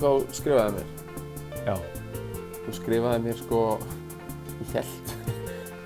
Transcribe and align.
Þú 0.00 0.12
skrifaði 0.36 0.72
mér? 0.76 0.88
Já. 1.66 1.74
Þú 2.64 2.74
skrifaði 2.78 3.22
mér 3.26 3.36
sko, 3.40 3.60
ég 4.60 4.72
held, 4.76 5.12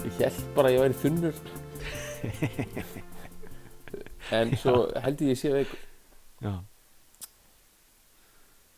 ég 0.05 0.21
held 0.21 0.39
bara 0.57 0.71
að 0.71 0.75
ég 0.77 0.85
væri 0.85 1.01
þunnur, 1.03 1.43
en 4.39 4.55
svo 4.61 4.77
held 5.05 5.25
ég 5.25 5.33
ég 5.35 5.41
sé 5.41 5.53
veikur. 5.55 5.83
Já. 6.45 6.55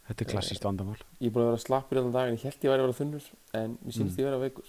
Þetta 0.07 0.23
er 0.23 0.31
klassíst 0.31 0.63
vandamál. 0.67 0.99
Ég 1.19 1.31
er 1.31 1.35
búin 1.35 1.47
að 1.49 1.53
vera 1.53 1.63
slappur 1.65 1.99
allan 1.99 2.13
dag 2.15 2.29
en 2.31 2.37
ég 2.39 2.45
held 2.47 2.61
ég 2.63 2.71
væri 2.71 2.83
að 2.83 2.87
vera 2.87 2.99
þunnur, 3.01 3.29
en 3.59 3.79
mér 3.83 3.97
sýnst 3.97 4.15
Mm. 4.15 4.21
ég 4.23 4.29
vera 4.29 4.39
veikur. 4.43 4.69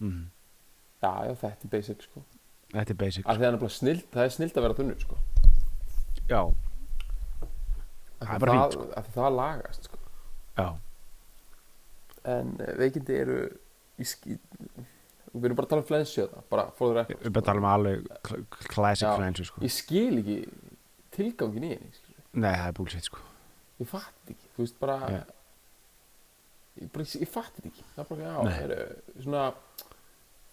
Mm. 0.00 0.24
Já, 1.02 1.12
já, 1.26 1.34
þetta 1.42 1.64
er 1.64 1.72
basic, 1.72 2.02
sko. 2.06 2.22
Þetta 2.72 2.90
er 2.94 2.98
basic. 3.00 3.24
Það 3.26 3.42
er 3.42 3.52
nefnilega 3.56 3.74
snild, 3.78 4.04
það 4.12 4.24
er 4.24 4.34
snild 4.36 4.52
að 4.58 4.62
vera 4.68 4.78
þunnur, 4.78 5.00
sko. 5.02 5.18
Já, 6.28 6.42
Það 8.18 8.34
er 8.34 8.48
það, 8.50 8.76
af 8.98 9.06
því 9.06 9.12
það 9.14 9.34
lagast, 9.38 9.84
sko. 9.86 9.97
Já. 10.58 10.68
En 12.28 12.54
eh, 12.60 12.74
veikindi 12.80 13.16
eru 13.22 13.38
í 13.98 14.06
ský... 14.08 14.36
Við 15.28 15.44
erum 15.44 15.58
bara 15.58 15.68
að 15.68 15.72
tala 15.74 15.84
um 15.84 15.88
flensu 15.88 16.22
þetta, 16.22 16.42
bara 16.50 16.66
for 16.76 16.92
the 16.92 17.02
record. 17.02 17.24
Við 17.26 17.34
bara 17.36 17.46
tala 17.46 17.60
um 17.60 17.68
alveg 17.68 18.06
classic 18.72 19.10
flensu, 19.12 19.44
sko. 19.48 19.62
Ég 19.64 19.74
skil 19.74 20.20
ekki 20.22 20.38
tilgangin 21.14 21.66
í 21.68 21.72
henni, 21.74 21.90
skilur. 21.94 22.22
Nei, 22.32 22.52
það 22.54 22.68
er 22.70 22.76
bullshit, 22.78 23.08
sko. 23.10 23.24
Ég 23.78 23.90
fatt 23.90 24.32
ekki, 24.32 24.48
þú 24.56 24.64
veist 24.64 24.78
bara... 24.80 24.96
Já. 25.12 25.20
Ég, 26.78 26.90
bara, 26.94 27.06
ég 27.20 27.30
fatt 27.30 27.60
ekki. 27.62 27.86
Það 27.94 28.02
er 28.02 28.10
bara, 28.12 28.28
já, 28.28 28.36
Nei. 28.48 28.56
er, 28.64 29.18
svona 29.18 29.44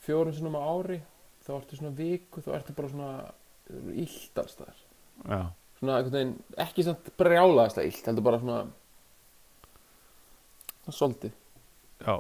fjórum 0.06 0.36
sinnum 0.36 0.58
á 0.59 0.61
ári, 0.66 1.00
þá 1.45 1.52
ertu 1.59 1.80
svona 1.80 1.94
viku, 1.98 2.44
þá 2.45 2.52
ertu 2.59 2.76
bara 2.78 2.92
svona 2.92 3.11
alls 4.44 4.58
þar. 4.59 4.81
Svona 5.80 5.98
einhvern 6.00 6.16
veginn, 6.16 6.36
ekki 6.61 6.86
samt 6.86 7.08
brjálaðislega 7.20 7.92
illt, 7.92 8.09
heldur 8.09 8.28
bara 8.28 8.42
svona... 8.44 8.59
Svolítið. 10.89 11.31
Já. 12.05 12.16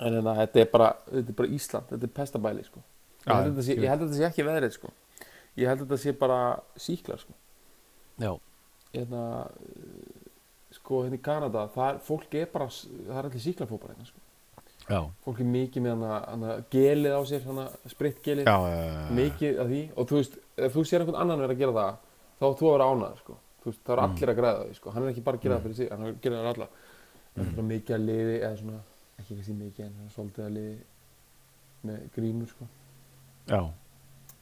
En 0.00 0.12
hérna, 0.12 0.34
þetta 0.42 0.60
er 0.60 0.68
bara, 0.72 0.90
þetta 1.10 1.32
er 1.32 1.36
bara 1.38 1.48
Ísland, 1.56 1.88
þetta 1.90 2.04
er 2.08 2.12
pestabæli, 2.18 2.64
sko. 2.66 2.82
Ég 3.26 3.32
held, 3.42 3.56
að 3.58 3.64
sé, 3.66 3.74
ég 3.76 3.88
held 3.90 4.02
að 4.02 4.10
þetta 4.10 4.18
sé 4.20 4.26
ekki 4.28 4.44
veðrið, 4.46 4.74
sko. 4.76 4.90
Ég 5.56 5.66
held 5.70 5.80
að 5.80 5.86
þetta 5.86 5.98
sé 6.02 6.12
bara 6.20 6.38
síklar, 6.76 7.18
sko. 7.24 7.32
Já. 8.20 8.30
Hérna, 8.92 9.22
uh, 9.46 10.28
sko, 10.76 11.00
hérna 11.06 11.16
í 11.18 11.22
Kanada, 11.24 11.64
það 11.74 11.88
er, 11.94 11.98
fólk 12.06 12.34
er 12.38 12.46
bara, 12.52 12.68
það 12.68 13.16
er 13.18 13.28
allir 13.30 13.44
síklarfópar 13.46 13.94
hérna, 13.94 14.06
sko. 14.10 14.20
Já. 14.86 15.00
Fólk 15.24 15.40
er 15.42 15.48
mikið 15.50 15.82
með 15.82 15.96
hana, 15.96 16.20
hana 16.30 16.56
gelið 16.70 17.16
á 17.16 17.20
sér, 17.26 17.42
hana 17.48 17.64
spritgelið, 17.90 18.46
Já, 18.46 18.56
já, 18.70 19.08
mikið 19.18 19.58
af 19.64 19.66
því. 19.72 19.80
Og 19.96 20.06
þú 20.12 20.20
veist, 20.20 20.36
ef 20.68 20.76
þú 20.76 20.84
sér 20.86 21.02
einhvern 21.02 21.20
annan 21.24 21.40
vera 21.42 21.56
að 21.56 21.62
gera 21.64 21.72
það, 21.80 21.96
þá 22.38 22.46
þú 22.60 22.68
að 22.68 22.74
vera 22.76 22.90
ánæður, 22.92 23.18
sko. 23.24 23.38
Veist, 23.66 23.80
það 23.82 23.96
er 23.96 24.02
Mm. 24.04 24.12
allir 24.14 24.30
að 24.30 24.38
græða 24.38 24.60
því, 24.68 24.74
sko. 24.78 24.90
Hann 24.94 25.02
er 25.02 25.10
ekki 25.10 25.24
bara 25.24 25.36
að 25.36 25.42
gera 25.42 25.54
Mm. 25.56 25.58
það 25.58 25.64
fyrir 25.66 25.76
sig, 25.76 25.88
hann 25.90 26.04
er 26.06 26.12
að 26.12 26.20
gera 26.22 26.36
það 26.36 26.54
alla. 26.54 26.68
Það 27.36 27.44
Mm. 27.46 27.58
er 27.58 27.62
mikið 27.68 27.94
að 27.96 28.04
liði, 28.06 28.36
eða 28.40 28.56
svona, 28.58 28.78
ekki 29.20 29.34
kannski 29.36 29.54
mikið, 29.60 29.84
en 29.86 30.10
svolítið 30.14 30.44
að 30.46 30.52
liði 30.56 30.76
með 31.84 32.10
grímur, 32.16 32.48
sko. 32.48 32.66
Já. 33.46 33.60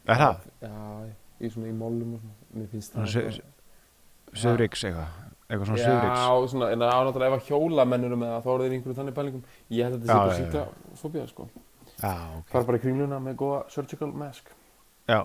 Er 0.07 0.15
það? 0.21 0.37
Já, 0.63 1.11
í 1.41 1.51
svona 1.51 1.67
í 1.69 1.73
mollum 1.75 2.15
og 2.15 2.21
svona. 2.21 2.35
Mér 2.55 2.69
finnst 2.71 2.93
það. 2.95 3.41
Söðriks 4.35 4.85
eitthvað. 4.85 5.09
Eitthvað 5.49 5.67
svona 5.67 5.79
Já, 5.79 5.87
söðriks. 5.91 6.51
svona, 6.51 6.71
en 6.73 6.79
það 6.79 6.95
er 6.95 7.05
náttúrulega 7.09 7.35
ef 7.35 7.43
að 7.43 7.49
hjólamennur 7.51 8.17
með 8.17 8.31
það, 8.33 8.43
þá 8.45 8.51
eru 8.55 8.65
þeir 8.65 8.75
einhverju 8.79 8.97
þannig 9.01 9.15
pælingum. 9.19 9.45
Ég 9.71 9.85
held 9.85 9.95
að 9.95 10.01
þetta 10.01 10.07
sé 10.07 10.15
Já, 10.15 10.19
bara 10.19 10.33
já, 10.33 10.39
já. 10.39 10.45
síkla 10.45 10.99
fóbía, 11.03 11.29
sko. 11.29 11.49
Já, 12.01 12.39
ok. 12.39 12.47
Fara 12.55 12.65
bara 12.65 12.79
í 12.79 12.81
kringluna 12.81 13.19
með 13.21 13.35
góða 13.37 13.71
surgical 13.71 14.13
mask. 14.13 14.45
Já. 15.09 15.21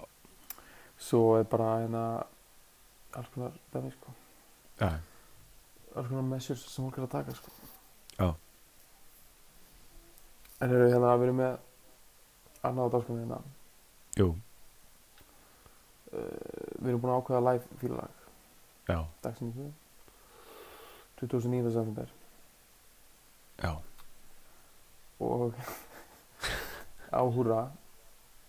Svo 0.98 1.40
er 1.40 1.44
bara 1.44 1.70
hérna, 1.86 2.04
alls 3.14 3.28
konar 3.34 3.52
dæmi, 3.74 3.92
sko. 3.94 4.14
Já. 4.82 4.92
Alls 5.96 6.08
konar 6.08 6.22
measures 6.24 6.66
sem 6.70 6.86
fólk 6.86 6.98
er 6.98 7.08
að 7.08 7.12
taka, 7.12 7.32
sko. 7.34 7.52
Já. 8.20 8.30
En 10.60 10.76
eru 10.76 10.90
hérna, 10.92 11.16
við 11.16 11.30
erum 11.30 11.40
með 11.40 11.58
annað 12.68 12.90
á 12.90 12.94
dagskonum 12.96 13.22
hérna. 13.24 13.42
Jú. 14.20 14.30
Uh, 16.10 16.24
við 16.82 16.92
erum 16.92 17.04
búin 17.04 17.14
að 17.14 17.22
ákveða 17.22 17.46
live 17.48 17.82
fílalag, 17.82 18.24
Já. 18.90 19.00
dagsningu. 19.24 19.70
2009. 21.22 21.72
september. 21.76 22.16
Já. 23.60 23.76
og 25.20 25.54
á 27.12 27.22
húra 27.28 27.72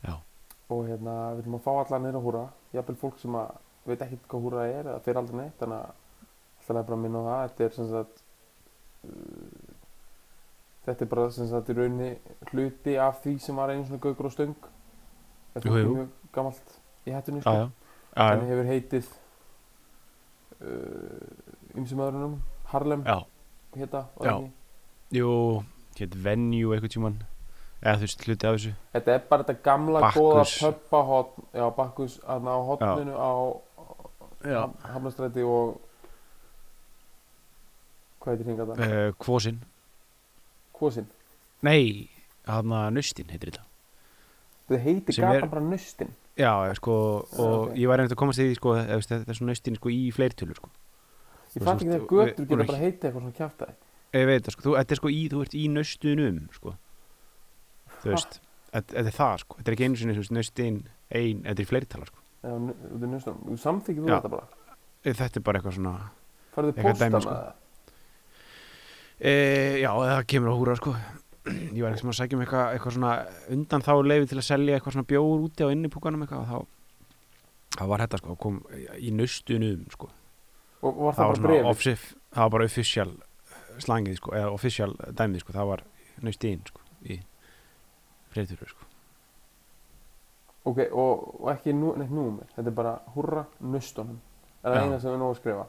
Já. 0.06 0.14
og 0.68 0.86
hérna 0.86 1.14
við 1.34 1.40
viljum 1.40 1.56
að 1.58 1.64
fá 1.64 1.72
alla 1.72 1.98
á 1.98 2.22
húra 2.22 2.44
jafnvel 2.72 2.96
fólk 3.00 3.18
sem 3.18 3.34
að 3.34 3.56
veit 3.88 4.04
ekkert 4.04 4.28
hvað 4.30 4.44
húra 4.44 4.66
er 4.68 4.86
eða 4.86 5.02
fyrir 5.02 5.18
aldrei 5.18 5.40
neitt 5.40 5.58
þannig 5.58 5.80
að 5.80 5.90
alltaf 6.70 6.86
bara 6.86 6.96
að 6.98 7.02
minna 7.02 7.22
á 7.22 7.26
það 7.26 7.42
þetta 7.48 7.64
er 7.64 7.74
sem 7.74 7.88
sagt 7.90 8.22
uh, 9.08 9.59
þetta 10.86 11.04
er 11.04 11.10
bara 11.12 11.30
sem 11.34 11.48
sagt 11.50 11.70
í 11.70 11.76
rauninni 11.76 12.10
hluti 12.52 12.96
af 13.00 13.20
því 13.24 13.34
sem 13.40 13.56
var 13.56 13.72
einu 13.72 13.86
svona 13.86 14.02
gaukur 14.04 14.30
og 14.30 14.34
stöng 14.34 14.54
þetta 15.54 15.66
er 15.68 15.90
mjög 15.90 16.08
gamalt 16.32 16.78
í 17.06 17.14
hættinu 17.14 17.40
Já, 17.40 17.42
sko. 17.42 17.56
já. 17.56 17.66
Já, 18.16 18.24
en 18.32 18.40
já. 18.40 18.46
hefur 18.52 18.70
heitið 18.70 19.10
ymsum 21.80 22.00
öðrunum 22.04 22.38
Harlem 22.72 23.04
Já. 23.06 23.18
Já. 24.24 24.34
Jú, 25.14 25.30
hétt 25.98 26.14
venue 26.14 26.74
eitthvað 26.74 26.92
tíman. 26.94 27.18
Eða 27.80 27.96
þú 28.00 28.04
veist, 28.04 28.24
hluti 28.26 28.46
af 28.46 28.56
þessu. 28.56 28.72
Þetta 28.92 29.12
er 29.14 29.22
bara 29.30 29.44
þetta 29.46 29.62
gamla 29.64 30.00
Bakkus. 30.04 30.18
góða 30.20 30.44
pöppahotn, 30.60 31.46
já 31.56 31.64
Bakkus, 31.76 32.16
aðna 32.26 32.50
á 32.54 32.60
hotninu 32.68 33.14
á 33.16 33.30
Já. 34.40 34.60
Hafnastræti 34.88 35.42
og 35.44 35.80
hvað 38.20 38.34
heitir 38.34 38.50
hingað 38.50 38.72
það? 38.72 38.84
Uh, 38.86 39.12
Kvosinn. 39.20 39.58
Kvosinn. 40.80 41.08
Nei, 41.66 42.08
hann 42.48 42.72
að 42.72 42.88
Nustin 42.96 43.30
heitir 43.32 43.52
þetta. 43.52 43.66
Þetta 44.70 44.82
heitir 44.86 45.18
gatan 45.20 45.52
bara 45.52 45.64
Nustin. 45.66 46.12
Já, 46.40 46.52
sko, 46.78 46.94
og 47.36 47.54
ok. 47.56 47.72
ég 47.76 47.90
var 47.90 48.00
veginn 48.00 48.14
að 48.14 48.20
komast 48.22 48.40
í 48.40 48.52
sko, 48.56 48.76
svona 49.04 49.50
Nustin, 49.50 49.76
sko, 49.76 49.92
í 49.92 50.06
fleirtölu, 50.14 50.56
sko. 50.56 50.70
Ég 51.50 51.66
fatt 51.66 51.82
ekki 51.82 51.90
þegar 51.90 52.06
götur 52.06 52.46
voru 52.52 52.68
bara 52.70 52.78
heitið 52.80 53.08
eitthvað 53.08 53.24
svona 53.24 53.36
kjaftaði. 53.40 53.76
Ég 54.16 54.28
veit 54.30 54.46
það, 54.46 54.54
sko, 54.54 54.64
þú, 54.66 54.76
sko 55.00 55.12
þú 55.34 55.42
ert 55.44 55.58
í 55.58 55.64
Nustunum, 55.74 56.38
sko. 56.54 56.76
Þú 58.00 58.14
veist, 58.14 58.40
þetta 58.70 59.02
er 59.02 59.12
það, 59.18 59.44
sko. 59.44 59.58
Þetta 59.58 59.72
er 59.72 59.76
ekki 59.76 59.88
einu 59.90 60.00
sinni, 60.00 60.16
þú 60.16 60.24
veist, 60.24 60.36
Nustin, 60.38 60.80
ein, 61.10 61.44
þetta 61.44 61.56
er 61.58 61.66
í 61.66 61.70
fleirtala, 61.74 62.08
sko. 62.08 62.24
Já, 62.40 62.54
þetta 62.54 63.02
er 63.02 63.12
Nustin. 63.16 63.42
Þú 63.50 63.58
samþykir 63.66 64.06
þú 64.06 64.14
þetta 64.14 64.32
bara. 64.36 64.64
Þetta 65.10 65.28
er 65.28 65.46
bara 65.50 65.60
eitthvað 65.60 65.76
svona, 65.76 65.94
Færðu 66.54 66.72
Eitthvað 66.72 66.90
posta 66.90 67.10
með 67.10 67.26
það? 67.26 67.50
E, 69.20 69.32
já, 69.82 69.90
það 69.92 70.26
kemur 70.32 70.52
á 70.52 70.60
húra, 70.60 70.76
sko. 70.80 70.94
Ég 71.76 71.80
var 71.84 71.94
eitthvað 71.94 72.12
að 72.12 72.18
sækja 72.18 72.36
um 72.38 72.44
eitthvað, 72.44 72.74
eitthvað 72.74 72.96
svona 72.96 73.14
undan 73.56 73.86
þá 73.86 73.92
leiði 74.04 74.30
til 74.32 74.40
að 74.40 74.48
selja 74.48 74.76
eitthvað 74.76 74.96
svona 74.96 75.10
bjór 75.12 75.46
úti 75.46 75.66
á 75.66 75.72
innipúkanum 75.72 76.24
eitthvað 76.24 76.42
og 76.42 76.50
þá, 76.50 77.06
þá 77.78 77.84
var 77.92 78.04
þetta, 78.04 78.20
sko, 78.22 78.36
kom 78.44 78.60
í 78.96 79.14
Nustunum, 79.16 79.86
sko. 79.94 80.10
Og 80.80 81.02
var 81.06 81.16
það 81.16 81.34
það 81.34 81.48
bara 81.48 81.72
ofsif, 81.72 82.06
það 82.32 82.46
var 82.46 82.54
bara 82.56 82.68
official 82.70 83.10
slangið 83.80 84.20
sko, 84.20 84.36
eða 84.36 84.52
official 84.52 84.92
dæmið 85.16 85.44
sko, 85.44 85.56
það 85.56 85.72
var 85.72 85.82
nöstin 86.24 86.62
sko, 86.68 86.84
í 87.04 87.18
fleirtölu 88.32 88.68
sko. 88.68 88.86
Ok, 90.70 90.82
og, 90.92 91.22
og 91.40 91.50
ekki 91.54 91.72
nú, 91.72 91.94
neitt 91.96 92.12
númer. 92.12 92.48
Þetta 92.52 92.68
er 92.68 92.76
bara 92.76 92.96
húrra 93.14 93.46
Nustunum. 93.64 94.18
Er 94.60 94.74
það 94.74 94.82
eina 94.84 94.98
sem 95.00 95.14
við 95.14 95.22
nóg 95.22 95.32
að 95.32 95.38
skrifa? 95.38 95.62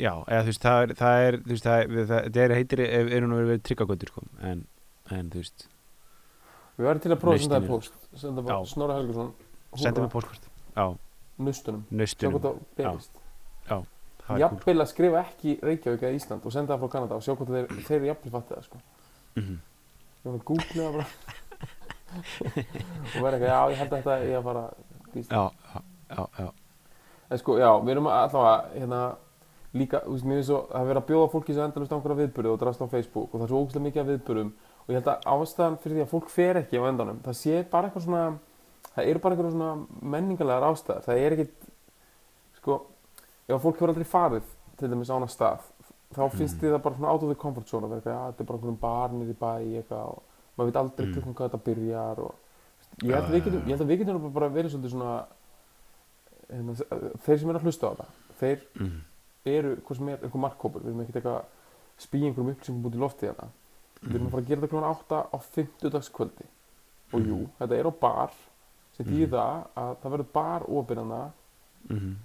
Já, 0.00 0.12
eða 0.24 0.40
þú 0.46 0.52
veist, 0.52 0.62
það 0.64 0.82
er, 0.82 0.94
það 1.00 1.26
er, 1.26 1.36
þú 1.44 1.52
veist, 1.54 1.66
það 1.66 1.82
er, 1.82 2.06
það, 2.08 2.40
er 2.44 2.54
heitir, 2.56 2.82
ef 2.86 3.10
er 3.12 3.26
hún 3.26 3.36
að 3.36 3.42
vera 3.50 3.64
tryggagöndur 3.68 4.12
sko, 4.14 4.22
en, 4.48 4.64
en 5.12 5.30
þú 5.32 5.42
veist, 5.42 5.66
Við 6.80 6.86
verðum 6.88 7.02
til 7.04 7.10
að 7.12 7.18
prófa 7.20 7.36
að 7.36 7.42
senda 7.44 7.56
það 7.60 7.66
post. 7.68 7.96
Senda 8.16 8.42
bara 8.44 8.54
Já. 8.56 8.68
Snorra 8.70 8.94
Helgason. 8.96 9.32
senda 9.76 10.00
mig 10.00 10.12
postkvart. 10.14 10.46
Já, 10.76 10.84
Nustunum. 11.40 11.82
Sjá 11.90 12.28
hvað 12.30 12.46
það 12.46 12.62
berist. 12.78 13.18
það 13.68 14.32
er 14.36 14.40
jafnvel 14.40 14.76
að 14.80 14.88
skrifa 14.88 15.20
ekki 15.26 15.56
Reykjavík 15.66 16.06
eða 16.06 16.16
Ísland 16.16 16.46
og 16.46 16.54
senda 16.54 16.72
það 16.72 16.84
frá 16.84 16.92
Kanada 16.94 17.18
og 17.18 17.24
sjá 17.26 17.34
hvort 17.34 17.52
þeir, 17.52 17.68
þeir 17.84 17.96
eru 17.98 18.08
jafnvel 18.08 18.32
fattið 18.36 18.56
það 18.56 18.66
sko. 18.68 18.80
Mhm. 19.36 19.58
ég 20.20 20.30
var 20.30 20.38
að 20.38 20.44
googla 20.50 20.86
það 20.86 20.92
bara 20.96 21.06
og 22.10 23.24
vera 23.24 23.36
eitthvað, 23.36 23.50
já 23.50 23.60
ég 23.70 23.80
held 23.80 23.92
að 23.92 23.96
þetta 23.98 24.14
ég 24.24 24.38
að 24.38 24.46
fara 24.48 24.64
Ísland 25.10 25.34
já, 25.36 25.42
já, 25.74 25.82
já, 26.16 26.24
já. 26.38 26.48
en 27.30 27.42
sko, 27.42 27.58
já, 27.60 27.70
við 27.84 27.92
erum 27.94 28.10
allavega 28.14 28.56
hérna, 28.78 29.00
líka, 29.74 30.00
þú 30.02 30.12
veist, 30.16 30.24
mér 30.26 30.36
finnst 30.40 30.48
svo 30.50 30.60
að 30.74 30.86
vera 30.90 31.00
að 31.00 31.06
bjóða 31.10 31.30
fólki 31.30 31.54
sem 31.54 31.62
endalust 31.64 31.92
á 31.92 31.96
einhverja 31.96 32.20
viðburði 32.26 32.50
og 32.50 32.58
drast 32.58 32.80
á 32.82 32.86
Facebook 32.90 33.34
og 33.34 33.40
það 33.40 33.44
er 33.46 33.50
svo 33.52 33.60
ógæslega 33.64 33.84
mikið 33.86 34.00
af 34.02 34.08
viðburðum 34.10 34.52
og 34.80 34.88
ég 34.90 34.96
held 34.98 35.10
að 35.12 35.26
ástæðan 35.34 35.78
fyrir 35.78 35.96
því 35.96 36.02
að 36.06 36.10
fólk 36.14 36.28
fer 36.30 36.56
ekki 36.60 36.80
á 36.80 36.82
endanum, 36.90 37.20
það 37.22 37.36
sé 37.38 37.60
bara 37.70 37.86
eitthvað 37.90 38.04
svona 38.08 38.24
það 38.96 39.10
eru 39.12 39.18
bara 39.22 39.34
eitthvað 39.36 39.52
svona 39.54 39.86
menningarlegar 40.02 40.66
ástæðar, 40.72 41.04
það 41.06 41.20
er 41.26 41.36
ekkit 41.36 41.68
sko, 42.58 42.80
ef 43.46 43.54
að 43.54 43.62
fólk 43.62 43.76
hefur 43.78 43.92
aldrei 43.94 44.08
farið 44.10 44.48
til 44.80 44.88
dæmis 44.90 45.10
á 45.12 45.14
hana 45.20 45.28
stað 45.30 45.60
þá 46.10 46.22
finnst 46.34 46.56
Mhm. 46.56 46.60
þið 46.64 46.72
það 46.74 46.82
bara 46.82 46.94
svona 46.96 47.10
out 47.14 47.22
of 47.22 47.28
the 47.30 47.34
comfort 47.38 47.68
zone 47.68 47.86
að 47.86 47.90
vera 47.90 48.00
eitthvað, 48.00 48.16
já, 48.18 48.32
þetta 48.32 48.40
er 48.40 48.46
bara 48.50 48.58
einhverjum 48.58 48.80
barnir 48.80 49.30
í 49.30 49.36
bæ 49.38 49.52
eitthvað 49.78 50.06
og 50.10 50.22
maður 50.58 50.66
veit 50.72 50.76
aldrei 50.82 51.06
Mm. 51.06 51.14
mm. 51.14 51.34
hvað 51.34 51.50
þetta 51.50 51.64
byrjar 51.64 52.18
og 52.18 52.34
ég 53.04 53.14
held, 53.14 53.44
getum, 53.44 53.62
ég 53.62 53.70
held 53.76 53.80
að 53.86 53.90
við 53.92 53.98
getum 54.02 54.32
bara 54.32 54.48
verið 54.50 54.70
svolítið 54.74 54.90
svona 54.90 55.24
hérna, 56.50 56.74
þeir 57.24 57.38
sem 57.38 57.50
eru 57.52 57.58
að 57.60 57.62
hlusta 57.68 57.86
á 57.86 57.90
þetta 57.94 58.06
þeir 58.40 58.58
Mhm. 58.74 59.00
Eru 59.44 59.76
hvað 59.76 59.96
sem 59.96 60.08
er 60.08 60.18
einhver 60.24 60.40
markkópur, 60.40 60.82
við 60.82 60.88
erum 60.92 61.00
ekkert 61.00 61.16
eitthvað 61.16 61.44
spýja 62.00 62.26
einhverjum 62.30 62.50
upplýsingum 62.54 62.86
út 62.90 62.94
í 62.94 63.00
lofti 63.00 63.26
hérna 63.26 63.48
við 64.02 64.14
erum 64.14 64.26
að 64.26 64.30
fara 64.30 64.42
að 64.42 64.48
gera 64.48 64.60
þetta 64.60 64.70
klokkan 64.70 64.90
8 64.90 65.20
á 65.32 65.36
50 65.40 66.10
kvöldi 66.16 66.46
og 67.12 67.20
jú, 67.20 67.36
Mhm. 67.36 67.50
þetta 67.60 67.78
er 67.78 67.84
á 67.88 67.92
bar 68.00 68.30
sem 68.96 69.06
Mhm. 69.06 69.12
þýðir 69.14 69.30
það 69.30 69.66
að 69.76 69.96
það 70.02 70.10
verður 70.12 70.32
bar 70.32 70.62
opinna 70.68 71.32
Mhm. 71.90 72.16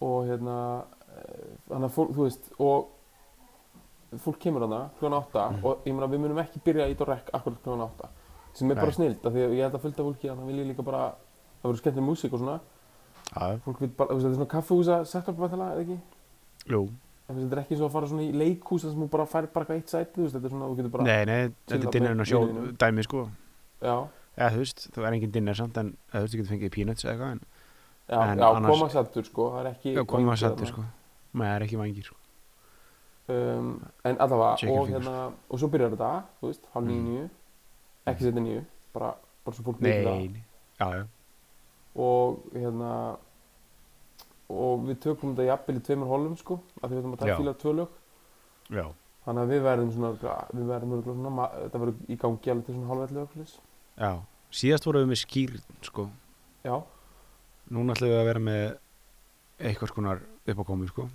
og 0.00 0.26
hérna 0.28 0.84
eh, 1.16 1.56
þannig 1.70 1.88
að 1.88 1.94
fólk, 1.96 2.10
þú 2.12 2.22
veist 2.26 2.50
og 2.60 2.88
fólk 4.20 4.38
kemur 4.40 4.60
hana 4.66 4.90
klokkan 5.00 5.18
8 5.22 5.50
Mhm. 5.52 5.64
og 5.64 5.84
ég 5.84 5.94
meina 5.94 6.06
við 6.12 6.20
munum 6.20 6.38
ekki 6.44 6.60
byrja 6.64 6.88
í 6.88 6.94
þetta 6.94 7.06
rekk 7.06 7.30
akkurat 7.32 7.62
klokkan 7.62 7.80
8 7.90 8.08
sem 8.54 8.70
er 8.70 8.74
bara 8.74 8.86
Nei. 8.86 8.92
snild, 8.92 9.26
af 9.26 9.32
því 9.32 9.42
að 9.46 9.54
ég 9.56 9.62
held 9.62 9.74
að 9.74 9.80
fylgta 9.80 10.02
fólki 10.04 10.28
að 10.30 10.36
það 10.38 10.46
vilja 10.46 10.64
líka 10.74 10.82
bara, 10.84 11.14
það 11.62 11.70
verður 11.72 11.80
skemmtileg 11.82 12.08
músík 12.08 12.32
og 12.32 12.40
svona 12.40 12.60
Já, 13.34 13.58
fólk 13.64 13.80
vil 13.82 13.88
bara, 13.98 14.14
þú 14.14 14.20
þetta 14.22 14.30
er 14.30 14.36
svona 14.38 14.50
kaffehúsa 14.54 15.00
setup 15.04 15.38
eða 15.48 15.68
ekki? 15.82 15.98
jú. 16.70 16.82
Þú 17.26 17.34
þetta 17.40 17.56
er 17.56 17.60
ekki 17.64 17.76
svo 17.80 17.88
að 17.88 17.92
fara 17.96 18.06
svona 18.06 18.22
í 18.22 18.32
leikhús 18.32 18.82
þar 18.86 18.92
sem 18.94 19.00
þú 19.02 19.08
bara 19.10 19.26
fær 19.26 19.46
bara 19.52 19.64
eitthvað 19.66 19.80
eitt 19.80 19.90
sæti, 19.90 20.14
þú 20.20 20.28
þetta 20.30 20.46
er 20.46 20.52
svona, 20.54 20.68
þú 20.70 20.76
getur 20.78 20.92
bara, 20.94 21.04
Nei, 21.04 21.24
nei, 21.26 21.48
þetta 21.66 21.88
er 21.88 21.92
dinnerinn 21.96 22.22
að 22.22 22.30
sjó 22.30 22.40
vinninum. 22.46 22.76
dæmi 22.78 23.02
sko 23.08 23.24
já, 23.82 23.96
Já, 24.36 24.46
þú 24.52 24.58
veist, 24.62 24.84
það 24.94 25.06
er 25.08 25.12
engin 25.16 25.30
dinner 25.32 25.54
samt 25.58 25.76
en 25.80 25.88
eða, 26.12 26.20
þú 26.20 26.22
veist, 26.22 26.34
þú 26.34 26.38
getur 26.38 26.52
fengið 26.54 26.72
peanuts 26.76 27.04
eða 27.04 27.12
eitthvað 27.16 27.32
en 27.32 27.40
já, 28.06 28.20
En 28.22 28.38
já, 28.38 28.46
annars- 28.52 28.70
koma 28.70 28.88
sættur, 28.94 29.24
sko, 29.26 29.48
það 29.56 29.60
er 29.64 29.70
ekki 29.72 29.94
Já, 29.96 30.04
koma 30.04 30.22
að 30.22 30.26
vængir 30.30 30.38
sættu 30.44 30.62
þarna. 30.62 30.70
sko 30.72 30.84
það 31.36 31.56
er 31.56 31.62
ekki 31.66 31.76
vangir 31.82 32.04
sko 32.04 32.16
um, 33.28 33.70
en 34.04 34.16
allavega, 34.22 34.70
og 34.78 34.88
hérna, 34.88 35.14
og 35.50 35.58
svo 35.58 35.68
byrjar 35.72 35.90
þetta, 35.96 36.12
þú 36.40 36.46
veist, 36.52 36.64
halv 36.74 36.86
níu, 36.86 37.26
Mm. 37.26 37.30
ekki 38.12 38.22
setja 38.22 38.40
níu, 38.40 38.60
bara, 38.94 39.14
bara 39.44 39.56
svo 39.56 39.64
fólk 39.66 39.80
veitir 39.82 40.06
það, 40.06 40.30
nei. 40.30 40.42
já, 40.78 40.86
já 40.94 41.04
og 41.96 42.42
hérna, 42.54 42.90
og 44.52 44.86
við 44.86 45.00
tökum 45.06 45.34
þetta 45.34 45.48
jafnvel 45.50 45.78
í 45.80 45.84
tveimur 45.88 46.12
holum, 46.12 46.36
sko, 46.38 46.60
af 46.80 46.88
því 46.88 46.94
við 46.94 47.02
ætlum 47.02 47.16
að 47.16 47.18
Já. 47.18 47.24
taka 47.24 47.38
fíla 47.40 47.56
tvö 47.62 47.74
lög, 47.80 48.00
Já, 48.76 48.86
þannig 49.26 49.42
að 49.42 49.52
við 49.54 49.62
verðum 49.66 49.92
svona, 49.94 50.40
við 50.52 50.72
verðum 50.72 51.04
svona, 51.06 51.46
þetta 51.64 51.82
verður 51.84 52.10
í 52.12 52.18
gangi 52.24 52.52
alveg 52.52 52.66
til 52.66 52.76
svona 52.76 52.90
halvveldu 52.92 53.46
já. 53.96 54.12
Síðast 54.56 54.86
vorum 54.86 55.02
við 55.02 55.12
með 55.12 55.20
skýr 55.24 55.56
sko. 55.82 56.08
Já, 56.66 56.76
Núna 57.66 57.96
ætlum 57.96 58.12
við 58.12 58.20
að 58.20 58.28
vera 58.28 58.42
með 58.46 58.66
eitthvað 59.58 59.90
skonar 59.90 60.20
uppákomi 60.46 60.86
sko. 60.90 61.08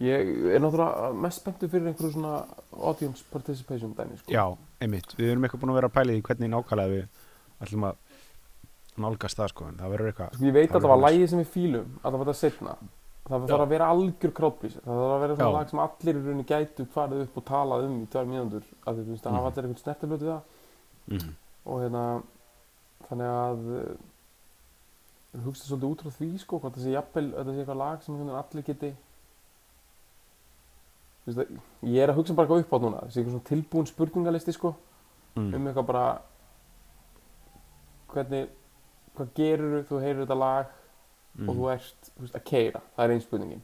Ég 0.00 0.30
er 0.54 0.62
náttúrulega 0.62 1.10
mest 1.12 1.42
spenntur 1.42 1.68
fyrir 1.68 1.90
einhverju 1.90 2.14
svona 2.14 2.36
audience 2.72 3.24
participation 3.28 3.90
dæmi, 3.98 4.16
sko. 4.16 4.32
Já, 4.32 4.46
einmitt, 4.80 5.12
við 5.18 5.34
erum 5.34 5.44
eitthvað 5.44 5.60
búin 5.60 5.72
að 5.74 5.76
vera 5.76 5.90
að 5.90 5.96
pæla 5.98 6.14
í 6.16 6.22
hvernig 6.24 6.52
nákvæmlega 6.54 6.92
við 6.94 7.26
ætlum 7.66 7.84
að 7.90 7.98
nálgast 8.98 9.36
það 9.38 9.48
sko 9.52 9.66
en 9.68 9.76
það 9.78 9.90
verður 9.94 10.10
eitthvað 10.10 10.34
Sko, 10.34 10.44
ég 10.44 10.52
veit 10.56 10.70
Það 10.70 10.76
alltaf 10.76 10.90
að 10.90 10.96
verður 11.00 11.06
lægið 11.10 11.28
sem 11.30 11.38
við 11.38 11.50
fílum, 11.54 11.90
að 12.02 12.10
það 12.10 12.18
var 12.18 12.26
þetta 12.30 12.40
setna, 12.40 12.74
það 13.30 13.46
þarf 13.50 13.60
að 13.64 13.68
vera 13.74 13.88
algjör 13.94 14.32
crowdpleaser. 14.40 14.82
Það 14.84 15.00
þarf 15.00 15.14
að 15.14 15.20
vera 15.24 15.36
svona 15.36 15.54
lag 15.58 15.68
sem 15.70 15.78
allir 15.84 16.14
í 16.14 16.22
rauninni 16.24 16.46
gætu 16.50 16.86
farið 16.94 17.22
upp 17.26 17.36
og 17.36 17.44
talað 17.50 17.84
um 17.86 17.96
í 18.02 18.06
tvær 18.10 18.26
mínútur, 18.26 18.64
að 18.86 18.94
því, 18.96 19.04
þú 19.06 19.10
veist, 19.14 19.26
að 19.26 19.30
Mhm. 19.30 19.38
hafa 19.40 19.50
allir 19.50 19.64
einhvern 19.68 19.82
snertiflötu 19.84 20.24
við 20.26 20.32
það. 20.34 20.42
mm. 21.10 21.34
Og 21.66 21.80
hérna, 21.80 22.22
þannig 23.08 23.30
að, 23.30 23.60
uh, 23.76 23.96
við 25.34 25.44
hugsa 25.44 25.64
svolítið 25.68 25.90
út 25.90 26.02
frá 26.02 26.10
því, 26.18 26.38
sko, 26.40 26.58
hvort 26.60 26.74
það 26.74 26.82
sé 26.84 26.90
jafnvel, 26.96 27.26
það 27.32 27.44
sé 27.54 27.60
eitthvað 27.64 27.76
lag 27.76 28.02
sem 28.02 28.14
allir 28.30 28.62
geti, 28.66 28.90
þú 31.20 31.26
veist, 31.34 31.38
að, 31.38 31.60
ég 31.84 32.02
er 32.02 32.08
að 32.10 32.16
hugsa 32.18 32.34
bara 32.34 32.46
eitthvað 32.48 32.64
upp 32.64 32.72
á 32.74 32.78
núna, 32.82 33.00
þessi 33.06 33.20
eitthvað 33.20 33.34
svona 33.36 33.50
tilbúin 33.50 33.86
spurningalisti, 33.86 34.52
sko, 34.52 34.74
Mm. 35.36 35.54
um 35.54 35.66
eitthvað 35.68 35.86
bara 35.86 36.20
hvernig 38.10 38.48
hvað 39.20 39.32
gerur 39.38 39.82
þú 39.88 40.02
heyrir 40.04 40.22
þetta 40.26 40.38
lag 40.42 40.76
Mm. 41.30 41.46
og 41.46 41.54
þú 41.56 41.66
ert 41.70 42.08
þú 42.10 42.24
veist, 42.24 42.34
að 42.34 42.42
keira, 42.44 42.80
það 42.96 43.04
er 43.04 43.12
einn 43.14 43.20
spurningin. 43.22 43.60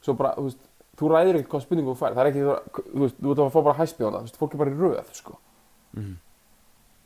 Svo 0.00 0.12
bara, 0.14 0.28
þú 0.38 0.44
veist, 0.46 0.60
þú 0.96 1.08
ræðir 1.10 1.38
ekkert 1.40 1.48
hvað 1.50 1.62
spurningu 1.64 1.90
þú 1.90 1.98
fær 1.98 2.14
það 2.14 2.20
er 2.22 2.28
ekki, 2.30 2.44
þú, 2.46 2.84
þú 2.94 3.00
veist, 3.02 3.16
þú 3.18 3.32
ert 3.32 3.40
að 3.42 3.50
fá 3.50 3.58
bara 3.66 3.78
hæspið 3.80 4.06
á 4.06 4.10
það, 4.10 4.18
þú 4.20 4.28
veist, 4.28 4.38
fólk 4.38 4.54
er 4.54 4.60
bara 4.62 4.70
í 4.70 4.78
röð, 4.78 5.10
sko. 5.18 5.34
Mm. 5.98 6.14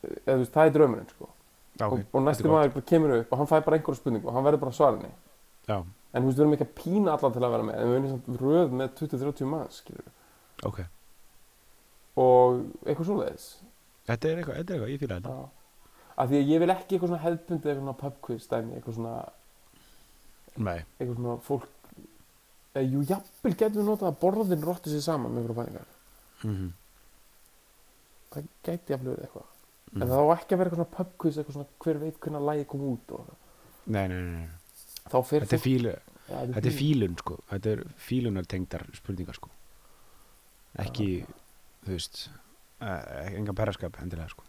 eða 0.05 0.35
þú 0.37 0.43
veist, 0.43 0.53
það 0.59 0.69
er 0.69 0.75
draumurinn, 0.77 1.09
sko. 1.15 1.29
Já, 1.75 1.87
ok, 1.89 1.93
og, 1.95 1.99
og 2.05 2.13
gott. 2.13 2.45
maður 2.53 2.75
bara 2.77 2.87
kemur 2.93 3.17
upp 3.17 3.33
og 3.33 3.41
hann 3.41 3.51
fær 3.51 3.65
bara 3.65 3.79
einhverja 3.81 3.99
spurningu 3.99 4.29
og 4.29 4.35
hann 4.37 4.45
verður 4.47 4.61
bara 4.63 4.91
henni 4.93 5.11
Já, 5.65 5.79
en 6.13 6.23
þú 6.23 6.27
veist, 6.29 6.37
við 6.39 6.45
erum 6.45 6.53
ekki 6.55 6.67
að 6.69 6.75
pína 6.85 7.17
alla 7.17 7.31
til 7.35 7.43
að 7.43 7.55
vera 7.57 7.67
með 7.67 7.81
en 7.81 7.89
við 7.89 7.97
erum 7.97 8.11
samt 8.13 8.43
röð 8.45 8.77
með 8.79 8.93
20-30 9.01 9.49
manns, 9.51 9.81
skilur 9.81 10.13
ok. 10.69 10.79
Og 12.15 12.61
eitthvað 12.87 13.09
svoleiðis. 13.09 13.47
Þetta 14.07 14.29
er 14.29 14.39
eitthvað, 14.39 14.59
þetta 14.61 14.71
er 14.71 14.77
eitthvað, 14.77 14.93
ég 14.95 15.01
fýla 15.03 15.17
þetta. 15.19 15.64
Af 16.15 16.31
því 16.31 16.41
að 16.41 16.53
ég 16.53 16.63
vil 16.63 16.73
ekki 16.75 16.97
eitthvað 16.97 17.11
svona 17.11 17.25
hefðbundið 17.25 17.71
eitthvað 17.71 17.83
svona 17.83 17.99
pub 18.03 18.21
quiz 18.29 18.47
dæmi, 18.51 18.77
eitthvað 18.79 18.99
svona 19.01 19.17
Nei, 20.55 20.79
eitthvað 21.01 21.17
svona 21.19 21.37
fólk 21.43 21.71
eða 22.75 22.87
jú, 22.91 23.03
jafnvel 23.09 23.55
getum 23.55 23.81
við 23.81 23.89
notað 23.91 24.11
að 24.11 24.21
borðin 24.23 24.67
rottu 24.67 24.93
sér 24.93 25.05
saman 25.05 25.35
með 25.35 25.53
pælingar 25.55 25.93
mm 26.45 26.73
það 28.35 28.49
gæti 28.67 28.95
jafnvel 28.95 29.13
verið 29.15 29.27
eitthvað. 29.29 29.51
Mm. 29.95 30.03
en 30.03 30.11
það 30.11 30.23
á 30.25 30.27
ekki 30.35 30.55
að 30.55 30.61
vera 30.61 30.71
eitthvað 30.71 30.81
svona 30.81 30.97
pub 30.97 31.11
quiz 31.23 31.37
eitthvað 31.39 31.57
svona 31.59 31.83
hver 31.85 32.01
veit 32.03 32.21
hvernig 32.25 32.47
lægi 32.49 32.69
kom 32.71 32.87
út 32.89 33.15
og 33.15 33.29
nei, 33.85 34.07
nei, 34.11 34.17
nei, 34.17 34.39
nei. 34.41 34.53
Þetta 35.05 35.45
er, 35.45 35.61
fílu, 35.61 35.91
ja, 36.31 36.39
þetta 36.49 36.69
er 36.71 36.75
fílun 36.79 37.17
sko. 37.21 37.35
Þetta 37.51 37.73
er 37.75 37.83
fílunar 38.01 38.47
tengdar 38.49 38.87
spurningar 38.97 39.37
sko. 39.37 39.51
Ekki, 40.81 41.09
þú 41.85 41.93
veist 41.93 42.23
uh, 42.81 43.03
engan 43.29 43.59
perraskap 43.59 43.99
endilega 44.01 44.33
sko 44.33 44.47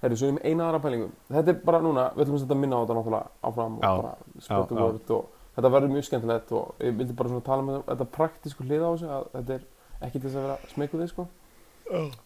Herri, 0.00 0.16
svo 0.16 0.30
erum 0.30 0.38
eina 0.40 0.66
aðra 0.66 0.80
pælingum 0.80 1.10
þetta 1.28 1.52
er 1.52 1.58
bara 1.64 1.82
núna, 1.84 2.06
við 2.14 2.24
ætlum 2.24 2.38
að 2.38 2.42
setja 2.44 2.56
minna 2.56 2.78
á 2.78 2.82
þetta 2.82 2.96
náttúrulega 2.96 3.48
áfram 3.50 3.74
og 3.76 3.82
Já. 3.84 3.90
bara 4.00 4.12
já. 4.40 4.80
word 4.80 5.10
og 5.16 5.26
þetta 5.56 5.72
verður 5.74 5.92
mjög 5.92 6.06
skemmtilegt 6.06 6.52
og 6.56 6.84
ég 6.86 6.94
vildi 6.96 7.16
bara 7.18 7.32
svona 7.32 7.44
tala 7.48 7.66
með 7.66 7.82
þetta 7.88 8.06
praktísku 8.14 8.64
hlið 8.64 8.84
á 8.86 8.90
þessu 8.90 9.10
að 9.16 9.26
þetta 9.34 9.56
er 9.56 9.66
ekki 10.06 10.16
til 10.16 10.24
þess 10.24 10.38
að 10.40 10.46
vera 10.46 10.70
smekuð 10.70 11.02
þið 11.02 11.10
sko. 11.10 11.26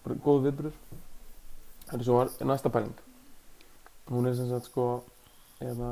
Bara 0.05 0.19
góð 0.27 0.47
viðbrur 0.47 0.77
þetta 1.89 1.99
er 1.99 2.07
svo 2.07 2.21
var 2.21 2.31
næsta 2.53 2.73
pæling. 2.75 2.95
Hún 4.13 4.29
er 4.29 4.37
sem 4.39 4.51
sagt 4.53 4.69
sko 4.69 4.87
eða 5.65 5.91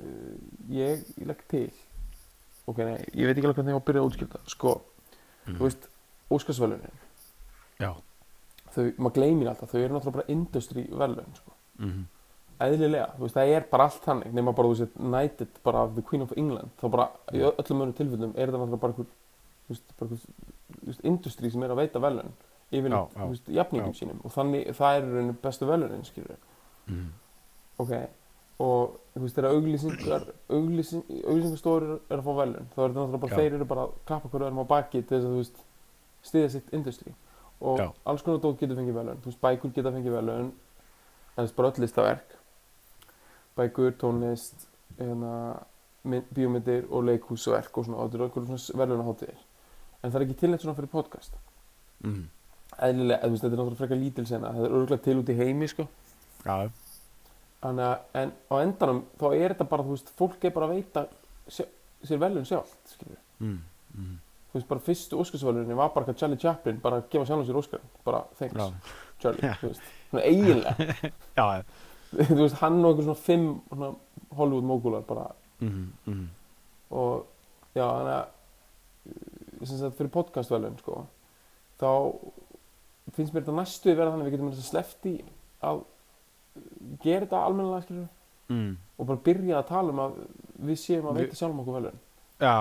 uh, 0.00 0.34
ég, 0.72 1.04
ég 1.20 1.28
legg 1.28 1.44
til. 1.52 1.68
Ok, 2.66 2.82
nei, 2.82 2.98
ég 3.14 3.28
veit 3.28 3.36
ekki 3.36 3.46
alveg 3.46 3.60
hvernig 3.60 3.76
ég 3.76 3.78
á 3.78 3.82
að 3.82 3.86
byrja 3.86 4.02
að 4.02 4.10
útskipta 4.10 4.42
sko, 4.50 4.74
mm. 5.46 5.54
þú 5.54 5.68
veist, 5.68 5.86
Óskarsvelunin 6.26 7.04
Já 7.78 7.92
þau, 8.76 8.84
maður 8.98 9.16
gleymir 9.18 9.50
alltaf, 9.50 9.72
þau 9.72 9.80
eru 9.80 9.96
náttúrulega 9.96 10.18
bara 10.18 10.32
industry 10.36 10.86
velun 11.02 11.38
sko. 11.38 11.54
mm. 11.82 12.02
eðlilega, 12.66 13.06
þú 13.16 13.26
veist, 13.26 13.36
það 13.36 13.52
er 13.58 13.68
bara 13.70 13.86
allt 13.90 14.08
þannig 14.08 14.34
nema 14.36 14.56
bara 14.56 14.70
þú 14.72 14.76
veist, 14.80 14.98
knighted 15.12 15.62
bara 15.66 15.84
af 15.86 15.94
the 15.96 16.04
queen 16.10 16.26
of 16.26 16.34
England 16.36 16.74
þá 16.80 16.88
bara, 16.96 17.08
í 17.32 17.44
öllum 17.46 17.86
önnum 17.86 17.96
tilfellum 18.00 18.34
er 18.36 18.52
það 18.52 18.62
náttúrulega 18.62 18.82
bara 18.84 18.96
einhver 18.96 19.08
þú 19.66 19.74
veist, 19.74 19.96
bara 20.00 20.10
einhver, 20.10 21.00
industry 21.12 21.52
sem 21.52 21.66
er 21.66 21.74
að 21.74 21.82
veita 21.82 22.02
velun 22.02 22.36
já. 22.72 23.00
þú 23.16 23.30
veist, 23.32 23.50
jafningum 23.58 23.96
sínum 23.96 24.22
og 24.24 24.34
þannig, 24.34 24.70
það 24.76 25.00
er 25.00 25.32
bestu 25.42 25.68
velunin, 25.72 26.04
skilur 26.08 26.36
Mm. 26.86 27.08
ok, 27.82 27.92
og 28.62 28.92
þú 29.16 29.20
veist, 29.24 29.34
þegar 29.36 29.54
auglýsingar 29.56 30.26
auglýsing, 30.54 31.02
auglýsingastóri 31.26 31.96
er 31.98 32.20
að 32.20 32.28
fá 32.28 32.32
velun 32.38 32.68
þá 32.72 32.78
er 32.78 32.92
þetta 32.92 33.00
náttúrulega 33.00 33.22
bara, 33.24 33.32
Já. 33.32 33.38
þeir 33.40 33.56
eru 33.56 33.66
bara 33.72 33.86
að 33.86 33.96
klappa 34.06 34.30
hverju 34.30 34.46
öðrum 34.46 34.60
á 34.62 34.66
baki 34.70 35.00
til 35.02 35.16
þess 35.16 35.26
að, 35.26 35.32
þú 35.32 35.40
veist, 35.40 35.64
stiðja 36.30 36.52
sitt 36.54 36.70
industry 36.78 37.14
og 37.60 37.78
Já. 37.80 37.86
alls 38.04 38.22
konar 38.22 38.40
dót 38.44 38.60
getur 38.60 38.76
fengið 38.76 38.98
velun 38.98 39.20
þú 39.24 39.30
veist, 39.30 39.40
bækur 39.42 39.72
geta 39.74 39.92
fengið 39.94 40.16
velun 40.18 40.52
það 41.36 41.44
er 41.44 41.56
bara 41.56 41.70
öll 41.70 41.82
listaverk. 41.84 42.36
Bækur, 43.56 43.92
tónlist 44.00 44.66
hérna, 44.98 45.32
mynd, 46.04 46.24
bíómyndir 46.36 46.86
og 46.90 47.04
leikhúsverk 47.08 47.78
og 47.78 47.84
svona, 47.86 47.98
og 47.98 48.08
þetta 48.10 48.18
eru 48.18 48.26
einhverjum 48.28 48.58
svona 48.58 48.80
velunaháttir 48.82 49.36
en 50.02 50.10
það 50.10 50.18
er 50.20 50.26
ekki 50.26 50.40
tilnætt 50.40 50.64
svona 50.64 50.76
fyrir 50.76 50.92
podcast. 50.92 51.38
Mm. 52.04 52.26
eðlilega, 52.76 53.22
þú 53.22 53.30
veist, 53.32 53.42
þetta 53.44 53.54
er 53.54 53.60
náttúrulega 53.60 53.80
frekar 53.80 53.98
lítil 54.00 54.26
sena. 54.28 54.52
Það 54.52 54.66
er 54.66 54.74
örgulega 54.76 55.04
til 55.04 55.16
út 55.20 55.30
í 55.32 55.36
heimi, 55.38 55.68
sko. 55.70 55.86
Já, 56.44 56.68
Þannig 57.66 57.86
að, 57.86 58.02
en 58.20 58.32
á 58.52 58.54
endanum 58.60 58.98
þá 59.18 59.26
er 59.32 59.54
þetta 59.54 59.66
bara, 59.70 59.86
þú 59.86 59.94
veist, 59.96 60.10
fólk 60.18 60.44
er 60.44 60.52
bara 60.54 60.68
að 60.68 60.74
veita 60.76 61.04
sjá, 61.48 61.64
sér 62.06 62.20
velun 62.22 62.46
sjálft 62.46 62.92
skilur. 62.92 63.18
mm, 63.40 63.56
mm, 63.96 64.18
þú 64.56 64.60
veist 64.60 64.68
bara 64.70 64.80
fyrstu 64.86 65.18
Óskarsvelunin 65.20 65.76
var 65.76 65.90
bara 65.92 66.06
hvað 66.08 66.16
Charlie 66.22 66.40
Chaplin 66.40 66.78
bara 66.80 67.02
að 67.02 67.10
gefa 67.12 67.26
sjálfum 67.28 67.46
sér 67.50 67.58
Óskar. 67.60 67.82
Bara 68.06 68.22
thanks 68.38 68.56
já, 68.56 68.70
Charlie 69.20 69.44
Já. 69.44 69.52
þú 69.60 69.68
veist, 69.68 69.90
svona 70.10 70.24
eiginlega. 70.24 71.12
Já, 71.36 71.46
þú 72.30 72.38
veist 72.40 72.58
hann 72.62 72.78
og 72.80 72.88
einhver 72.94 73.04
svona 73.10 73.20
fimm 73.26 73.46
svona 73.68 73.90
Hollywood 74.38 74.68
mógular 74.70 75.04
bara. 75.06 75.26
Mm, 75.60 75.92
mm, 76.06 76.24
og 76.96 77.26
já 77.76 77.84
þannig 77.84 78.14
að 78.14 78.26
uh, 79.12 79.66
sem 79.66 79.78
sagt 79.80 79.96
fyrir 79.98 80.12
podcastvelun 80.12 80.74
sko 80.80 80.98
þá 81.80 81.88
finnst 83.16 83.32
mér 83.32 83.44
þetta 83.46 83.54
næstu 83.56 83.92
að 83.92 83.96
vera 84.00 84.12
þannig 84.12 84.26
að 84.26 84.28
við 84.30 84.34
getum 84.36 84.50
að 84.50 84.66
slefti 84.66 85.14
að 85.64 85.80
gera 87.04 87.24
þetta 87.24 87.40
almennilega 87.46 87.84
skilur 87.86 88.08
mm. 88.52 88.70
og 88.96 89.08
bara 89.10 89.24
byrja 89.28 89.58
að 89.60 89.68
tala 89.70 89.94
um 89.94 90.02
að 90.04 90.18
við 90.68 90.80
séum 90.82 91.08
að 91.10 91.18
Við- 91.18 91.26
veita 91.26 91.40
sjálfum 91.40 91.62
okkur 91.64 91.78
velun 91.78 91.98
já, 92.40 92.54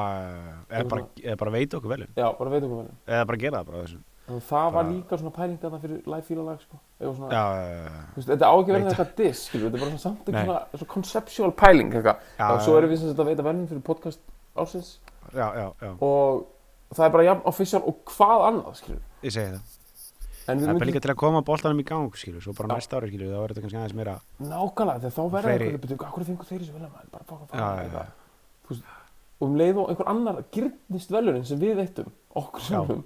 eða 0.70 0.89
bara, 0.89 1.05
eða 1.24 1.38
bara 1.41 1.51
veit 1.51 1.74
okkur 1.77 1.89
velun 1.91 2.12
já, 2.15 2.27
bara 2.39 2.50
veita 2.53 2.65
okkur 2.67 2.77
velun 2.82 2.98
eða 3.08 3.25
bara 3.32 3.38
gera 3.46 3.58
það 3.62 3.65
bara 3.72 3.82
þessu. 3.86 4.01
Og 4.25 4.39
það 4.41 4.63
var 4.65 4.72
Bara- 4.74 4.89
líka 4.89 5.17
svona 5.22 5.34
pæling 5.36 5.58
þarna 5.62 5.79
fyrir 5.84 5.98
live 6.10 6.25
fílalag 6.25 6.62
sko. 6.63 6.79
Svona, 7.00 7.27
já, 7.29 7.44
já, 7.62 7.65
já, 7.86 8.24
þetta 8.25 8.46
á 8.50 8.53
ekki 8.58 8.72
Veit. 8.74 8.86
eitthvað 8.89 9.12
diss 9.20 9.44
skilur, 9.46 9.65
þetta 9.70 9.75
er 9.77 9.82
bara 9.84 9.91
svona 9.91 10.01
samt 10.05 10.25
eitthvað 10.25 10.46
svona, 10.46 10.62
svona 10.79 10.91
conceptual 10.96 11.51
pæling 11.51 11.89
eitthvað. 11.94 12.17
já, 12.39 12.48
og 12.50 12.62
svo 12.65 12.77
erum 12.79 12.89
við 12.89 12.98
sem 13.03 13.10
sagt 13.12 13.20
að 13.22 13.29
veita 13.29 13.44
velun 13.46 13.67
fyrir 13.70 13.84
podcast 13.86 14.20
ásins 14.55 14.89
já, 15.29 15.48
já, 15.53 15.67
já, 15.82 15.91
og 16.01 16.46
það 16.96 17.05
er 17.05 17.12
bara 17.17 17.24
jafn 17.29 17.41
official 17.46 17.82
og 17.86 17.96
hvað 18.15 18.39
annað 18.50 18.75
skilur 18.82 19.01
ég 19.22 19.32
segi 19.38 19.51
það. 19.53 19.62
En 20.48 20.60
það 20.60 20.70
er 20.70 20.74
bara 20.79 20.86
líka 20.89 21.01
til 21.01 21.10
að 21.13 21.17
koma 21.22 21.41
boltanum 21.41 21.79
í 21.82 21.86
gang 21.86 22.10
skilur, 22.17 22.41
svo 22.41 22.53
bara 22.58 22.67
Já. 22.70 22.74
næsta 22.77 22.98
ári 22.98 23.10
skilur, 23.13 23.29
þá 23.29 23.38
er 23.46 23.50
þetta 23.53 23.62
kannski 23.62 23.77
aðeins 23.82 23.98
meira 23.98 24.15
nákvæmlega 24.41 25.00
þegar 25.05 25.15
þá 25.17 25.24
verður 25.38 25.62
Og 29.39 29.48
um 29.50 29.56
leið 29.60 29.77
og 29.82 29.89
einhver 29.92 30.08
annar 30.08 30.44
gyrnist 30.56 31.12
velunin 31.12 31.46
sem 31.46 31.60
við 31.60 31.75
veittum 31.82 32.12
okkur 32.36 32.62
sjálfum 32.62 33.04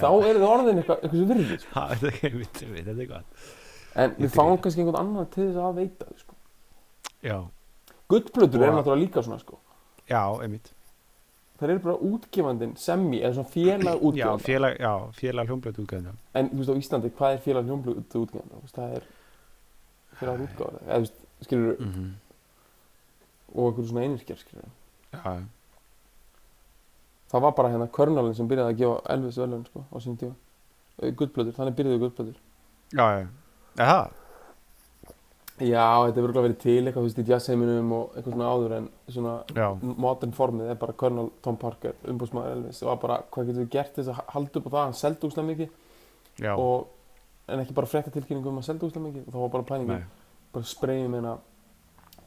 þá 0.00 0.08
eru 0.26 0.38
þið 0.40 0.48
orðin 0.48 0.80
eitthvað, 0.82 1.00
eitthvað 1.04 1.20
sem 1.20 1.28
virðið 1.30 1.60
sko. 1.60 1.80
Þetta 1.90 2.06
er 2.06 2.12
ekki- 2.16 2.44
þetta 2.46 2.66
er- 2.78 2.84
þetta 2.88 3.02
er 3.02 3.06
gott. 3.06 3.46
En 3.94 4.10
við 4.18 4.30
fáum 4.34 4.58
kannski 4.62 4.80
einhvern 4.82 5.00
annan 5.00 5.26
til 5.30 5.46
þess 5.48 5.56
að 5.56 5.74
veita 5.74 6.06
sko. 6.18 6.34
já, 7.22 7.38
gullplötur 8.08 8.62
eru 8.62 8.72
náttúrulega 8.76 9.02
líka 9.04 9.22
svona 9.22 9.38
sko. 9.38 9.58
já, 10.08 10.22
einmitt. 10.42 10.72
Það 11.60 11.70
eru 11.70 11.78
bara 11.84 11.96
útgefandinn 11.96 12.76
semmi 12.76 13.20
eða 13.20 13.34
svona 13.34 13.48
félag 13.52 14.00
útgefanda. 14.00 14.76
já, 14.80 14.92
félag 15.12 15.46
hljómblötu 15.48 15.82
útgæðan 15.84 16.16
en 16.34 16.48
þú 16.50 16.56
veist 16.56 16.70
á 16.70 16.76
Íslandi, 16.80 17.10
hvað 17.10 17.32
er 17.34 17.38
félag 17.38 17.64
hljómblötu 17.68 18.22
útgefanda 18.24 18.54
það 18.72 18.94
er 18.96 19.02
félag 20.20 20.40
útgáður 20.46 20.80
eða 20.86 20.96
þú 20.96 21.00
veist, 21.00 21.14
skilur 21.42 21.76
mm 21.80 21.92
-hmm. 21.92 22.10
og 23.54 23.66
einhverju 23.66 23.88
svona 23.88 24.00
einirkjar 24.06 24.36
skilur 24.38 24.64
já, 25.12 25.42
það 27.30 27.44
var 27.46 27.56
bara 27.58 27.72
hérna 27.72 27.90
Körnalinn 27.94 28.36
sem 28.38 28.48
byrjaði 28.50 28.74
að 28.74 28.80
gefa 28.80 29.14
Elvis 29.14 29.40
velun 29.40 29.66
sko, 29.68 29.84
á 29.86 29.96
sín 30.02 30.16
tíma. 30.20 30.34
Gullplötur, 31.00 31.54
þannig 31.56 31.76
byrjaði 31.78 32.02
gullplötur. 32.04 32.40
Já, 32.90 33.06
já, 33.20 33.28
já, 35.60 35.84
þetta 36.06 36.16
hefur 36.16 36.26
örugglega 36.26 36.46
verið 36.46 36.58
til 36.62 36.78
eitthvað, 36.80 37.02
þú 37.02 37.06
veist, 37.06 37.18
í 37.20 37.30
jazzheiminum 37.30 37.92
og 37.92 38.14
eitthvað 38.14 38.34
svona 38.34 38.50
áður 38.50 38.74
en 38.78 38.88
svona 39.12 39.34
já, 39.52 39.66
modern 40.06 40.32
formið 40.36 40.72
er 40.72 40.78
bara 40.80 40.96
Colonel 41.02 41.28
Tom 41.44 41.58
Parker 41.60 41.98
umbúsmaður 42.08 42.54
Elvis, 42.56 42.80
var 42.88 42.98
bara, 43.02 43.18
hvað 43.30 43.50
getur 43.50 43.64
við 43.64 43.70
gert 43.74 43.98
þess 43.98 44.12
að 44.12 44.32
halda 44.34 44.60
upp 44.60 44.66
á 44.66 44.70
það, 44.70 44.84
hann 44.86 44.98
seldi 45.00 45.28
úslega 45.28 45.50
mikið? 45.50 45.74
Og, 46.56 46.88
en 47.50 47.62
ekki 47.64 47.76
bara 47.76 47.90
frétta 47.90 48.12
tilkynningu 48.14 48.50
um 48.50 48.60
að 48.62 48.68
seldi 48.70 48.88
úslega 48.88 49.06
mikið. 49.06 49.26
Og 49.26 49.34
þá 49.34 49.40
var 49.42 49.52
bara 49.56 49.68
plæningin, 49.70 50.04
bara 50.54 50.70
spreyjum 50.70 51.16
hérna 51.18 51.36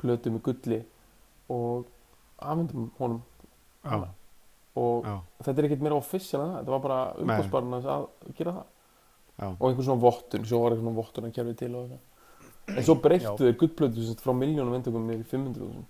plötu 0.02 0.34
með 0.34 0.46
gulli 0.48 0.80
og 1.54 1.88
afhendum 2.38 2.92
honum. 3.00 3.22
Já, 3.84 3.98
og 4.76 5.06
já, 5.06 5.16
þetta 5.46 5.60
er 5.62 5.68
ekkert 5.70 5.84
meira 5.86 5.98
official 6.00 6.42
en 6.42 6.48
það, 6.54 6.56
þetta 6.62 6.74
var 6.74 6.84
bara 6.88 7.00
umbúsbarinn 7.24 7.76
að 7.80 8.08
gera 8.38 8.56
það. 8.58 8.70
Já, 9.34 9.48
og 9.50 9.68
einhver 9.70 9.86
svona 9.88 10.02
vottun, 10.02 10.46
svo 10.46 10.62
var 10.64 10.72
eitthvað 10.74 10.86
svona 10.88 11.00
vottun 11.02 11.28
að 11.30 11.36
kerfi 11.38 11.56
til 11.58 11.76
og 11.76 11.84
eitthvað. 11.84 12.10
En 12.78 12.86
svo 12.88 12.96
breyttu 13.04 13.44
þeir 13.44 13.58
sagt 14.08 14.24
frá 14.24 14.34
miljónum 14.38 14.78
í 15.20 15.26
500.000 15.28 15.84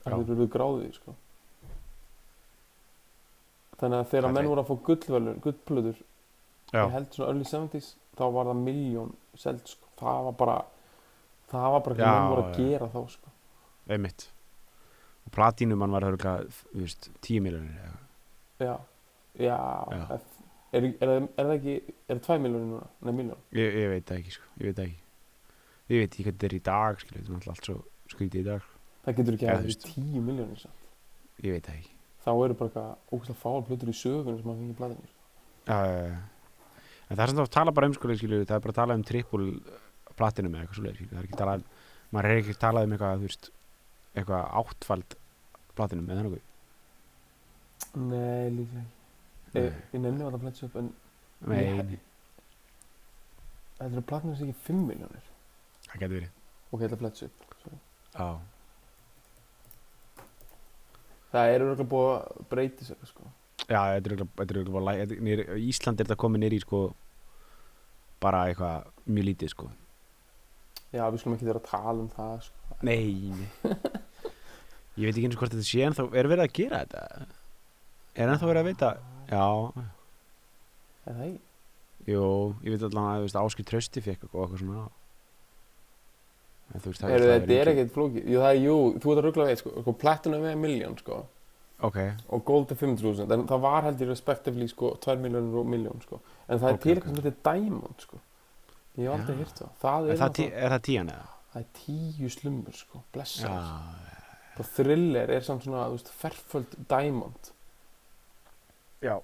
Já. 0.00 0.16
það 0.16 0.32
eru 0.34 0.48
gráðið 0.52 0.94
sko. 0.96 1.14
þannig 3.80 4.02
að 4.02 4.10
þegar 4.12 4.32
menn 4.34 4.44
er- 4.44 4.50
voru 4.50 4.60
að 4.62 4.68
fá 4.68 4.76
gullplötur, 5.44 5.96
já, 6.72 6.82
ég 6.84 6.90
held 6.92 7.14
svona 7.16 7.28
early 7.32 7.44
70s 7.48 7.94
þá 8.16 8.24
var 8.34 8.50
það 8.50 8.60
miljón 8.66 9.14
seld 9.34 9.62
sko. 9.66 9.86
það 10.00 10.24
var 10.26 10.32
bara 10.42 10.56
það 11.50 11.72
var 11.74 11.80
bara 11.86 11.96
hvað 11.96 12.20
menn 12.20 12.30
voru 12.34 12.42
að 12.44 12.56
gera 12.60 12.88
þá 12.92 13.00
sko. 13.10 13.30
einmitt. 13.88 14.28
Og 15.26 15.32
platínumann 15.32 15.90
var 15.90 16.02
veist, 16.74 17.10
tíu 17.20 17.40
miljonir 17.42 17.76
eða 17.80 17.99
já, 18.60 18.74
já, 19.40 19.58
Já. 19.90 20.18
Er, 20.70 20.84
er, 20.84 20.90
er, 21.02 21.12
er 21.18 21.46
það 21.48 21.54
ekki 21.56 21.76
er 22.06 22.18
það 22.18 22.26
2 22.26 22.42
miljónir 22.44 22.68
núna, 22.70 22.88
nei 23.02 23.14
miljón 23.18 23.40
ég, 23.58 23.78
ég 23.80 23.88
veit 23.90 24.04
það 24.06 24.20
ekki, 24.20 24.34
sko, 24.36 24.50
ég 24.60 24.68
veit 24.68 24.76
það 24.78 24.90
ekki 24.90 24.98
ég 25.90 26.02
veit 26.02 26.12
ekki 26.12 26.26
hvað 26.26 26.34
þetta 26.34 26.48
er 26.48 26.54
í 26.54 26.60
dag, 26.68 27.00
skilur, 27.02 27.16
þetta 27.16 27.30
er 27.30 27.36
náttúrulega 27.36 27.54
allt 27.56 27.70
svo 27.70 27.78
skrítið 28.12 28.42
í 28.42 28.46
dag, 28.46 28.68
það 29.06 29.16
getur 29.20 29.38
ekki 29.38 29.48
að 29.48 29.56
það 29.56 29.72
er 29.72 29.80
10 29.86 30.26
miljónir 30.28 30.60
samt. 30.60 30.84
ég 31.42 31.56
veit 31.56 31.70
það 31.70 31.80
ekki 31.80 31.96
þá 32.20 32.30
eru 32.30 32.58
bara 32.60 32.68
eitthvað 32.70 33.16
ógæslega 33.16 33.40
fáar 33.40 33.64
plötur 33.66 33.90
í 33.90 33.96
sögunum 33.96 34.38
sem 34.40 34.74
sko. 34.76 34.90
já, 35.66 35.78
já, 35.90 36.02
já. 36.06 36.18
en 37.08 37.16
það 37.16 37.24
er 37.24 37.32
samt 37.32 37.44
að 37.44 37.54
tala 37.56 37.74
bara 37.74 37.90
um, 37.90 37.96
skilur, 37.96 38.20
skilur, 38.20 38.44
það 38.44 38.58
er 38.58 38.66
bara 38.66 38.74
að 38.76 38.80
tala 38.82 38.98
um 38.98 39.06
trippul 39.10 39.46
platinum 40.20 40.54
eða 40.54 40.66
eitthvað 40.66 40.78
skilur, 40.78 41.00
það 41.10 41.18
er 41.22 41.26
ekki 41.26 41.40
talað 41.40 41.66
maður 42.10 42.30
er 42.30 42.42
ekki 42.42 42.60
talað 42.60 42.86
um 42.86 42.94
eitthvað, 42.94 43.18
þú 43.18 43.30
veist 43.30 43.50
eitthvað 44.14 44.46
áttfald 44.60 45.18
platinum 45.78 46.10
eða 46.10 46.26
nokkuð 46.26 46.46
nei, 47.96 48.50
líka 48.54 48.82
ekki 48.84 48.98
Nei. 49.50 49.64
Ég, 49.66 49.78
nenni 49.98 50.22
að 50.22 50.34
það 50.36 50.42
plætsa 50.44 50.66
upp 50.68 50.76
en 50.78 50.92
Nei, 51.50 51.64
nei, 51.80 51.98
þetta 53.80 53.88
eru 53.96 54.02
platnum 54.10 54.36
sem 54.38 54.50
ekki 54.52 54.66
5 54.68 54.84
miljónir 54.90 55.24
það 55.88 56.02
getur 56.04 56.14
verið 56.14 56.30
ok, 56.70 56.80
þetta 56.84 56.98
plætsa 57.00 57.26
upp 57.26 57.38
já, 58.14 58.28
það 61.32 61.52
eru 61.54 61.68
örgulega 61.70 61.88
búið 61.90 62.10
að 62.14 62.48
breyti 62.52 62.86
sér 62.88 63.00
sko. 63.08 63.26
já, 63.66 63.80
þetta 63.80 63.96
er 63.96 64.10
örugglega- 64.10 64.36
þetta 64.40 64.50
er 64.54 64.60
örugglega 64.60 64.76
bara 64.78 64.86
læ- 64.90 65.58
í 65.58 65.68
Ísland 65.70 66.00
er 66.00 66.06
þetta 66.10 66.20
komið 66.24 66.42
nýr 66.44 66.56
í 66.58 66.60
sko 66.64 66.80
bara 68.20 68.44
eitthvað 68.50 68.86
mjög 69.06 69.28
lítið 69.30 69.52
sko 69.54 69.70
já, 70.92 71.04
við 71.10 71.18
skulum 71.22 71.36
ekki 71.38 71.46
vera 71.50 71.60
að 71.62 71.68
tala 71.70 72.00
um 72.02 72.08
það 72.10 72.40
sko. 72.42 72.78
Nei, 72.82 73.30
nei. 73.30 73.50
Ég 75.00 75.06
veit 75.06 75.14
ekki 75.16 75.26
eins 75.28 75.36
og 75.36 75.40
hvort 75.44 75.52
þetta 75.54 75.68
sé 75.68 75.84
en 75.86 75.94
þá 75.94 76.02
er 76.18 76.26
verið 76.28 76.44
að 76.44 76.54
gera 76.58 76.80
þetta 76.84 77.26
Er 78.16 78.28
ennþá 78.32 78.48
verið 78.50 78.60
að 78.62 78.68
veita 78.70 78.90
Já, 79.30 79.44
er 81.06 81.14
það 81.14 81.26
ekki? 81.28 81.40
jú, 82.10 82.22
ég 82.64 82.74
veit 82.74 82.86
allan 82.88 83.10
að 83.10 83.18
þú 83.20 83.26
veist, 83.26 83.38
Áskil 83.40 83.66
Trausti 83.68 84.02
fekk 84.02 84.24
og 84.30 84.40
eitthvað 84.44 84.62
svona 84.64 84.86
en, 86.70 86.80
þú 86.80 86.86
veist, 86.92 87.02
það 87.02 87.12
Heru, 87.14 87.26
það 87.28 87.34
þetta 87.34 87.58
er 87.60 87.70
ekkert 87.74 87.92
flókið 87.96 88.30
jú, 88.32 88.40
það 88.40 88.54
er, 88.54 88.62
jú, 88.64 88.78
þú 89.02 89.12
ert 89.12 89.20
að 89.20 89.26
ruggla 89.28 89.46
veit 89.50 89.62
sko. 89.62 89.74
sko, 89.84 89.94
platinum 90.00 90.46
er 90.48 90.58
miljón 90.58 90.96
sko. 91.00 91.20
Ok, 91.80 91.98
og 92.28 92.42
gold 92.44 92.72
er 92.74 92.76
500.000 92.76 93.34
en 93.36 93.46
það 93.48 93.62
var 93.64 93.86
heldur 93.88 94.10
respectively 94.12 94.66
sko, 94.68 94.90
2 95.00 95.16
miljónir 95.22 95.60
og 95.62 95.70
miljón 95.70 96.02
sko. 96.04 96.20
en 96.48 96.58
það 96.60 96.68
er 96.68 96.76
Ok, 96.76 96.82
til 96.82 96.94
eitthvað 96.96 97.14
sem 97.14 97.24
heitir 97.24 97.38
diamond 97.46 98.04
sko. 98.04 98.20
ég 98.98 99.06
hef 99.06 99.14
aldrei 99.14 99.38
hýrt 99.38 99.62
það 99.62 99.70
það 99.84 100.08
er 100.08 100.12
er, 100.12 100.20
það, 100.20 100.34
tí, 100.40 100.48
er 100.52 100.74
það 100.74 100.82
tían 100.90 101.12
eða? 101.14 101.30
það 101.54 101.62
er 101.62 101.70
tíu 101.80 102.30
slummur 102.34 102.76
sko. 102.76 103.02
blessa 103.14 103.48
Já, 103.48 103.54
og 104.60 104.68
thriller 104.76 105.30
er 105.32 105.46
samt 105.46 105.64
svona 105.64 105.86
ferföld 106.20 106.76
diamond 106.90 107.52
já. 109.02 109.16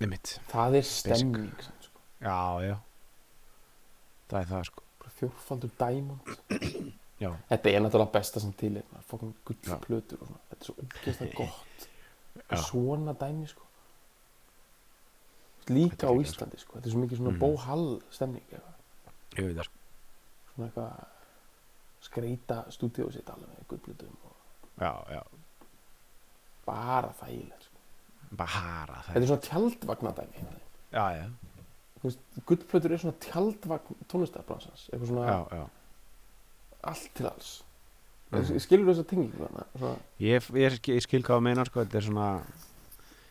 Einmitt, 0.00 0.40
það 0.50 0.74
er 0.80 0.82
stemming 0.82 1.62
samt, 1.62 1.84
sko. 1.88 2.00
já, 2.20 2.38
já. 2.66 2.76
Það 4.28 4.40
er 4.40 4.46
það 4.50 4.64
sko. 4.70 4.82
Bara 4.98 5.10
fjórfaldur 5.18 5.70
diamond 5.78 6.20
Já, 7.20 7.28
þetta 7.50 7.70
er 7.70 7.80
náttúrulega 7.84 8.12
besta 8.12 8.40
sem 8.40 8.52
til 8.58 8.76
er 8.80 8.82
fokkin 9.06 9.34
Já. 9.62 9.76
gullplötur 9.78 10.20
og 10.20 10.26
svona. 10.26 10.40
Þetta 10.50 10.60
er 10.60 10.66
svo 10.66 10.74
umgjast 10.82 11.34
gott. 11.38 11.88
Já. 12.50 12.56
svona 12.64 13.12
dæmi 13.20 13.46
sko. 13.46 13.62
Líka 15.68 16.10
á 16.10 16.12
Íslandi 16.20 16.58
sko. 16.60 16.76
Þetta 16.76 16.86
er 16.88 16.92
svo 16.92 17.00
mikið 17.04 17.16
svona 17.20 17.30
Mhm. 17.30 17.40
bóhall 17.40 18.02
stemning 18.10 18.42
eitthvað. 18.50 18.74
ég 19.38 19.44
veit 19.46 19.56
það 19.56 19.64
sko. 19.64 19.78
Svona 20.54 20.68
eitthvað 20.68 21.06
skreita 22.00 22.58
stúdíu 22.70 23.12
sitt 23.12 23.30
alveg 23.30 23.48
með 23.48 23.66
gullplötum 23.68 24.16
og 24.24 24.32
Já, 24.80 24.92
já, 25.14 25.22
bara 26.66 27.12
þægilegt. 27.20 27.63
Bara 28.38 29.00
það. 29.00 29.10
Þetta 29.12 29.24
er 29.24 29.30
svona 29.32 29.48
tjaldvagnadæmi. 29.48 30.46
Já, 30.94 31.04
já, 31.18 31.24
gullplötur 32.48 32.92
er 32.92 33.00
svona 33.00 33.16
tjaldvagn 33.22 33.96
tónlistarbransans 34.10 34.88
eitthvað 34.90 35.08
svona 35.10 35.24
já, 35.28 35.38
já. 35.56 35.64
allt 36.90 37.08
til 37.16 37.28
alls. 37.30 37.52
Mhm. 38.34 38.60
skilur 38.60 38.90
þess 38.90 39.02
að 39.04 39.10
tengingu 39.12 39.40
þarna 39.40 39.64
svona 39.78 39.96
Ég, 40.18 40.46
ég, 40.58 40.78
ég 40.90 41.02
skil 41.04 41.22
hvað 41.22 41.38
að 41.38 41.44
meina 41.46 41.64
sko, 41.68 41.84
þetta 41.84 41.98
er 42.00 42.06
svona 42.08 42.28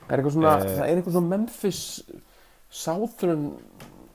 Það 0.03 0.13
er 0.13 0.21
eitthvað 0.21 0.35
svona, 0.35 0.53
það 0.63 0.83
er 0.85 0.97
eitthvað 0.97 1.15
svona 1.17 1.31
Memphis 1.33 1.81
Southern 2.69 3.43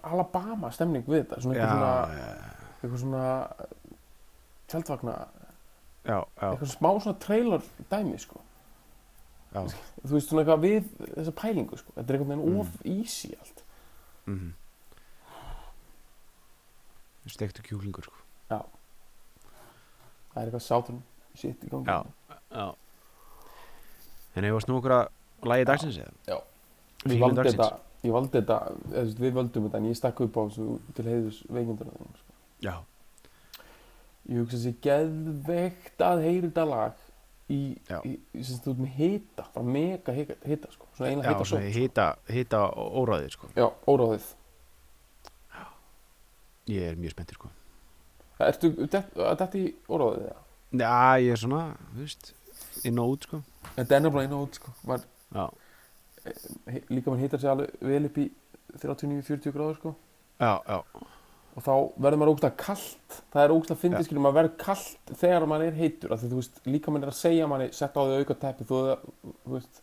Alabama 0.09 0.71
stemning 0.73 1.05
við 1.09 1.25
þetta 1.25 1.41
svona 1.45 1.59
Já, 1.59 1.67
eitthvað 1.67 1.79
svona, 1.79 1.93
já, 2.19 2.31
eitthvað 2.79 3.03
svona 3.05 3.25
tjaldvagna, 4.69 5.17
eitthvað 6.09 6.73
smá 6.73 6.91
svona 6.97 7.19
trailer 7.25 7.69
dæmi 7.93 8.21
sko 8.23 8.43
þú 9.53 10.13
veist 10.15 10.29
svona 10.29 10.43
eitthvað 10.45 10.65
við 10.65 10.89
þessa 11.17 11.33
pælingu 11.41 11.77
sko. 11.81 11.93
þetta 11.97 12.09
er 12.13 12.19
einhvern 12.19 12.33
veginn 12.35 12.55
Mm. 12.55 12.61
of 12.61 12.87
easy 12.87 13.35
allt 13.41 13.65
mm 14.27 14.53
Stektu 17.29 17.61
kjúklingur 17.67 18.05
sko 18.09 18.15
það 18.49 20.43
er 20.43 20.47
eitthvað 20.49 20.65
sátrun 20.65 21.01
shit 21.37 21.65
í 21.65 21.69
gangi 21.73 21.89
Já. 21.91 22.05
Já 22.53 22.69
En 24.39 24.45
hefur 24.47 24.63
snú 24.63 24.77
okkur 24.79 24.95
að 24.95 25.49
lægi 25.51 25.65
dagsins 25.67 25.97
eða? 25.99 26.13
Já. 26.29 26.39
ég 27.11 27.21
valdi 27.21 27.43
þetta 27.49 27.69
ég 28.07 28.13
valdi 28.15 28.31
þetta, 28.39 28.57
eða, 28.63 28.77
þú 28.93 29.03
veist, 29.03 29.19
við 29.25 29.33
völdum 29.35 29.65
þetta 29.67 29.79
en 29.81 29.89
ég 29.91 29.97
stakk 29.99 30.21
upp 30.25 30.37
á 30.39 30.43
þessu 30.47 30.67
til 30.95 31.05
heiðus 31.09 31.39
veikindur 31.51 31.91
sko. 31.91 32.37
Já, 32.63 32.75
ég 34.31 34.39
hugsa 34.39 34.57
þessi 34.61 34.73
geðveikt 34.87 36.05
að 36.07 36.23
heyri 36.23 36.47
þetta 36.47 36.67
lag 36.71 36.95
í, 37.49 37.61
Já. 37.89 38.01
í, 38.05 38.15
í 38.37 38.43
sem 38.45 38.59
þú 38.65 38.75
ert 38.75 38.81
með 38.85 38.97
hita 38.99 39.45
bara 39.55 39.67
mega 39.67 40.13
hita 40.15 40.71
sko. 40.73 40.87
svona 40.97 41.11
já 41.11 41.17
hita 41.33 41.45
svona 41.45 41.63
sót 41.69 41.77
hita, 41.79 42.07
hita 42.29 42.61
óræðið 42.77 43.31
sko 43.37 43.49
já, 43.57 43.69
óráðið 43.89 44.35
Ég 46.69 46.83
er 46.91 46.99
mjög 47.01 47.15
spenntur 47.15 47.39
sko 47.39 47.51
ertu 48.45 48.69
þetta 48.87 49.47
í 49.59 49.71
óráðið 49.91 50.27
eða? 50.29 50.43
Já, 50.79 50.91
ég 51.25 51.33
er 51.33 51.41
svona, 51.41 51.63
þú 51.95 52.03
veist 52.05 52.35
inn 52.87 53.01
og 53.03 53.15
út 53.15 53.25
sko 53.27 53.41
þetta 53.79 53.97
er 53.97 54.03
nefnilega 54.05 54.29
eina 54.29 54.43
út 54.45 54.59
sko. 54.61 54.73
Var, 54.87 55.07
Já, 55.35 55.45
he- 56.69 56.85
líka 56.93 57.11
mann 57.11 57.21
hitar 57.23 57.41
sig 57.41 57.51
alveg 57.51 57.73
vel 57.81 58.05
upp 58.09 58.19
í 58.21 58.27
39-40 58.79 59.53
gráður 59.57 59.77
sko. 59.81 59.95
já, 60.41 60.53
já, 60.69 60.79
og 61.59 61.65
þá 61.65 61.73
verður 61.99 62.21
maður 62.21 62.31
ógustlega 62.33 62.61
kallt 62.63 63.15
það 63.33 63.43
er 63.43 63.53
ógustlega 63.55 63.79
Já. 63.79 63.83
fyndið 63.83 64.07
skilur 64.07 64.23
maður 64.23 64.37
verður 64.39 64.57
kallt 64.63 65.13
þegar 65.19 65.47
maður 65.51 65.69
er 65.69 65.79
heitur. 65.79 66.13
Af 66.15 66.21
því 66.23 66.31
þú 66.31 66.39
veist 66.39 66.61
líka 66.69 66.93
mann 66.95 67.07
er 67.07 67.11
að 67.11 67.19
segja 67.19 67.49
manni 67.51 67.69
sett 67.75 67.99
á 67.99 68.03
því 68.03 68.19
auka 68.23 68.37
teppi 68.45 68.67
þú, 68.69 68.83
þú 69.43 69.55
veist 69.57 69.81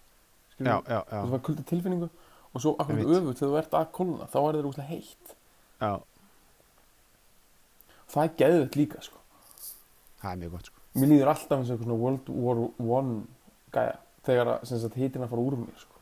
skilur 0.54 0.72
já, 0.72 0.78
já, 0.88 1.00
þú 1.10 1.20
já, 1.20 1.32
veist 1.34 1.46
kulda 1.50 1.66
tilfinningu. 1.72 2.10
Og 2.56 2.64
svo 2.64 2.74
akkur 2.80 3.02
öfugt 3.04 3.42
þegar 3.42 3.52
þú 3.52 3.60
ert 3.60 3.76
að 3.76 3.90
kólna 3.98 4.30
þá 4.32 4.38
er 4.40 4.46
það 4.46 4.70
ógustlega 4.70 4.92
heitt. 4.94 5.36
Já, 5.82 5.92
það 8.14 8.24
er 8.24 8.38
geðvett 8.44 8.80
líka 8.80 9.04
sko. 9.04 9.24
Það 10.22 10.32
er 10.32 10.42
mjög 10.44 10.56
gott 10.56 10.72
sko. 10.72 10.86
Mér 10.96 11.12
líður 11.12 11.34
alltaf 11.34 11.60
eins 11.60 11.68
og 11.68 11.76
eitthvað 11.76 11.90
svona 11.90 12.02
World 12.06 12.32
War 12.40 12.62
One 13.02 13.18
gæja 13.76 14.00
þegar 14.24 14.54
að 14.56 14.72
að 14.72 15.28
fara 15.28 15.44
úr 15.44 15.60
mér 15.60 15.82
sko 15.82 15.95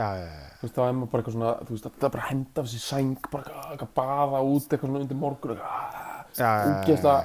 þú 0.00 0.64
veist 0.66 0.76
þá 0.76 0.82
er 0.86 0.94
maður 0.96 1.10
bara 1.12 1.22
eitthvað 1.22 1.36
svona 1.36 1.52
þú 1.66 1.74
veist 1.76 1.86
það 1.86 2.04
er 2.08 2.14
bara 2.14 2.24
að 2.24 2.30
henda 2.30 2.62
af 2.64 2.68
sér 2.72 2.84
sæng 2.84 3.28
bara 3.32 3.64
eitthvað 3.70 3.92
baða 4.00 4.42
út 4.50 4.66
eitthvað 4.74 4.88
svona 4.90 5.02
undir 5.04 5.20
morgun 5.20 5.54
eitthvað 5.56 6.38
já, 6.38 6.50
já, 6.50 6.50
já, 6.50 6.74
úgeðslega 6.74 7.16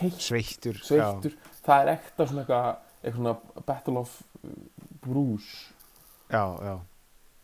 heitt. 0.00 0.20
Sveittur 0.24 0.78
sveittur. 0.82 1.36
Það 1.64 1.82
er 1.84 1.92
ekta 1.94 2.26
svona 2.30 2.44
eitthvað 2.44 2.70
eitthvað 3.04 3.18
svona 3.20 3.64
Battle 3.68 3.98
of 4.00 4.14
uh, 4.44 4.54
Bruce 5.04 5.52
Já, 6.32 6.44
já, 6.64 6.74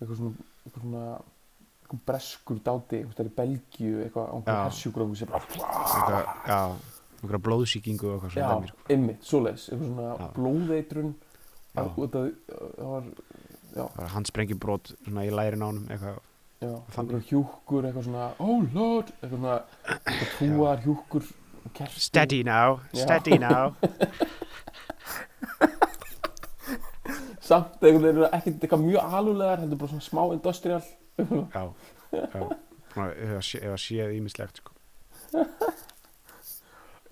eitthvað 0.00 0.16
svona 0.22 0.48
eitthvað 0.64 0.82
svona 0.86 1.04
eitthvað 1.80 2.00
breskur 2.06 2.58
dáti 2.66 3.00
eitthvað 3.00 3.20
er 3.24 3.30
í 3.30 3.34
Belgíu 3.40 3.94
eitthvað 4.04 4.26
á 4.30 4.30
Já. 4.30 4.38
einhverjum 4.40 4.64
hersjúkrahúsi 4.70 5.28
bara 5.30 5.44
eitthvað, 5.50 6.32
já 6.50 6.60
einhverja 7.20 7.42
blóðsýkingu 7.46 8.06
og 8.08 8.14
eitthvað 8.16 8.30
já, 8.30 8.44
svona 8.46 8.54
dæmi, 8.60 8.68
sko. 8.70 8.84
einmitt, 8.94 9.24
svoleiðis. 9.28 9.64
Eitthvað 9.68 9.88
svona 9.90 10.06
Já. 10.10 10.28
blóðeitrun. 10.38 11.10
Já. 11.74 11.80
að- 11.80 11.90
af 11.90 12.30
Það 12.80 12.88
var 12.94 13.10
handsprengjubrót 14.14 14.92
svona 15.04 15.24
í 15.26 15.30
lærin 15.34 15.62
ánum 15.64 15.86
eitthvað. 15.90 16.18
Já, 16.60 16.74
Þannig. 16.92 17.14
eitthvað 17.16 17.28
hjúkkur 17.30 17.86
eitthvað 17.88 18.04
svona 18.04 18.24
oh 18.44 18.60
lord 18.74 19.06
eitthvað 19.14 19.30
svona 19.36 19.54
eitthvað 19.88 20.30
trúar 20.36 20.82
hjúkkur 20.84 21.24
og 21.64 21.70
kerti. 21.78 22.00
Steady 22.00 22.42
now, 22.44 22.80
Já. 22.92 23.04
steady 23.04 23.38
now. 23.40 23.64
Samt 27.50 27.80
einhvern 27.82 28.04
veginn 28.04 28.28
ekkert 28.28 28.60
eitthvað 28.64 28.84
mjög 28.84 29.14
alulegar 29.20 29.58
heldur 29.62 29.78
bara 29.80 29.92
svona 29.94 30.06
smá 30.06 30.22
industrial. 30.34 30.84
Já, 31.20 31.64
já. 32.12 32.42
Að 33.00 33.10
að 33.70 33.78
séð 33.80 34.12
ímislegt 34.18 34.60
sko. 34.60 34.76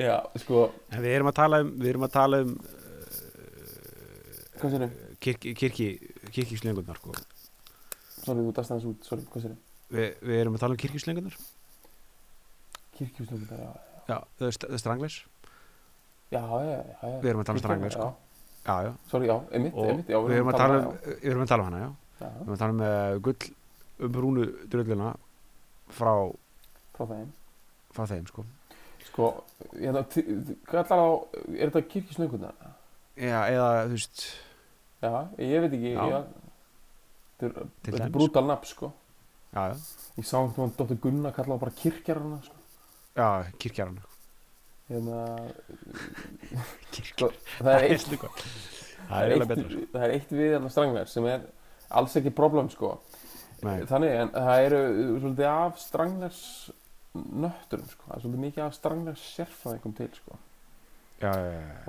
já, 0.09 0.17
sko, 0.43 0.69
En 0.93 1.03
við 1.03 1.17
erum 1.17 1.31
að 1.31 1.39
tala 1.41 1.63
um 1.65 1.73
við 1.79 1.91
erum 1.95 2.07
að 2.07 2.15
tala 2.19 2.43
um 2.45 2.53
sér 4.59 4.89
kirkji, 5.23 5.55
kirkji, 5.55 5.89
kirkjuslöngunar 6.35 6.99
sko. 7.01 7.15
sorry, 8.25 8.43
þú 8.45 8.53
dast 8.57 8.73
aðeins 8.75 8.89
út, 8.91 9.09
sorry, 9.09 9.27
hvað 9.33 9.45
sér? 9.47 9.57
Vi, 9.89 10.07
Við 10.29 10.41
erum 10.43 10.57
að 10.59 10.63
tala 10.65 10.77
um 10.77 10.81
kirkjuslöngunar 10.83 11.37
kirkjúslöfum 12.99 13.59
já, 13.59 13.71
Já, 14.09 14.17
það 14.39 14.47
er 14.49 14.57
st 14.57 14.81
strangleis 14.83 15.17
já, 16.33 16.41
já, 16.41 16.65
já, 16.69 16.81
já 17.03 17.21
Við 17.23 17.31
erum 17.33 17.43
að 17.43 17.49
tala 17.51 17.59
um 17.61 17.63
strangleis 17.65 17.97
sko. 17.97 18.09
já, 18.67 18.77
Já, 18.89 18.93
sorry, 19.11 19.31
já, 19.31 19.37
við 19.49 20.35
erum 20.37 20.51
að 20.53 20.59
tala 20.61 20.79
um, 20.79 20.91
já, 20.93 21.17
við 21.23 21.31
erum 21.33 21.45
að 21.45 21.51
tala 21.53 21.63
um 21.65 21.69
hana, 21.71 21.81
já. 21.85 21.91
Við 22.19 22.43
erum 22.43 22.55
að 22.57 22.63
tala 22.63 22.75
um 22.75 22.83
uh, 22.85 23.19
gull 23.29 23.55
um 23.99 24.13
brúnu 24.15 24.47
drulluna 24.71 25.13
frá, 25.95 26.13
frá 26.97 27.07
þeim. 27.13 27.31
frá 27.97 28.05
þeim 28.11 28.27
sko. 28.29 28.45
sko, 29.09 29.29
hérna, 29.73 30.03
t- 30.13 30.27
hvað 30.69 30.83
ætlar 30.85 31.01
á 31.01 31.09
er 31.57 31.71
þetta 31.73 31.85
kirkjúslöfum 31.95 32.45
Já, 33.19 33.39
eða 33.51 33.71
þú 33.89 33.97
veist 33.97 34.27
já, 35.03 35.13
ég 35.39 35.61
veit 35.65 35.77
ekki 35.79 35.93
þetta 37.39 38.05
er, 38.05 38.11
brútal 38.15 38.47
nafn, 38.49 38.67
sko. 38.67 38.91
Já, 39.55 39.63
já, 39.71 39.77
ég 40.19 40.27
sá 40.29 40.37
einhvern 40.41 40.57
veginn 40.59 40.77
Dóttir 40.79 40.99
Gunnar 41.05 41.33
kalla 41.37 41.57
á 41.57 41.63
bara 41.63 41.75
kirkjarana, 41.79 42.41
sko. 42.45 42.57
Já 43.19 43.29
kirkjaran 43.63 44.01
hérna, 44.89 45.21
Kirkjar. 46.95 47.35
það 47.61 47.75
er 47.75 47.87
eitt 47.93 48.09
Það 48.09 49.09
það 49.09 49.23
er 49.23 49.33
eitt, 49.35 49.49
betra 49.51 49.69
sko. 49.69 49.87
það 49.93 50.03
er 50.07 50.13
eitt 50.17 50.33
við 50.37 50.53
hérna 50.55 50.71
stranglegar 50.73 51.11
sem 51.13 51.27
er 51.29 51.47
alls 51.99 52.17
ekki 52.21 52.33
problem 52.37 52.69
sko. 52.73 52.95
Nei. 53.65 53.81
þannig 53.91 54.13
en 54.15 54.29
það 54.35 54.65
eru 54.69 54.81
svolítið 55.19 55.49
af 55.51 55.79
stranglers 55.83 56.41
nötturum 57.19 57.89
sko, 57.91 58.05
það 58.07 58.15
er 58.17 58.23
svolítið 58.25 58.43
mikið 58.45 58.65
af 58.69 58.77
stranglers 58.77 59.25
sérfræðingum 59.35 59.97
til 59.99 60.11
sko 60.15 60.37
Já, 61.21 61.33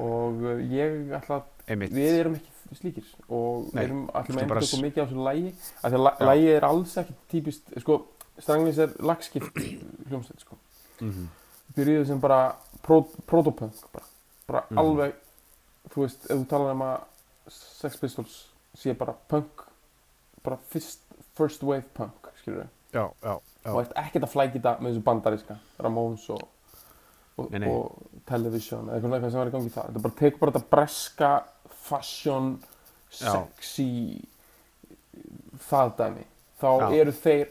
og 0.01 0.39
uh, 0.41 0.57
ég 0.73 1.11
ætla 1.13 1.35
að 1.41 1.43
einmitt. 1.69 1.91
við 1.93 2.15
erum 2.19 2.35
ekki 2.39 2.77
slíkir 2.79 3.05
og 3.29 3.67
Nei, 3.75 3.83
erum 3.83 4.05
skulum 4.09 4.39
með 4.39 4.47
bara 4.49 4.61
einhverjum 4.61 4.79
s- 4.79 4.85
mikið 4.85 5.01
á 5.01 5.05
þessu 5.09 5.25
lægi 5.27 5.51
af 5.83 5.91
því 5.91 5.99
að 5.99 6.23
lægið 6.29 6.55
er 6.55 6.65
alls 6.69 6.95
ekki 6.97 7.15
típist 7.33 7.69
sko, 7.83 7.97
stranglers 8.39 8.77
er 8.85 8.95
lagskipt 9.05 9.59
hljómsveit 10.09 10.41
sko. 10.45 10.57
Mhm. 11.01 11.27
byrjuðu 11.77 12.05
sem 12.07 12.19
bara 12.19 12.55
protopunk 12.83 13.73
bara, 13.93 14.05
bara 14.47 14.63
Mhm. 14.69 14.77
alveg 14.81 15.13
þú 15.89 16.01
veist, 16.03 16.25
ef 16.25 16.37
þú 16.37 16.47
talar 16.49 16.71
um 16.73 16.81
að 16.81 16.99
Sex 17.49 17.97
Pistols 17.97 18.47
sé 18.75 18.93
bara 18.97 19.13
punk 19.27 19.63
bara 20.43 20.57
fyrst, 20.57 20.99
first 21.35 21.63
wave 21.63 21.83
punk 21.93 22.29
skilur 22.41 22.67
já 22.93 23.09
og 23.65 23.81
ert 23.81 23.93
ekkert 23.95 24.23
að 24.25 24.33
flækja 24.33 24.53
þetta 24.59 24.79
með 24.81 24.93
þessu 24.95 25.03
bandariska, 25.03 25.57
Ramones 25.79 26.29
og, 26.29 26.41
og, 27.39 27.55
og 27.73 28.23
Television 28.29 28.89
eða 28.89 28.99
eitthvað 28.99 29.31
sem 29.31 29.41
var 29.41 29.51
í 29.51 29.55
gangi 29.55 29.73
þar. 29.73 29.87
Þetta 29.89 30.03
bara 30.05 30.19
tekur 30.19 30.43
bara 30.43 30.55
þetta 30.55 30.73
breska 30.75 31.31
fashion 31.89 32.51
sexy 33.09 33.89
það 35.69 35.95
dæmi. 35.99 36.25
Þá 36.59 36.69
Já. 36.69 36.87
eru 36.99 37.13
þeir 37.15 37.45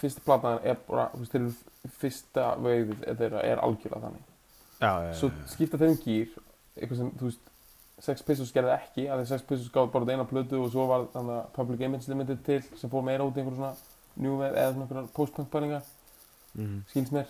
fyrsta 0.00 0.24
platan 0.26 0.58
er 0.66 0.80
bara, 0.88 1.10
fyrsta 2.00 2.48
veifið 2.62 3.04
þeirra 3.20 3.44
er 3.46 3.62
algjörlega 3.62 4.08
þannig. 4.08 4.24
Já, 4.78 4.90
svo 5.18 5.30
skipta 5.50 5.78
þeim 5.78 5.94
gýr 6.02 6.34
eitthvað 6.78 7.00
sem, 7.00 7.12
þú 7.18 7.30
veist 7.30 7.46
Sex 7.98 8.22
Pistols 8.22 8.52
gerði 8.54 8.74
ekki, 8.76 9.04
af 9.10 9.18
því 9.18 9.28
Sex 9.32 9.46
Pistols 9.46 9.70
gáði 9.74 9.90
bara 9.94 10.14
eina 10.14 10.26
plötu 10.28 10.60
og 10.62 10.68
svo 10.70 10.84
var 10.86 11.08
þannig 11.14 11.34
að 11.34 11.48
Public 11.56 11.80
Image 11.86 12.10
Limited 12.12 12.44
til 12.46 12.60
sem 12.78 12.92
fór 12.92 13.02
meira 13.06 13.26
út 13.26 13.34
í 13.38 13.42
einhverjum 13.42 13.58
svona 13.58 14.36
wave 14.38 14.60
eða 14.62 14.74
svona 14.76 15.06
post-punk 15.16 15.50
pælingar. 15.50 15.82
Mhm, 16.54 16.84
skils 16.90 17.10
mér, 17.14 17.26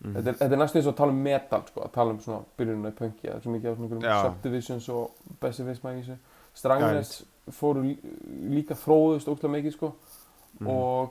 mhm. 0.00 0.14
þetta, 0.16 0.28
er, 0.30 0.34
þetta 0.40 0.54
er 0.56 0.60
næstu 0.62 0.78
eins 0.80 0.86
og 0.86 0.92
að 0.94 0.96
tala 1.02 1.12
um 1.12 1.22
metal 1.22 1.62
sko, 1.68 1.80
að 1.84 1.92
tala 1.92 2.10
um 2.14 2.20
svona 2.20 2.44
byrjununa 2.58 2.92
í 2.92 2.98
punki 3.00 3.28
það 3.28 3.36
er 3.36 3.40
svo 3.44 3.54
mikið 3.54 3.70
af 3.70 3.76
svona 3.80 4.20
subdivisions 4.24 4.88
og 4.88 5.10
pessimisma 5.40 5.92
í 5.94 6.00
þessu. 6.02 6.16
Stranglers 6.54 7.12
fóru 7.54 7.82
lí- 7.84 8.14
líka 8.56 8.74
þróðust 8.74 9.28
ógslag 9.30 9.50
mikið 9.54 9.72
sko 9.76 9.92
Mhm. 10.60 10.66
og 10.68 11.10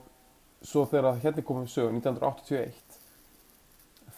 svo 0.62 0.86
þegar 0.86 1.20
hérna 1.24 1.42
komum 1.44 1.66
við 1.66 1.74
sögu 1.74 1.94
1981 1.96 2.74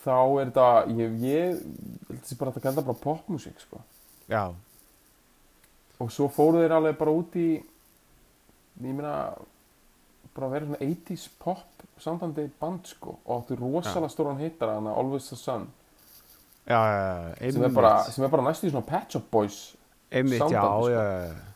þá 0.04 0.42
er 0.42 0.50
þetta 0.50 0.88
ég, 0.98 1.20
ég 1.22 1.62
held 2.10 2.22
þessi 2.24 2.38
bara 2.40 2.52
að 2.52 2.62
þetta 2.62 2.86
bara 2.86 2.98
popmusík 3.04 3.60
sko. 3.62 3.82
Já, 4.28 4.54
og 6.00 6.10
svo 6.12 6.28
fóru 6.32 6.64
þeir 6.64 6.74
alveg 6.74 6.98
bara 6.98 7.12
út 7.12 7.36
í 7.38 7.62
ég 8.82 8.96
meina 8.96 9.34
bara 10.36 10.48
að 10.48 10.56
vera 10.56 10.70
svona 10.70 10.80
80s 10.88 11.28
pop 11.42 11.86
samtandi 12.02 12.48
band 12.62 12.88
sko 12.90 13.18
og 13.26 13.32
áttu 13.42 13.58
rosalega 13.60 14.10
stóran 14.14 14.40
hittara 14.42 14.78
hana 14.80 14.96
Always 14.98 15.30
the 15.30 15.38
Sun. 15.38 15.68
Já, 16.68 16.78
já, 16.78 17.36
já 17.42 17.52
sem 17.52 17.64
er, 17.64 17.70
bara, 17.74 18.04
sem 18.04 18.26
er 18.26 18.30
bara 18.30 18.44
næstu 18.46 18.68
í 18.68 18.72
svona 18.72 18.86
Pet 18.86 19.12
Shop 19.16 19.32
Boys 19.32 19.60
Einmitt, 20.12 20.40
já, 20.40 20.46
soundbandi, 20.46 20.84
sko. 20.84 20.90
já, 20.90 21.04
já, 21.04 21.26
já 21.28 21.52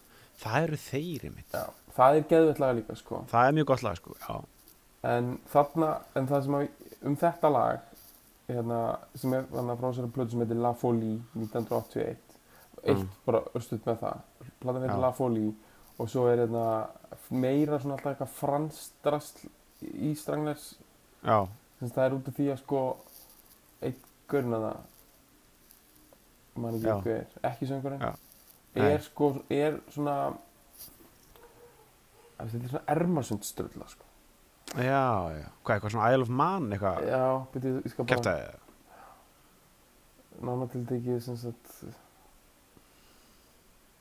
Það 0.46 0.64
eru 0.64 0.78
þeir, 0.78 1.26
einmitt. 1.30 1.54
Já. 1.54 1.66
það 1.96 2.18
er 2.18 2.26
geðveitlega 2.30 2.76
líka 2.80 2.96
sko. 3.00 3.22
Það 3.32 3.48
er 3.48 3.54
mjög 3.56 3.68
gott 3.72 3.84
lag, 3.86 4.00
sko, 4.00 4.16
já. 4.20 4.36
En 5.06 5.30
þarna, 5.54 5.90
en 6.18 6.28
það 6.28 6.44
sem 6.46 6.58
að 6.58 6.66
um 7.06 7.18
þetta 7.22 7.52
lag 7.54 7.86
hérna, 8.50 8.80
sem 9.16 9.34
er 9.38 9.48
þarna 9.54 9.76
frá 9.80 9.88
þessari 9.88 10.12
plötu 10.18 10.36
sem 10.36 10.44
heitir 10.44 10.62
La 10.66 10.74
Folie 10.78 11.16
1981 11.38 12.26
eitt. 12.86 13.00
Mm. 13.00 13.08
bara 13.26 13.42
östuð 13.58 13.82
með 13.86 14.02
það. 14.04 14.20
Platan 14.62 14.86
heitir. 14.86 15.02
La 15.02 15.12
Folie 15.16 15.54
og 16.00 16.10
svo 16.12 16.26
er 16.30 16.42
hérna 16.44 16.66
meira 17.32 17.80
svona 17.80 17.96
alltaf 17.98 18.12
eitthvað 18.14 18.34
fransdrasl 18.40 19.46
í 19.86 20.12
Stranglers 20.20 20.74
já, 21.24 21.46
Þess, 21.80 21.94
það 21.96 22.06
er 22.06 22.18
út 22.18 22.30
af 22.32 22.38
því 22.38 22.50
að 22.52 22.62
sko 22.64 22.82
einn 23.86 24.58
að 24.58 24.66
það 24.66 24.78
man 26.56 26.78
ekki 26.78 26.88
Já. 26.88 26.96
hver, 27.04 27.26
ekki 27.52 27.70
söngurinn 27.70 28.04
er 28.86 29.02
sko, 29.04 29.30
er 29.52 29.80
svona 29.94 30.16
að 32.36 32.52
þetta 32.52 32.64
er 32.64 32.72
svona 32.74 32.86
ermasundströlla 32.96 33.88
sko. 33.92 34.08
já, 34.76 35.08
já. 35.36 35.48
Hvað, 35.64 35.76
eitthvað 35.76 35.94
svona 35.96 36.12
Isle 36.12 36.26
of 36.28 36.32
Man 36.42 36.72
eitthvað? 36.76 37.04
Já, 37.08 37.26
byrju, 37.54 37.76
ég 37.86 37.94
skal 37.94 38.08
bara 38.08 38.16
kæftæði 38.16 38.54
nána 40.46 40.68
til 40.72 40.84
tekið 40.90 41.22
sem 41.24 41.38
sagt 41.40 41.78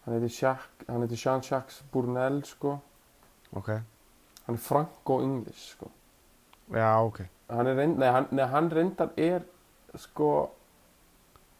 hann 0.04 0.16
heitir 0.16 0.32
Jacques 0.32 0.88
hann 0.88 1.04
heitir 1.04 1.20
Jean-Jacques 1.20 1.82
Bournel 1.92 2.42
sko. 2.48 2.78
Ok, 3.52 3.70
hann 4.46 4.58
er 4.58 4.64
franco-english 4.66 5.70
sko. 5.74 5.90
Já, 6.72 6.90
ok. 7.04 7.24
Hann 7.48 7.68
er 7.68 7.76
reynd, 7.76 7.98
nei, 8.00 8.10
hann, 8.10 8.28
nei, 8.32 8.44
hann 8.48 8.70
reyndar 8.72 9.12
er 9.20 9.44
sko 10.00 10.30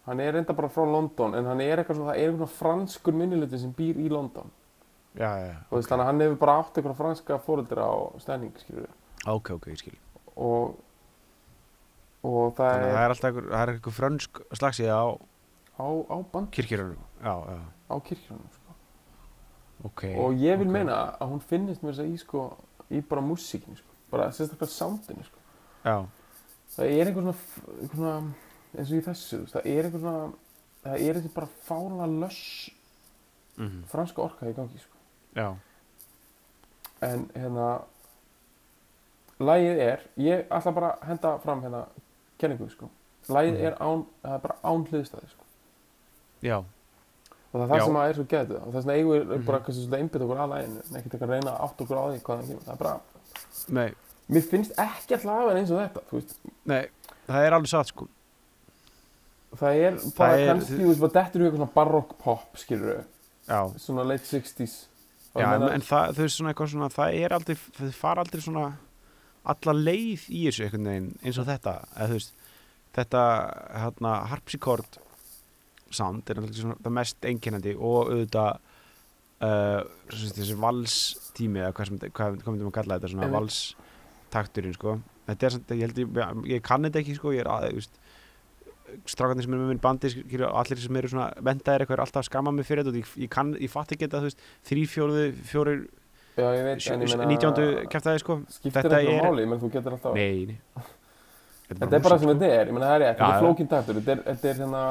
hann 0.06 0.20
er 0.20 0.34
reyndar 0.36 0.56
bara 0.56 0.72
frá 0.72 0.84
London 0.88 1.36
en 1.36 1.48
hann 1.48 1.62
er 1.64 1.80
eitthvað 1.80 2.00
svona, 2.00 2.12
það 2.12 2.20
er 2.20 2.32
eitthvað 2.32 2.58
franskur 2.58 3.16
minniluti 3.16 3.60
sem 3.60 3.72
býr 3.76 4.00
í 4.00 4.10
London. 4.12 4.52
Já, 5.14 5.28
já, 5.38 5.46
já, 5.46 5.58
og 5.70 5.78
okay. 5.78 5.88
þannig 5.88 6.02
að 6.02 6.08
hann 6.08 6.22
hefur 6.24 6.38
bara 6.40 6.54
átt 6.58 6.78
eitthvað 6.78 6.96
franska 6.98 7.36
fóreldra 7.44 7.84
á 7.86 7.94
stæning 8.18 8.56
skilur 8.58 8.88
ok, 9.30 9.50
ok, 9.50 9.68
ég 9.72 9.78
skil. 9.78 9.94
Og 10.34 10.74
og 12.24 12.54
það 12.56 12.70
þannig 12.72 12.84
að 12.84 12.88
er 12.88 12.94
það 12.94 13.04
er 13.04 13.14
alltaf 13.14 13.28
einhver, 13.28 13.46
það 13.50 13.62
er 13.62 13.72
einhver 13.74 13.96
frönsk 13.98 14.40
slagsíða 14.58 14.96
á 14.96 15.06
á, 15.76 15.86
á 16.08 16.16
band 16.32 16.56
já, 16.56 16.72
á 17.24 17.94
kirkjunum 18.04 18.48
sko. 18.52 18.74
ok 19.84 20.04
og 20.18 20.32
ég 20.40 20.58
vil 20.58 20.68
ok. 20.68 20.72
meina 20.72 20.98
að 21.20 21.32
hún 21.32 21.40
finnist 21.40 21.82
mér 21.82 21.92
þess 21.96 22.04
að 22.04 22.12
í 22.14 22.18
sko 22.22 22.44
í 22.90 23.00
bara 23.08 23.20
músíkinu 23.24 23.76
sko 23.76 23.90
bara 24.10 24.30
sérstaklega 24.32 24.70
soundinu 24.70 25.24
sko 25.24 25.38
það 26.74 26.86
er 26.90 27.06
einhver 27.10 27.22
svona, 27.22 27.36
svona 27.94 28.14
eins 28.74 28.90
og 28.90 28.96
í 28.98 29.04
þessu, 29.06 29.38
það 29.52 29.66
er 29.70 29.84
einhver 29.88 30.00
svona 30.00 30.32
það 30.84 31.04
er 31.08 31.18
þessi 31.18 31.34
bara 31.34 31.48
fála 31.68 32.06
löss 32.20 32.70
mm 33.56 33.84
franska 33.88 34.22
orka 34.22 34.48
í 34.50 34.54
gangi 34.56 34.78
sko. 34.82 34.96
já, 35.36 35.54
en 37.00 37.28
hérna 37.34 37.68
lagið 39.38 39.78
er, 39.84 40.02
ég 40.16 40.46
ætla 40.50 40.72
bara 40.74 40.90
að 40.94 41.06
henda 41.08 41.38
fram 41.42 41.62
hérna 41.62 41.84
kenningu 42.38 42.68
sko. 42.70 42.88
lagið 43.28 43.54
Mhm. 43.54 43.66
er 43.66 43.74
án, 43.80 44.04
það 44.22 44.34
er 44.34 44.38
bara 44.38 44.56
án 44.64 44.86
hliðstæði 44.86 45.28
sko. 45.30 45.44
já, 46.42 46.64
og 47.54 47.60
það 47.60 47.64
er 47.64 47.70
það 47.70 47.78
Já. 47.80 47.84
sem 47.86 47.98
að 48.00 48.08
er 48.10 48.16
svo 48.18 48.24
geðið 48.34 48.56
og 48.60 48.72
þess 48.74 48.86
vegna 48.88 48.94
eigum 48.98 49.28
við 49.34 49.44
bara 49.46 49.60
kannski 49.66 49.84
svona 49.84 50.00
einbytt 50.02 50.24
okkur 50.26 50.40
að 50.44 50.52
laginu 50.54 50.80
en 50.84 50.98
ekkert 50.98 51.14
eitthvað 51.14 51.28
að 51.28 51.34
reyna 51.36 51.52
átt 51.68 51.82
okkur 51.84 52.00
á 52.00 52.04
því 52.10 52.18
hvað 52.26 52.40
það 52.40 52.48
kemur. 52.50 52.64
Það 52.64 52.74
er 52.74 52.80
bara, 52.82 52.94
nei, 53.78 53.88
mér 54.34 54.46
finnst 54.50 54.78
ekki 54.84 55.14
að 55.18 55.26
laga 55.30 55.54
eins 55.60 55.70
og 55.74 55.80
þetta 55.84 56.02
þú 56.10 56.18
veist, 56.18 56.34
nei 56.66 56.82
það 57.28 57.46
er 57.48 57.56
alveg 57.58 57.70
satt 57.74 57.92
sko. 57.92 58.08
Það 59.54 59.78
er 59.86 59.98
bara 60.18 60.38
er- 60.40 60.48
kannski, 60.50 60.78
þú 60.80 60.88
veist, 60.90 61.02
bara 61.04 61.14
dettur 61.20 61.40
í 61.40 61.44
eitthvað 61.46 61.60
svona 61.62 61.74
baroque 61.78 62.16
pop 62.24 62.58
skilur 62.58 63.04
já, 63.46 63.60
svona 63.78 64.06
late 64.08 64.26
60s 64.26 64.74
Og 65.34 65.42
já 65.42 65.46
ég 65.46 65.54
en, 65.54 65.60
meina- 65.60 65.74
en 65.74 65.80
það, 65.82 66.12
þau 66.18 66.28
svona 66.30 66.50
eitthvað 66.54 66.72
svona 66.74 66.88
það 66.94 67.14
er 67.22 67.32
aldrei, 67.38 67.56
þau 67.78 67.92
fara 67.94 68.22
aldrei 68.24 68.42
svona 68.42 68.66
alla 69.44 69.72
leið 69.78 70.26
í 70.30 70.42
þessu 70.48 70.64
einhvern 70.66 70.88
veginn 70.90 71.08
eins 71.22 71.38
og 71.38 71.46
þetta, 71.46 71.74
eða 71.94 72.08
þú 72.10 72.18
veist 72.18 72.34
þetta, 72.94 73.22
hérna, 73.82 74.12
harpsichord 74.30 74.98
sound 75.90 76.30
er 76.30 76.40
náttúrulega 76.40 76.62
svona 76.62 76.78
það 76.84 76.94
mest 77.00 77.28
einkennandi 77.30 77.74
og 77.76 78.10
auðvitað 78.12 78.58
uh, 79.44 79.80
þessi 80.14 80.56
valstími 80.62 81.60
eða 81.64 81.74
hvað 81.76 81.90
sem, 81.90 81.98
hvað, 82.16 82.38
myndum 82.48 82.70
að 82.70 82.76
kalla 82.78 82.98
þetta 82.98 83.12
svona 83.12 83.26
Einmitt. 83.28 83.40
valstakturinn 83.40 84.76
sko 84.78 84.96
þetta 85.28 85.46
er 85.48 85.54
samt, 85.56 85.74
ég 85.74 85.84
held 85.88 86.00
ég, 86.04 86.22
ég 86.56 86.64
kann 86.64 86.84
þetta 86.88 87.02
ekki 87.02 87.18
sko 87.18 87.32
ég 87.36 87.44
er 87.44 87.50
að, 87.52 87.68
þú 87.70 87.82
veist 87.82 88.00
strákarnir 89.10 89.42
sem 89.46 89.54
eru 89.56 89.64
með 89.64 89.70
minn 89.72 89.82
bandi 89.82 90.10
allir 90.44 90.80
sem 90.82 90.96
eru 91.00 91.08
svona 91.10 91.28
vendaðir 91.42 91.82
eitthvað 91.84 91.96
er 91.96 92.02
alltaf 92.04 92.20
að 92.22 92.26
skamma 92.28 92.52
mig 92.54 92.66
fyrir 92.68 92.84
þetta 92.84 92.92
og 92.92 92.98
ég, 93.00 93.12
ég, 93.24 93.30
kann, 93.32 93.54
ég 93.58 93.72
fatt 93.72 93.94
ekki 93.94 94.06
þetta 94.06 94.20
þú 94.22 94.28
veist, 94.28 94.42
þrý 94.68 94.82
fjóruðu, 94.92 95.24
fjórir 95.50 95.80
já, 96.36 96.44
ég 96.44 96.66
veit, 96.68 96.84
en 96.92 97.02
ég 97.06 97.14
meina 97.14 97.30
nítjándu 97.32 97.64
kæftæði 97.90 98.22
sko 98.22 98.36
skiptir 98.52 98.76
Þetta 98.84 99.00
ekki 99.00 99.16
er- 99.16 99.24
máli, 99.26 99.42
ég 99.46 99.50
menn 99.50 99.62
þú 99.64 99.70
getur 99.74 99.96
alltaf 99.96 100.14
nei, 100.14 100.44
nei. 100.52 100.84
þetta 101.72 101.90
er 101.98 102.04
bara 102.06 102.20
sem 102.22 102.30
þetta 102.34 102.52
er, 102.60 102.70
ég 102.70 102.76
menna 102.76 102.92
það 102.92 102.96
er 103.00 103.04
Já, 103.04 103.10
þetta 103.14 103.26
er 103.26 103.34
já. 103.34 103.42
flókin 103.42 103.70
taktur 103.72 103.98
þetta 104.00 104.14
er, 104.14 104.38
er 104.52 104.62
hérna 104.62 104.84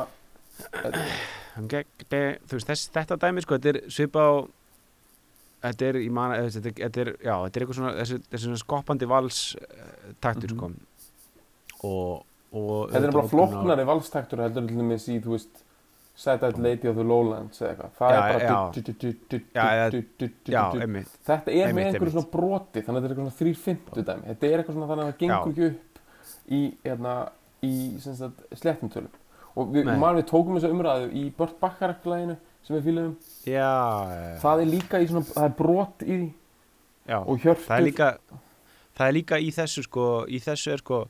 þú 2.49 2.57
veist, 2.57 2.67
þess, 2.69 2.89
þetta 2.95 3.17
dæmi 3.21 3.43
sko, 3.45 3.57
þetta 3.57 3.73
er 3.73 3.79
svipa 3.93 4.19
á 4.25 4.31
þetta 5.63 5.89
er, 5.89 5.99
man, 6.11 6.33
þetta, 6.51 6.73
þetta 6.81 7.03
er 7.05 7.11
já, 7.23 7.35
þetta 7.45 7.59
er 7.59 7.65
eitthvað 7.65 7.79
svona, 7.79 7.93
þessi, 8.01 8.19
þessi 8.33 8.57
skoppandi 8.63 9.09
vals 9.09 9.41
uh, 9.55 10.13
taktur 10.23 10.53
Mhm. 10.53 10.57
sko 10.57 10.71
og, 11.83 12.25
og 12.53 12.91
þetta 12.91 13.07
er 13.07 13.15
bara 13.17 13.31
flóknari 13.31 13.85
valstaktur 13.87 14.43
heldur 14.43 14.67
til 14.67 14.77
dæmis 14.81 15.07
í, 15.11 15.19
þú 15.23 15.37
veist 15.37 15.63
Sad-Eyed 16.15 16.59
Lady 16.61 16.85
of 16.87 16.93
the 16.95 17.03
Lowlands 17.03 17.57
eða 17.57 17.71
eitthvað. 17.71 17.93
Það 17.97 18.11
er 18.13 18.19
bara 18.21 18.33
þetta 21.25 21.49
er 21.49 21.55
með 21.55 21.63
einmitt, 21.65 21.87
einhverju 21.87 21.97
einmitt. 21.97 22.13
svona 22.13 22.29
broti 22.35 22.83
þannig 22.85 22.99
að 22.99 23.01
þetta 23.01 23.07
er 23.07 23.15
eitthvað 23.15 23.23
svona 23.23 23.39
þrýr 23.39 23.57
fymtu 23.63 24.03
dæmi. 24.09 24.27
Þetta 24.29 24.45
er 24.51 24.61
eitthvað 24.61 24.77
svona 24.77 24.89
þannig 24.91 25.03
að 25.03 25.09
það 25.09 25.17
gengur 25.23 25.49
ekki 25.49 25.65
upp 25.71 25.99
í, 26.53 26.61
hérna, 26.85 27.15
sagt, 28.21 28.43
slettumtölum 28.61 29.09
og 29.53 29.73
við, 29.73 29.89
Nei. 29.89 29.97
man, 30.01 30.17
við 30.17 30.27
tókum 30.29 30.57
þessa 30.57 30.71
umræðu 30.73 31.09
í 31.19 31.25
Burt 31.37 31.59
Bacharach-læginu 31.61 32.37
sem 32.63 32.77
við 32.77 32.87
fýlum 32.87 33.11
já, 33.49 33.73
það 34.43 34.63
er 34.63 34.71
líka 34.71 35.01
í 35.03 35.09
svona, 35.11 35.27
það 35.29 35.49
er 35.49 35.53
brot 35.59 36.05
í 36.07 36.19
já. 37.09 37.19
og 37.19 37.35
hjörtur 37.37 37.67
það 37.67 37.77
er 37.77 37.87
líka 37.89 38.09
það 38.93 39.05
er 39.07 39.17
líka 39.19 39.41
í 39.41 39.51
þessu 39.57 39.85
sko 39.87 40.07
í 40.29 40.41
þessu 40.43 40.73
er 40.73 40.83
sko 40.83 41.03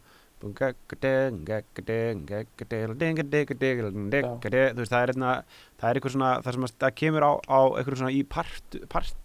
veist 4.81 4.91
það 4.91 5.03
er 5.03 5.13
einna 5.13 5.35
það 5.79 5.89
er 5.89 5.99
eitthvað 5.99 6.15
svona 6.17 6.31
það 6.43 6.57
að 6.57 6.73
það 6.83 6.97
kemur 6.99 7.23
á, 7.23 7.31
á 7.47 7.59
eitthvað 7.77 8.01
svona 8.01 8.15
í 8.17 8.23
part, 8.27 8.79
part 8.91 9.23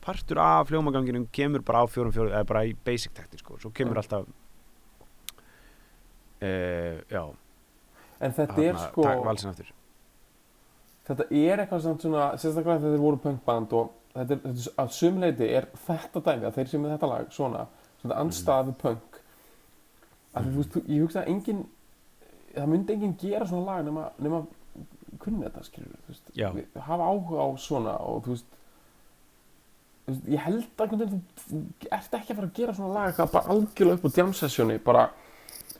partur 0.00 0.40
af 0.40 0.68
fljómaganginum 0.68 1.28
kemur 1.32 1.62
bara 1.62 1.84
á 1.84 1.86
fjórum 1.88 2.12
fjórum 2.12 2.32
eða 2.32 2.46
bara 2.48 2.64
í 2.64 2.74
basic 2.84 3.12
takti 3.16 3.38
sko. 3.40 3.58
Svo 3.60 3.70
kemur 3.74 4.00
alltaf 4.00 4.26
uh, 6.40 6.96
já 7.10 7.22
en 8.20 8.32
þetta 8.36 8.58
er 8.62 8.74
þarna, 8.74 8.88
sko 8.90 9.02
tak- 9.06 9.24
valsinn 9.24 9.50
aftur. 9.50 9.70
Þetta 11.10 11.24
er 11.30 11.58
eitthvað 11.64 11.80
svona 11.86 12.26
sérstaklega 12.38 12.78
þegar 12.82 12.94
þeir 12.94 13.04
voru 13.04 13.16
punkband 13.24 13.72
og 13.72 13.90
þetta 14.14 14.32
er, 14.36 14.42
þetta 14.44 14.68
er 14.68 14.84
að 14.84 14.92
sumleiti 14.98 15.48
er 15.56 15.66
þetta 15.86 16.22
dæmi 16.28 16.46
að 16.50 16.54
þeir 16.58 16.68
sem 16.74 16.84
er 16.86 16.94
þetta 16.96 17.08
lag 17.14 17.32
svona 17.34 17.66
svona 18.00 18.16
andstæða 18.22 18.66
við 18.70 18.76
punk. 18.80 19.18
Að 20.34 20.46
þú 20.46 20.56
veist, 20.60 20.70
þú- 20.76 20.84
ég 20.88 21.02
hugsa 21.04 21.20
að 21.24 21.28
engin 21.34 21.64
það 22.54 22.68
myndi 22.70 22.94
enginn 22.94 23.16
gera 23.20 23.46
svona 23.46 23.66
lag 23.66 23.84
nema, 23.84 24.04
nema 24.18 24.46
kunni 25.20 25.44
þetta 25.44 25.64
skilur 25.66 25.98
hafa 26.86 27.04
áhuga 27.10 27.42
á 27.44 27.48
svona 27.58 27.96
og 28.00 28.22
þú 28.24 28.30
veist, 28.36 28.46
ég 30.30 30.38
held 30.42 30.64
að 30.80 30.94
þú, 31.10 31.18
ert 31.90 32.14
ekki 32.18 32.32
að 32.32 32.38
fara 32.40 32.48
að 32.48 32.54
gera 32.56 32.74
svona 32.74 32.94
lag 32.94 33.10
eitthvað 33.10 33.32
bara 33.34 33.52
algjörlega 33.54 33.98
upp 34.00 34.06
á 34.06 34.10
jam 34.16 34.32
sessioni 34.34 34.78
bara 34.82 35.04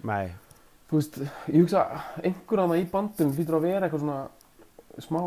nei, 0.05 0.31
þú 0.91 0.99
veist, 0.99 1.19
ég 1.49 1.61
hugsa 1.63 1.85
að 1.87 2.25
einhver 2.31 2.63
annað 2.65 2.83
í 2.83 2.87
bandum 2.91 3.35
hlýtur 3.37 3.59
að 3.61 3.67
vera 3.69 3.87
eitthvað 3.87 4.03
svona 4.05 4.21
smá 5.05 5.21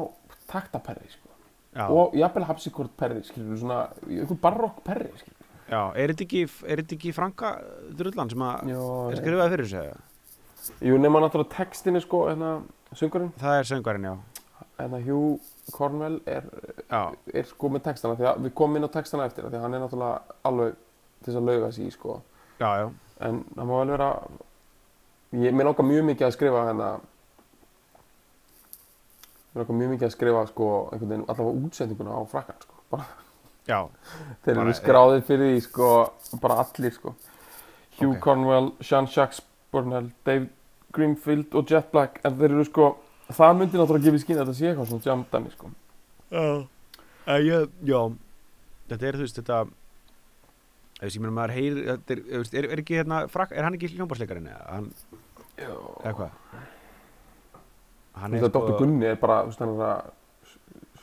taktaperri 0.52 1.08
sko. 1.10 1.30
já, 1.73 1.86
og 1.88 2.15
jafnvel 2.19 2.47
hapsikort 2.49 2.91
perri 2.99 3.23
skilur, 3.26 3.58
svona, 3.62 3.78
einhver 4.10 4.39
barokk 4.43 4.84
perri 4.86 5.10
skilur. 5.17 5.47
já 5.69 5.82
er 5.95 6.13
þetta 6.13 6.28
ekki 6.28 6.43
er 6.43 6.84
þetta 6.84 6.97
ekki 6.97 7.13
Franka 7.15 7.54
Drullan 7.95 8.30
sem 8.34 8.43
að 8.45 8.73
Já, 8.73 8.82
er 9.13 9.21
skrifaði 9.21 9.56
fyrir 9.56 9.69
þessu 9.69 9.82
eða? 9.86 10.04
jú, 10.89 10.99
nema 10.99 11.23
náttúrulega 11.23 11.56
textinni 11.58 12.02
sko, 12.04 12.26
hérna, 12.30 12.52
söngurinn 12.95 13.34
það 13.39 13.58
er 13.62 13.69
söngvarinn 13.71 14.08
já 14.12 14.13
hérna, 14.78 14.99
Hugh 15.08 15.39
Cornwell 15.73 16.19
er, 16.28 16.45
er 16.91 17.47
sko 17.47 17.69
með 17.71 17.86
textana 17.88 18.19
því 18.19 18.28
að 18.30 18.45
við 18.47 18.54
komum 18.60 18.78
inn 18.80 18.88
á 18.88 18.95
textana 18.95 19.26
eftir 19.30 19.47
því 19.47 19.58
að 19.60 19.65
hann 19.65 19.78
er 19.78 19.84
náttúrulega 19.86 20.39
alveg 20.49 20.76
til 21.23 21.32
þess 21.32 21.39
að 21.39 21.49
lauga 21.49 21.71
sig 21.71 21.88
í 21.88 21.93
sko. 21.95 22.21
já, 22.60 22.69
já, 22.84 22.88
en 23.28 23.43
það 23.56 23.69
má 23.69 23.76
vel 23.80 23.93
vera 23.95 24.10
ég 25.33 25.53
með 25.55 25.69
nokkað 25.69 25.89
mjög 25.89 26.07
mikið 26.11 26.27
að 26.27 26.35
skrifa 26.35 26.63
hérna 26.67 26.89
mér 29.53 29.63
nokkað 29.63 29.77
mjög 29.79 29.91
mikið 29.93 30.07
að 30.07 30.15
skrifa 30.15 30.41
sko, 30.49 30.69
allavega 30.93 31.51
útsendinguna 31.67 32.17
á 32.17 32.21
frakkan 32.29 32.59
sko. 32.61 32.75
bara 32.93 33.05
já, 33.69 33.79
Þeir 34.45 34.61
eru 34.63 34.75
skráðið 34.77 35.23
fyrir 35.29 35.53
því 35.53 35.61
sko, 35.67 35.89
bara 36.41 36.59
allir 36.65 36.93
sko. 36.97 37.15
Hugh 37.99 38.15
Ok. 38.15 38.19
Cornwell, 38.25 38.71
Jean-Jacques 38.81 39.41
Burnell, 39.71 40.11
Dave 40.25 40.49
Greenfield 40.93 41.53
og 41.57 41.69
Jet 41.69 41.91
Black 41.93 42.19
en 42.25 42.37
þeir 42.39 42.51
eru 42.55 42.65
sko, 42.67 42.89
það 43.29 43.55
myndi 43.59 43.79
náttúrulega 43.79 44.09
gefa 44.09 44.19
í 44.19 44.23
skinn 44.25 44.39
að 44.41 44.47
þetta 44.49 44.57
sé 44.59 44.69
eitthvað 44.71 44.89
svona 44.91 45.07
jam 45.09 45.23
dæmi 45.31 45.53
sko. 45.53 45.71
Já, 46.33 46.45
uh, 47.29 47.39
ég, 47.41 47.69
já 47.85 47.99
Þetta 48.89 49.07
er 49.07 49.15
þú 49.15 49.23
veist 49.23 49.37
þetta 49.39 49.57
Þú 50.99 51.08
veist, 51.08 51.15
ég 51.17 51.21
meina 51.23 51.36
maður 51.36 51.53
heyr 51.58 51.79
er, 51.84 51.97
þú 52.08 52.39
veist, 52.43 52.53
er, 52.60 52.67
er 52.71 52.82
ekki 52.84 52.95
hérna 52.99 53.23
frak, 53.32 53.51
er 53.51 53.65
hann 53.67 53.75
ekki 53.77 53.89
hljómbásleikarinn 53.95 54.47
eða? 54.53 54.65
Hann, 54.71 54.91
eða 55.58 56.13
hvað? 56.19 56.38
Hann 58.21 58.36
Þetta 58.38 58.51
Dr. 58.53 58.75
Gunni 58.79 59.08
er 59.10 59.17
bara, 59.21 59.39
þú 59.43 59.51
veist, 59.51 59.63
hann 59.63 59.73
er 59.73 59.86
að 59.89 60.12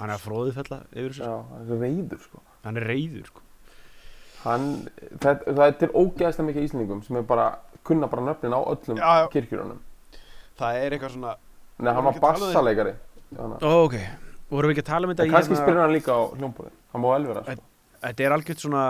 hann 0.01 0.09
er 0.09 0.15
að 0.17 0.23
fróðið 0.25 0.55
fella 0.57 0.79
yfir 0.95 1.11
þessu 1.13 1.27
já, 1.27 1.33
hann 1.51 1.67
er 1.69 1.83
reyður 1.85 2.21
sko. 2.25 2.39
Hann 2.65 2.79
er 2.81 2.87
reyður 2.89 3.27
sko. 3.29 3.43
hann, 4.45 4.67
það, 5.21 5.43
það 5.59 5.83
er 5.85 5.91
ógeðslega 6.01 6.47
mikið 6.49 6.67
íslendingum 6.69 7.03
sem 7.05 7.19
er 7.21 7.27
bara, 7.29 7.49
kunna 7.85 8.09
bara 8.09 8.25
nöfnin 8.31 8.55
á 8.57 8.61
öllum 8.63 8.97
Já, 9.03 9.11
já. 9.21 9.27
kirkjurunum 9.35 9.83
það 10.61 10.79
er 10.81 10.97
eitthvað 10.97 11.13
svona 11.19 11.35
Nei, 11.81 11.91
hann 11.93 12.05
var 12.07 12.15
að 12.15 12.17
um 12.17 12.25
bassaleikari 12.25 12.95
að- 13.37 13.67
ó, 13.69 13.73
ok, 13.85 13.97
vorum 14.53 14.71
við 14.71 14.79
ekki 14.79 14.85
að 14.87 14.91
tala 14.95 15.07
um 15.09 15.13
þetta 15.13 15.27
í 15.29 15.35
kannski 15.35 15.53
hérna- 15.53 15.65
spyrir 15.67 15.83
hann 15.85 15.93
líka 15.99 16.17
á 16.17 16.21
hljómbúrið 16.41 16.73
Hann 16.95 17.03
má 17.05 17.09
vel 17.13 17.27
vera 17.29 17.43
sko. 17.45 17.67
þetta 18.07 18.25
er 18.25 18.37
algjört 18.39 18.65
svona 18.65 18.85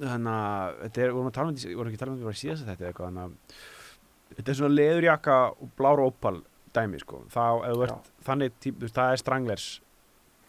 þannig 0.00 0.34
að 0.34 0.74
þetta 0.84 1.02
er, 1.04 1.12
vorum 1.14 1.30
að 1.30 1.36
tala 1.38 1.48
um 1.52 1.56
þetta 1.58 1.76
vorum 1.78 1.90
ekki 1.92 1.98
að 1.98 2.02
tala 2.04 2.12
um 2.12 2.18
þetta 2.18 2.28
bara 2.30 2.38
í 2.38 2.42
síðast 2.42 2.66
þetta 2.70 2.88
eitthvað 2.88 3.08
þannig 3.10 3.24
að 3.24 4.34
þetta 4.34 4.50
er 4.54 4.58
svona 4.60 4.74
leðurjakka 4.78 5.36
og 5.54 5.70
blár 5.78 6.02
ópal 6.04 6.36
dæmi 6.74 6.98
sko. 7.02 7.20
Þá 7.30 7.42
ef 7.68 7.74
þú 7.78 7.84
ert 7.86 8.08
þannig 8.26 8.54
típ, 8.64 8.78
þú 8.80 8.86
veist, 8.88 8.96
það 8.98 9.12
er 9.14 9.20
stranglers. 9.22 9.66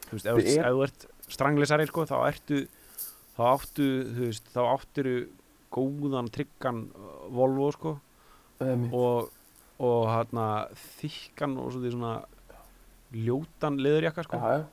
Þú 0.05 0.15
veist, 0.17 0.25
ef, 0.31 0.39
er- 0.55 0.71
þú 0.73 0.83
ert 0.87 1.07
stranglesari 1.35 1.85
sko 1.89 2.05
þá 2.09 2.15
ertu 2.31 2.59
þá 3.35 3.41
áttu, 3.51 3.87
þú 4.15 4.29
veist, 4.29 4.49
þá 4.55 4.61
áttiru 4.71 5.15
góðan, 5.75 6.29
tryggan 6.31 6.83
uh, 6.95 7.15
Volvo 7.35 7.69
sko. 7.75 7.95
Um, 8.63 8.85
og, 8.95 9.29
og 9.83 10.05
hérna 10.07 10.45
þykkan 11.01 11.57
og 11.59 11.73
svona, 11.75 12.13
ljótan 13.15 13.77
leðurjakka 13.83 14.23
sko. 14.25 14.39
Já, 14.39 14.63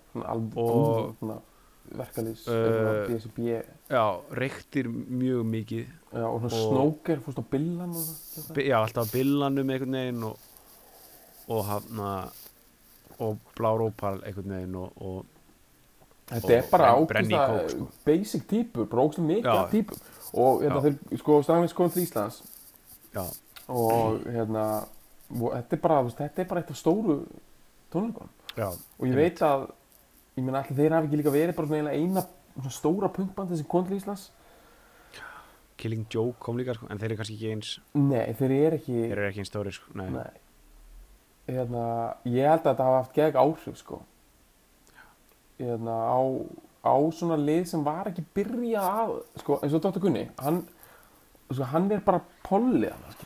Og- 0.57 1.17
verkalýs 1.99 2.47
Uh, 2.49 3.07
BSB 3.09 3.39
já, 3.91 4.05
reyktir 4.31 4.89
mjög 4.89 5.45
mikið. 5.47 5.91
Já, 6.13 6.27
og 6.29 6.41
svona 6.41 6.63
snóker, 6.63 7.21
fórst 7.25 7.41
á 7.41 7.45
billan 7.51 7.91
og 7.97 8.57
já, 8.57 8.77
alltaf 8.79 9.09
á 9.09 9.13
billanum 9.13 9.71
einhvern 9.71 9.99
veginn 9.99 10.25
og, 10.29 10.39
og 11.49 11.65
hafna 11.65 12.09
og 13.19 13.39
blár 13.57 13.85
ópal 13.89 14.23
einhvern 14.25 14.57
veginn 14.57 14.75
og, 14.81 14.93
og 14.97 15.25
Þetta 16.33 16.55
er 16.55 16.69
bara 16.71 16.91
kók, 16.97 17.71
sko. 17.71 17.87
basic 18.07 18.47
típur, 18.49 18.87
bara 18.89 19.03
ógst 19.05 19.21
mikið 19.21 19.51
af 19.53 19.71
típum. 19.73 19.99
Og 20.33 20.63
hérna 20.63 20.81
þeir, 20.81 20.95
sko, 21.21 21.43
strangleins 21.45 21.75
komum 21.77 21.93
til 21.93 22.07
Íslands. 22.07 22.39
Já, 23.13 23.25
og 23.69 24.23
hérna 24.25 24.87
og 25.33 25.53
þetta 25.53 25.77
er 25.77 25.83
bara, 25.83 25.99
þetta 26.09 26.43
er 26.43 26.49
bara 26.49 26.63
eitt 26.63 26.73
af 26.73 26.79
stóru 26.81 27.19
tónleikunum. 27.93 28.33
Já, 28.57 28.69
og 28.73 29.07
ég 29.09 29.17
veit 29.17 29.43
að 29.45 29.67
ég 30.37 30.45
meina 30.47 30.63
allir 30.63 30.79
þeir 30.79 30.95
hafi 30.97 31.11
ekki 31.11 31.21
líka 31.21 31.35
verið 31.35 31.57
bara 31.59 31.71
svona 31.73 31.93
eina 31.97 32.23
svona 32.55 32.73
stóra 32.77 33.11
punkbandi 33.13 33.59
sem 33.61 33.69
kom 33.69 33.85
til 33.89 33.99
Íslands? 33.99 34.31
Killing 35.83 36.07
Joke 36.13 36.39
kom 36.39 36.59
líka 36.61 36.77
sko, 36.77 36.87
en 36.93 37.01
þeir 37.01 37.11
eru 37.11 37.19
kannski 37.21 37.37
ekki 37.39 37.53
eins 37.53 37.73
Nei, 37.99 38.33
þeir 38.39 38.53
eru 38.59 38.79
ekki 38.79 38.97
þeir 39.01 39.17
eru 39.19 39.29
ekki 39.31 39.43
eins 39.43 39.51
stóri 39.51 39.73
sko, 39.75 39.93
nei, 39.99 40.09
Nei. 40.15 40.31
Hérna, 41.49 41.85
Ég 42.29 42.47
held 42.47 42.61
að 42.63 42.69
þetta 42.69 42.85
hafa 42.87 42.99
haft 43.01 43.17
gegn 43.17 43.39
áhrif 43.43 43.79
sko. 43.81 43.97
Hérna, 45.59 45.97
á, 46.07 46.21
á 46.87 46.95
svona 47.15 47.39
lið 47.41 47.65
sem 47.73 47.83
var 47.87 48.13
ekki 48.13 48.23
byrjað 48.37 48.87
að 49.03 49.15
sko, 49.43 49.59
eins 49.59 49.75
og 49.75 49.83
Dr. 49.85 50.01
Gunni 50.05 50.23
hann, 50.43 50.63
sko, 51.51 51.67
hann 51.73 51.91
er 51.95 52.05
bara 52.07 52.23
pollið 52.47 52.95
hann, 52.95 53.19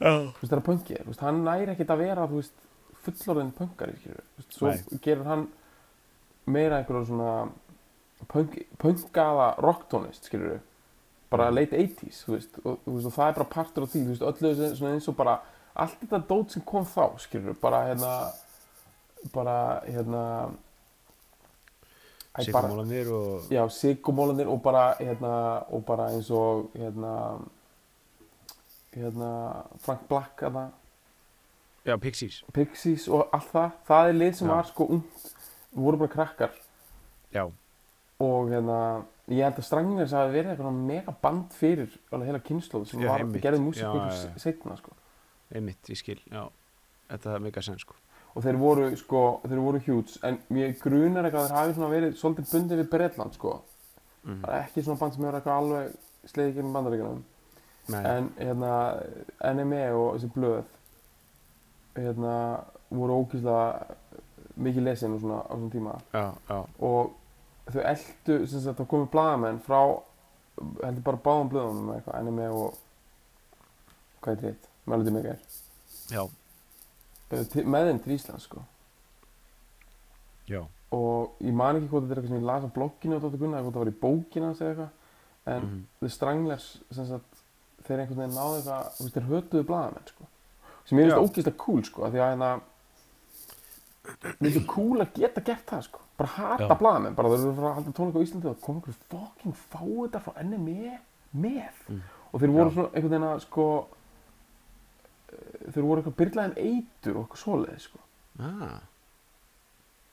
já, 0.00 0.10
Þú 0.16 0.40
veist, 0.40 0.48
það 0.50 0.56
er 0.58 0.64
veist, 1.12 1.26
hann 1.28 1.44
næri 1.44 1.74
ekkit 1.74 1.92
að 1.94 2.02
vera 2.06 2.26
þú 2.30 2.40
veist, 2.40 2.66
fullorðin 3.06 3.52
veist, 4.40 4.56
svo 4.56 4.72
Nei. 4.72 5.00
gerir 5.04 5.28
hann 5.28 5.46
meira 6.46 6.78
einhverja 6.80 7.06
svona 7.10 7.48
punk, 8.28 8.56
punkaða 8.78 9.54
rocktónist 9.58 10.24
skilur 10.30 10.58
bara 11.30 11.50
Mm. 11.50 11.54
late 11.54 11.76
80s 11.76 12.24
þú 12.24 12.32
veist, 12.36 12.58
og, 12.64 12.78
og 12.86 13.12
það 13.12 13.28
er 13.28 13.34
bara 13.34 13.48
partur 13.50 13.82
af 13.82 13.90
því 13.90 14.02
þú 14.04 14.12
veist, 14.12 14.22
öllu 14.22 14.92
eins 14.92 15.08
og 15.08 15.16
bara 15.16 15.38
allt 15.76 15.98
þetta 16.00 16.22
dót 16.28 16.50
sem 16.54 16.62
kom 16.62 16.84
þá 16.84 17.18
skilur 17.18 17.54
bara 17.60 17.82
hérna 17.88 18.12
bara 19.34 19.80
hérna 19.86 20.22
Sigurmólanir 22.36 23.08
og 23.08 23.48
já, 23.50 23.62
sigumólanir 23.68 24.46
og 24.48 24.62
bara 24.62 24.94
hérna, 25.00 25.64
og 25.72 25.84
bara 25.86 26.10
eins 26.12 26.30
og 26.30 26.70
hérna 26.76 27.40
hérna 28.92 29.30
Frank 29.78 30.00
Black 30.08 30.40
hérna, 30.42 30.70
já, 31.86 31.96
Pixies 31.96 32.44
Pixies 32.52 33.08
og 33.08 33.28
allt 33.32 33.50
það 33.52 33.70
það 33.88 34.08
er 34.08 34.12
lið 34.20 34.32
sem 34.34 34.48
Já. 34.48 34.54
var 34.54 34.62
sko 34.68 34.84
ungt 34.84 35.32
við 35.76 35.84
vorum 35.86 36.02
bara 36.02 36.12
krakkar. 36.16 36.56
Já, 37.34 37.44
og 38.24 38.48
hérna 38.50 38.78
ég 39.28 39.42
held 39.44 39.58
að 39.60 39.66
Strangners 39.66 40.14
hafi 40.16 40.32
verið 40.32 40.52
eitthvað 40.54 40.64
svona 40.70 40.86
mega 40.88 41.12
band 41.22 41.52
fyrir 41.58 41.92
alveg 42.14 42.30
heila 42.30 42.40
kynnslóð 42.46 42.86
sem 42.90 43.02
Já, 43.02 43.10
var 43.10 43.24
einmitt. 43.24 43.42
gerði 43.44 43.60
músík 43.64 43.82
Já, 43.84 43.90
ykkur 43.90 44.06
já, 44.08 44.24
já. 44.30 44.40
setna 44.46 44.76
sko. 44.80 44.94
Einmitt, 45.54 45.90
ég 45.92 46.00
skil, 46.00 46.20
já. 46.32 46.44
Þetta 47.10 47.34
er 47.36 47.44
mega 47.44 47.62
sen 47.62 47.78
sko. 47.82 47.94
Og 48.36 48.44
þeir 48.44 48.58
voru 48.60 48.86
sko, 49.00 49.20
þeir 49.46 49.60
voru 49.64 49.80
huge 49.86 50.18
en 50.28 50.38
mér 50.52 50.72
grunar 50.82 51.24
eitthvað 51.28 51.44
að 51.44 51.50
þeir 51.50 51.58
hafi 51.60 51.76
svona 51.76 51.92
verið 51.92 52.16
svolítið 52.20 52.50
bundið 52.52 52.80
við 52.82 52.90
Bretland 52.94 53.36
sko. 53.38 53.52
Mm. 54.26 54.40
það 54.42 54.54
er 54.56 54.64
ekki 54.66 54.82
svona 54.82 54.98
band 55.00 55.14
sem 55.14 55.24
hefur 55.24 55.36
eitthvað 55.38 55.60
alveg 55.60 56.30
sleiði 56.32 56.54
gegnum 56.56 56.72
bandaríkjunum. 56.74 57.20
Nei, 57.94 58.00
en 58.10 58.30
hérna 58.40 58.72
NME 59.54 59.84
og 59.94 60.08
þessi 60.16 60.30
blöð 60.34 60.72
hérna 61.96 62.32
voru 62.90 63.20
ógíslega 63.22 63.96
mikið 64.56 64.86
lesin 64.86 65.14
og 65.16 65.22
svona 65.22 65.42
á 65.44 65.52
svona 65.52 65.72
tíma. 65.72 65.94
Já, 66.12 66.24
já, 66.48 66.58
og 66.88 67.72
þau 67.72 67.82
eldu 67.92 68.38
það 68.54 68.86
komið 68.92 69.10
blaðamenn 69.12 69.62
frá 69.66 69.80
heldur 70.56 71.04
bara 71.04 71.22
báðum 71.26 71.52
blöðunum 71.52 71.92
eitthvað 71.96 72.28
NME 72.28 72.48
og 72.56 72.78
hvað 74.24 74.32
er 74.32 74.42
þetta, 74.44 74.72
Melody 74.86 75.14
Maker. 75.16 75.42
Já, 76.12 76.22
með 77.30 77.90
þeim 77.90 78.00
til 78.04 78.16
Íslands 78.16 78.46
sko. 78.48 78.62
Já. 80.46 80.62
Og 80.94 81.42
ég 81.42 81.54
man 81.56 81.76
ekki 81.76 81.90
hvort 81.90 82.06
þetta 82.06 82.14
er 82.14 82.20
eitthvað 82.20 82.32
sem 82.32 82.40
ég 82.40 82.46
las 82.46 82.64
á 82.64 82.76
blogginu 82.76 83.18
Dóttur 83.18 83.40
Gunnar 83.42 83.60
eða 83.60 83.66
hvort 83.66 83.76
það 83.76 83.84
var 83.84 83.90
í 83.90 84.00
bókina 84.04 84.52
eða 84.54 84.70
eitthvað 84.70 84.94
en 85.46 85.62
mhm, 85.62 85.82
The 86.02 86.10
Stranglers 86.10 86.68
sagt 86.94 87.42
þeir 87.86 88.02
einhvern 88.02 88.22
veginn 88.22 88.38
náðu 88.38 88.60
eitthvað 88.60 89.12
þeir 89.14 89.28
hötuðu 89.30 89.66
blaðamenn 89.66 90.08
sko. 90.10 90.28
Sem 90.86 91.00
ég 91.00 91.10
finnst 91.10 91.22
ógeðslega 91.22 91.60
cool 91.62 91.84
sko 91.86 92.06
af 92.06 92.14
því 92.14 92.22
að 92.22 92.32
hérna 92.32 92.50
mér 94.06 94.36
finnst 94.40 94.58
það 94.60 94.66
cool 94.74 95.00
að 95.04 95.12
geta 95.20 95.40
gert 95.50 95.66
það 95.70 95.82
sko 95.88 96.00
bara 96.16 96.30
hata 96.36 96.68
Já. 96.70 96.78
blaðamenn 96.80 97.14
bara 97.18 97.28
þeir 97.32 97.42
eru 97.46 97.52
að 97.56 97.68
að 97.70 97.76
halda 97.78 97.94
tónleika 97.98 98.18
á 98.18 98.24
Íslandi 98.26 98.48
og 98.52 98.60
koma 98.64 98.80
einhverju 98.80 99.08
fucking 99.10 99.56
fá 99.70 99.80
þetta 99.84 100.22
frá 100.26 100.42
NME 100.44 100.98
með 101.36 101.84
Mm. 101.88 102.00
og 102.32 102.40
þeir 102.40 102.52
voru 102.56 102.70
Já. 102.70 102.74
svona 102.74 102.88
einhvern 102.94 103.12
veginn 103.12 103.28
að 103.30 103.40
sko 103.46 103.64
eh, 105.32 105.70
þeir 105.74 105.86
voru 105.86 106.00
eitthvað 106.02 106.18
byrlaðin 106.20 106.58
eitur 106.62 107.16
og 107.16 107.24
eitthvað 107.26 107.42
svoleiði 107.42 107.80
sko 107.84 108.00
ah, 108.40 108.78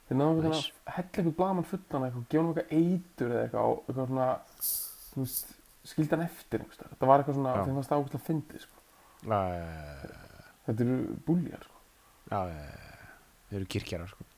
þeir 0.07 0.17
náðu 0.19 0.29
einhvern 0.29 0.43
veginn 0.43 0.59
að 0.59 0.93
hella 0.97 1.09
eitthvað 1.13 1.35
blaðmann 1.39 1.69
fullan 1.71 2.07
eitthvað, 2.07 2.25
gefa 2.29 2.43
hann 2.43 2.53
eitthvað 2.53 2.77
eitur 2.79 3.33
eða 3.33 3.43
eitthvað, 3.47 3.67
og 3.69 3.83
eitthvað 3.87 4.07
svona, 4.11 4.29
þú 5.13 5.23
veist, 5.23 5.53
skildi 5.93 6.15
hann 6.15 6.25
eftir 6.27 6.61
einhvers 6.63 6.77
staðar. 6.79 6.93
Þetta 6.93 7.09
var 7.09 7.21
eitthvað 7.23 7.37
svona, 7.39 7.53
Já. 7.57 7.63
þeim 7.67 7.77
fannst 7.79 7.91
það 7.91 8.03
ákveðslega 8.03 8.27
fyndið, 8.27 8.61
sko. 8.63 8.77
já, 9.23 9.39
já, 9.53 9.63
Þetta 10.63 10.83
eru 10.85 10.97
búljar, 11.27 11.65
sko. 11.67 11.81
já, 12.31 12.39
já, 12.53 12.82
þeir 13.53 13.61
eru 13.61 13.73
kirkjarar 13.77 14.11
sko 14.13 14.29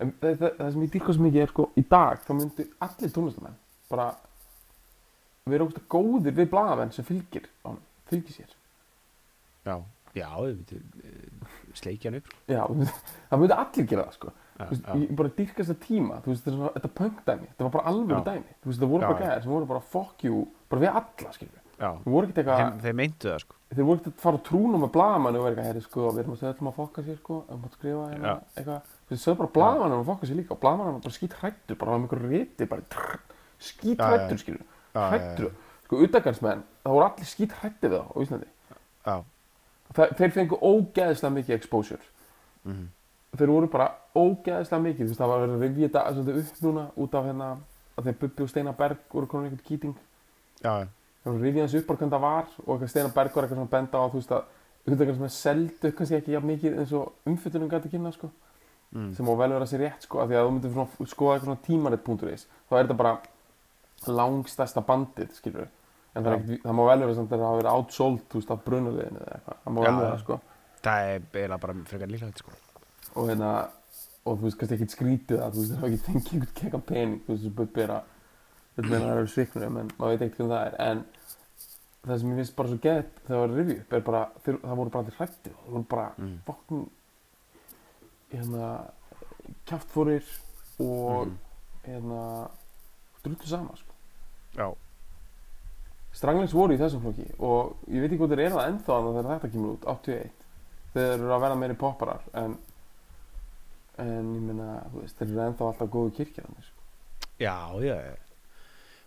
En 0.00 0.14
það, 0.16 0.36
það, 0.40 0.52
það 0.56 0.68
sem 0.72 0.82
ég 0.86 0.92
dýrka 0.94 1.12
svo 1.12 1.24
mikið 1.26 1.42
er, 1.42 1.50
sko, 1.52 1.64
í 1.76 1.82
dag, 1.90 2.22
þá 2.24 2.30
myndi 2.38 2.64
allir 2.86 3.10
tónlistamenn 3.12 3.56
bara 3.90 4.06
vera 5.50 5.66
ógæslega 5.66 5.90
góðir 5.92 6.36
við 6.38 6.48
blaðamenn 6.54 6.92
sem 6.96 7.04
fylgir 7.04 7.48
hann, 7.66 7.76
fylgir 8.08 8.36
sér. 8.38 8.54
já, 9.66 9.74
já, 10.16 10.24
þau 10.30 10.46
veitir 10.46 10.80
sleikjan 11.82 12.16
upp 12.20 12.30
sko. 12.32 12.40
Já, 12.48 12.62
það 13.28 13.42
myndi 13.42 13.58
allir 13.58 13.90
gera 13.92 14.06
það, 14.06 14.16
sko. 14.16 14.32
já, 14.56 14.64
veist, 14.72 14.90
ég 15.02 15.14
bara 15.20 15.34
dýrka 15.42 15.66
þess 15.68 15.84
tíma, 15.84 16.20
veist, 16.30 16.48
þetta, 16.48 16.92
punk-dæmi, 17.02 17.50
þetta 17.52 17.68
var 17.68 17.74
bara 17.76 17.94
Já. 18.16 18.24
dæmi. 18.30 18.56
Veist, 18.70 18.80
það 18.80 18.94
voru 18.94 19.04
Já, 19.04 19.10
bara 19.12 19.26
gæðir 19.26 19.44
sem 19.44 19.56
voru 19.58 19.72
bara 19.74 19.88
fuck 19.92 20.24
you, 20.24 20.46
bara 20.72 20.86
við 20.86 21.00
alla, 21.02 21.36
skiljum 21.36 21.59
við. 21.80 22.04
Þú 22.04 22.12
voru 22.14 22.28
ekkert 22.28 22.40
eitthvað... 22.42 22.60
Þeim, 22.60 22.80
þeir 22.84 22.96
meintu 23.00 23.30
það 23.30 23.40
sko. 23.44 23.58
Þeir 23.70 23.86
voru 23.88 24.00
ekkert 24.00 24.14
að 24.14 24.24
fara 24.24 24.40
trúnum 24.46 24.84
með 24.84 24.92
blaðmann 24.96 25.38
og 25.38 25.44
vera 25.46 25.52
eitthvað, 25.54 25.68
herri 25.70 25.82
sko, 25.84 26.06
við 26.10 26.22
erum 26.22 26.34
að 26.34 26.40
segja 26.40 26.52
öllum 26.54 26.70
að 26.70 26.78
fokka 26.80 27.04
sér 27.06 27.18
sko, 27.20 27.38
að 27.46 27.60
maður 27.60 27.74
skrifa 27.78 28.04
hérna, 28.10 28.34
eitthvað. 28.56 28.94
Þeir 29.10 29.20
sögðu 29.24 29.40
bara 29.40 29.52
blaðmann 29.56 29.96
að 29.96 30.04
fokka 30.10 30.28
sér 30.28 30.40
líka 30.40 30.54
og 30.56 30.60
blaðmann 30.64 30.90
var 30.90 31.02
bara 31.06 31.16
skýt 31.16 31.36
hrættur, 31.40 31.78
bara 31.80 31.96
með 31.96 32.06
einhverju 32.06 32.30
riti 32.34 32.68
bara 32.70 33.18
skýt 33.60 34.04
skilur, 34.40 34.62
já, 34.94 35.00
hrættur 35.10 35.50
sko, 35.86 36.00
utakarsmenn, 36.06 36.62
það 36.84 36.96
voru 36.96 37.06
allir 37.08 37.28
skýt 37.28 37.56
hrættið 37.60 37.96
þá 37.96 38.00
á 38.00 38.16
Íslandi, 38.24 38.48
já, 39.06 39.16
Þa, 39.90 40.06
þeir 40.20 40.32
fengu 40.36 40.58
ógeðslega 40.62 41.34
mikið 41.34 41.56
exposure, 41.56 42.04
mhm, 42.62 42.84
þeir 43.34 43.50
voru 43.50 43.70
bara 43.72 43.88
ógeðslega 44.14 44.84
mikið, 44.84 45.14
það 45.18 45.32
var 45.32 45.44
að 45.48 45.64
rifja 45.64 45.90
þetta 45.90 46.36
upp 46.44 46.62
núna 46.62 46.84
út 46.94 47.16
af 47.18 47.26
hérna 47.26 47.50
að 47.98 48.08
þeir 48.08 48.18
Bubbi 48.22 48.44
og 48.44 48.52
Steinar 48.52 48.76
Berg 48.78 49.02
voru 49.12 49.28
komin 49.30 49.50
einhvern 49.50 49.66
kýting. 49.66 49.96
Já, 50.62 50.86
það 51.24 51.42
rifjað 51.44 51.66
þessu 51.66 51.80
upp 51.80 51.88
bara 51.90 52.00
hvernig 52.00 52.14
það 52.14 52.24
var 52.26 52.46
og 52.64 52.70
eitthvað 52.74 52.92
Steinar 52.92 53.16
Berg 53.16 53.34
var 53.34 53.46
eitthvað 53.46 53.60
svona 53.60 53.74
benda 53.74 53.96
á 54.00 54.04
þú 54.10 54.20
veist 54.20 54.36
að 54.36 54.42
auðvitað 54.86 55.16
sem 55.16 55.26
er 55.26 55.34
seldu 55.36 55.92
kannski 55.96 56.16
ekki 56.20 56.36
jafn 56.36 56.48
mikið 56.50 56.78
eins 56.80 56.94
og 56.96 57.28
umfyllunum 57.28 57.70
gæti 57.70 57.92
kynna 57.92 58.12
sko, 58.14 58.30
mm, 58.96 59.10
sem 59.16 59.28
má 59.28 59.34
vel 59.36 59.52
vera 59.52 59.68
sér 59.68 59.84
rétt 59.84 60.06
sko, 60.06 60.22
af 60.22 60.30
því 60.30 60.38
að 60.40 60.46
þú 60.46 60.54
myndir 60.54 60.72
svona, 60.76 61.10
skoða 61.12 61.34
eitthvað 61.34 61.50
svona 61.50 61.64
tímarit.is 61.66 62.46
þá 62.48 62.72
er 62.72 62.80
þetta 62.80 62.98
bara 63.02 63.14
langstæsta 64.20 64.80
bandið 64.88 65.36
skilur 65.36 65.68
en 66.14 66.24
það, 66.24 66.32
ekkert, 66.38 66.62
það 66.64 66.74
má 66.78 66.82
vel 66.88 67.00
vera 67.04 67.16
samt 67.18 67.30
að 67.34 67.38
það 67.42 67.48
hafa 67.48 67.58
verið 67.60 67.74
outsold 67.74 68.22
þú 68.30 68.40
veist 68.40 68.54
af 68.54 68.62
brunuleginu 68.66 69.20
eða 69.20 69.34
eitthvað. 69.36 69.58
Það 69.64 69.72
má 69.74 69.80
vel 69.84 69.96
vera 70.00 70.18
sko. 70.22 70.34
Það 70.80 70.98
er 71.10 71.20
eiginlega 71.20 71.60
bara 71.64 71.74
frekar 71.90 72.10
líklegt 72.10 72.38
sko. 72.42 72.50
Og 73.14 73.28
hérna 73.30 73.50
og 74.24 74.32
þú 74.38 74.42
veist, 74.46 74.58
kannski 74.60 74.76
ekkert 74.76 74.94
skrítið 74.96 75.38
að 75.44 75.50
þú 75.54 75.58
veist, 75.60 75.74
það 77.84 78.00
bubbi 78.82 78.94
er 78.94 79.00
að 79.00 79.00
þetta 79.00 79.00
meina 79.00 79.14
það 79.14 79.20
eru 79.20 79.32
sviknur, 79.34 79.62
en 79.66 79.90
maður 79.98 80.10
veit 80.10 80.22
ekkert 80.26 80.38
hvernig 80.38 80.54
það 80.54 80.66
er 80.66 80.76
en 80.90 81.04
það 82.06 82.18
sem 82.20 82.30
ég 82.30 82.36
finnst 82.40 82.56
bara 82.56 82.68
svo 82.68 82.78
gett 82.86 83.12
þegar 83.26 83.36
það 83.36 83.40
var 83.44 83.56
review 83.56 83.82
er 83.98 84.00
bara, 84.10 84.22
þeir, 84.44 84.58
það 84.64 84.76
voru 84.80 84.90
bara 84.94 85.04
allir 85.04 85.18
hrættið 85.18 85.54
það 85.60 85.70
voru 85.74 85.84
bara 85.94 86.06
Mm. 86.18 86.38
fokkin 86.46 86.90
hérna 88.32 88.70
kjáftfórir 89.66 90.24
og 90.80 91.26
Mhm. 91.26 91.36
hérna 91.84 92.50
drullu 93.24 93.46
sama 93.46 93.76
sko. 93.76 93.92
Já, 94.56 94.74
Stranglings 96.12 96.52
voru 96.54 96.74
í 96.74 96.78
þessum 96.78 97.02
flokki 97.02 97.26
og 97.38 97.76
ég 97.88 98.00
veit 98.00 98.10
ekki 98.12 98.18
hvað 98.18 98.32
þeir 98.34 98.40
eru 98.46 98.54
það 98.56 98.68
ennþá 98.70 98.94
þannig 98.96 99.14
þegar 99.14 99.30
þetta 99.40 99.50
kemur 99.52 99.72
út, 99.76 99.84
81 99.86 100.30
þeir 100.94 101.12
eru 101.14 101.28
að 101.36 101.40
verða 101.44 101.58
meiri 101.60 101.74
popparar 101.74 102.20
en 102.34 102.56
en 103.98 104.48
ég 104.48 104.92
veist, 104.94 105.16
þeir 105.18 105.28
eru 105.30 105.40
ennþá 105.44 105.66
alltaf 105.68 105.88
góðu 105.92 106.10
kirkir 106.16 106.44
þannig 106.44 106.64
sko. 106.64 106.80
já, 107.38 107.54
já, 107.80 107.94
já. 107.94 108.14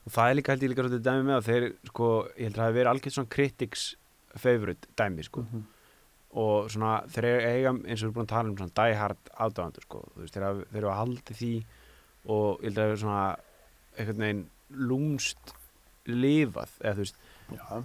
Og 0.04 0.12
það 0.12 0.30
er 0.30 0.38
líka 0.38 0.54
held 0.54 0.64
ég 0.66 0.72
líka 0.74 0.84
svolítið 0.84 1.06
dæmi 1.06 1.28
með 1.28 1.38
að 1.38 1.46
þeir, 1.48 1.68
sko, 1.90 2.10
ég 2.36 2.50
held 2.50 2.58
að 2.58 2.60
það 2.60 2.68
hafi 2.68 2.78
verið 2.78 2.92
algjörð 2.92 3.16
svona 3.18 3.34
critics 3.36 3.86
favorite 4.44 4.92
dæmi, 5.00 5.28
sko. 5.28 5.46
Mhm. 5.46 5.64
Og 6.44 6.70
svona, 6.74 6.94
þeir 7.14 7.28
eiga, 7.30 7.72
eins 7.86 8.02
og 8.02 8.08
við 8.08 8.08
erum 8.08 8.14
búin 8.18 8.26
að 8.26 8.34
tala 8.34 8.50
um 8.50 8.58
svona 8.58 8.78
die 8.80 8.96
hard 9.00 9.34
aðdáðandur, 9.46 9.88
sko. 9.88 10.04
Þú 10.14 10.24
veist, 10.24 10.38
þeir, 10.38 10.64
eru 10.74 10.90
að 10.90 11.00
haldi 11.00 11.38
því 11.40 11.54
og 12.24 12.64
ég 12.64 12.70
held 12.70 12.78
að 12.78 12.84
það 12.84 12.94
er 12.94 13.02
svona 13.04 13.24
einhvern 13.98 14.24
veginn 14.24 14.46
lúmst 14.90 15.54
lifað, 16.10 16.72
eða 16.82 16.96
þú 16.98 17.04
veist, 17.04 17.20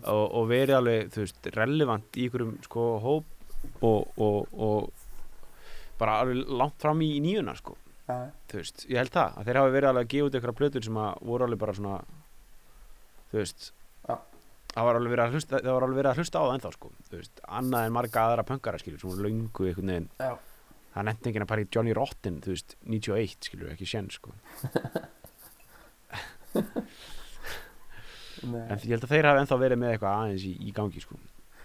og, 0.08 0.24
og 0.24 0.48
verið 0.48 0.76
alveg, 0.78 1.10
þú 1.14 1.24
veist, 1.24 1.50
relevant 1.54 2.16
í 2.16 2.24
einhverjum, 2.26 2.54
sko, 2.64 2.86
hóp 3.04 3.82
og, 3.84 4.16
og, 4.16 4.48
og 4.54 5.98
bara 6.00 6.22
alveg 6.22 6.48
langt 6.48 6.80
fram 6.82 7.02
í, 7.04 7.12
í 7.18 7.22
nýjuna, 7.22 7.54
sko. 7.58 7.76
Þú 8.08 8.60
veist, 8.60 8.86
ég 8.88 9.02
held 9.02 9.12
það 9.14 9.38
að 9.40 9.48
þeir 9.48 9.60
hafa 9.60 9.74
verið 9.74 9.90
alveg 9.92 10.06
að 10.06 10.12
gefa 10.14 10.28
út 10.28 10.38
einhverja 10.38 10.58
plötur 10.62 10.86
sem 10.88 11.00
að 11.02 11.26
voru 11.30 11.46
alveg 11.48 11.60
bara 11.64 11.76
svona 11.76 11.98
þú 13.28 13.40
veist 13.42 13.72
það 14.78 14.86
var 14.86 14.98
alveg 14.98 15.14
verið 15.14 15.24
að 15.24 15.34
hlusta, 15.36 15.60
það 15.62 15.74
var 15.74 15.86
alveg 15.86 15.98
verið 15.98 16.10
að 16.10 16.20
hlusta 16.20 16.38
á 16.38 16.44
það 16.44 16.52
ennþá 16.56 16.72
sko, 16.74 16.90
þú 17.08 17.16
veist, 17.18 17.40
annað 17.58 17.86
en 17.88 17.96
marga 17.96 18.24
aðra 18.24 18.44
pöngara 18.46 18.80
skilur, 18.80 19.00
sem 19.00 19.10
voru 19.10 19.24
löngu 19.26 19.68
einhvern 19.68 19.92
veginn. 19.92 20.08
Það 20.94 21.06
nefndi 21.08 21.30
enginn 21.30 21.46
að 21.46 21.62
í 21.62 21.66
Johnny 21.74 21.96
Rotten 21.96 22.38
þú 22.44 22.52
veist, 22.54 22.76
91 22.84 23.48
skilur, 23.48 23.72
ekki 23.74 23.88
sén 23.88 24.10
sko. 24.12 24.34
En 28.38 28.78
ég 28.84 28.92
held 28.92 29.02
að 29.02 29.10
þeir 29.10 29.26
hafa 29.26 29.40
ennþá 29.42 29.56
verið 29.58 29.80
með 29.82 29.92
eitthvað 29.92 30.20
aðeins 30.20 30.44
í, 30.46 30.52
í 30.62 30.70
gangi 30.76 31.00
sko. 31.02 31.16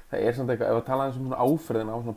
Það 0.09 0.23
er 0.25 0.35
samt 0.37 0.49
eitthvað, 0.49 0.71
ef 0.71 0.79
að 0.79 0.87
tala 0.87 1.03
eins 1.05 1.19
um 1.19 1.27
svona 1.27 1.45
áferðina 1.45 1.93
á 1.93 1.97
svona 2.01 2.15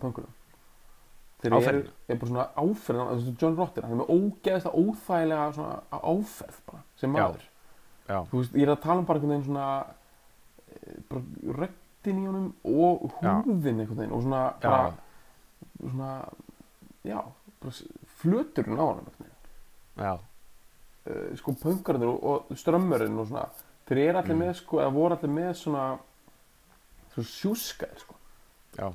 pönkunum 1.43 1.63
þeir 1.63 1.69
eru, 1.69 1.83
Áferðina? 1.83 1.93
er 2.09 2.17
bara 2.21 2.31
svona 2.31 2.47
áferðina 2.57 3.07
þessu 3.17 3.35
John 3.43 3.57
Rotten, 3.57 3.85
hann 3.85 3.93
er 3.93 4.01
með 4.01 4.13
ógeðslega 4.17 4.83
óþægilega 4.83 5.53
svona 5.53 5.77
áferð 5.93 6.61
bara, 6.71 6.83
sem 6.97 7.11
Já. 7.17 7.23
maður 7.23 7.45
já, 8.09 8.19
þú 8.31 8.39
veist, 8.41 8.55
ég 8.57 8.63
er 8.63 8.73
að 8.77 8.83
tala 8.87 8.99
um 9.03 9.07
bara 9.09 9.19
einhvern 9.19 9.35
veginn 9.35 9.49
svona 9.51 9.67
eh, 10.77 10.97
bara 11.11 11.23
röddin 11.61 12.23
í 12.23 12.27
honum 12.27 12.49
og 12.65 13.11
Já. 13.23 13.35
húðin 13.47 13.81
einhvern 13.83 13.99
veginn 14.01 14.17
og 14.17 14.23
svona 14.23 14.43
Já. 14.63 14.71
bara, 14.71 14.95
svona 15.81 16.11
já, 17.07 17.21
flöturinn 18.21 18.79
á 18.81 18.85
honum 18.87 19.07
já, 19.97 20.13
uh, 21.07 21.37
sko 21.39 21.53
pönkarnir 21.63 22.09
og, 22.11 22.25
og 22.51 22.57
strömmurinn 22.59 23.19
og 23.19 23.29
svona 23.31 23.47
þeir 23.87 24.01
eru 24.09 24.19
allir 24.19 24.35
Mm. 24.37 24.43
með 24.43 24.55
sko, 24.59 24.81
eða 24.83 24.93
voru 24.93 25.15
allir 25.17 25.31
með 25.31 25.53
svona 25.61 25.85
svona 27.15 27.29
sjúskaðir 27.31 28.01
sko 28.03 28.15
já, 28.79 28.89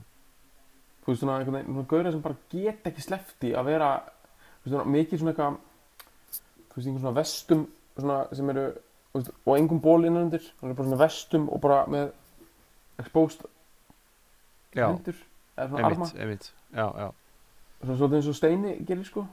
þú 1.01 1.09
veist 1.11 1.23
svona 1.23 1.37
einhvern 1.39 1.57
veginn, 1.57 1.73
svona 1.75 1.89
gauðra 1.89 2.11
sem 2.13 2.21
bara 2.21 2.37
get 2.51 2.87
ekki 2.91 3.01
slefti 3.05 3.53
að 3.57 3.69
vera 3.71 3.89
veist 4.61 4.73
svona 4.75 4.85
mikið 4.93 5.21
svona 5.21 5.33
eitthvað 5.33 5.55
þú 6.69 6.75
veist 6.75 6.87
einhvern 6.87 7.03
svona 7.05 7.17
vestum 7.17 7.63
svona 7.97 8.17
sem 8.37 8.51
eru 8.53 8.65
veist, 9.15 9.31
og 9.45 9.57
engum 9.57 9.81
ból 9.81 10.05
innan 10.05 10.27
undir 10.27 10.45
það 10.45 10.67
eru 10.69 10.77
bara 10.77 10.89
svona 10.89 11.01
vestum 11.01 11.47
og 11.49 11.61
bara 11.63 11.79
með 11.91 12.11
exposed 13.01 13.47
já. 14.75 14.85
hendur 14.87 15.17
eða 15.57 15.67
svona 15.71 15.87
arma. 15.89 16.05
einmitt, 16.05 16.21
einmitt, 16.21 16.51
já, 16.71 16.85
já. 17.01 17.09
Svona 17.81 17.97
svolítið 17.97 18.17
eins 18.19 18.29
og 18.29 18.35
Steini 18.37 18.71
gerir 18.85 19.05
sko. 19.07 19.25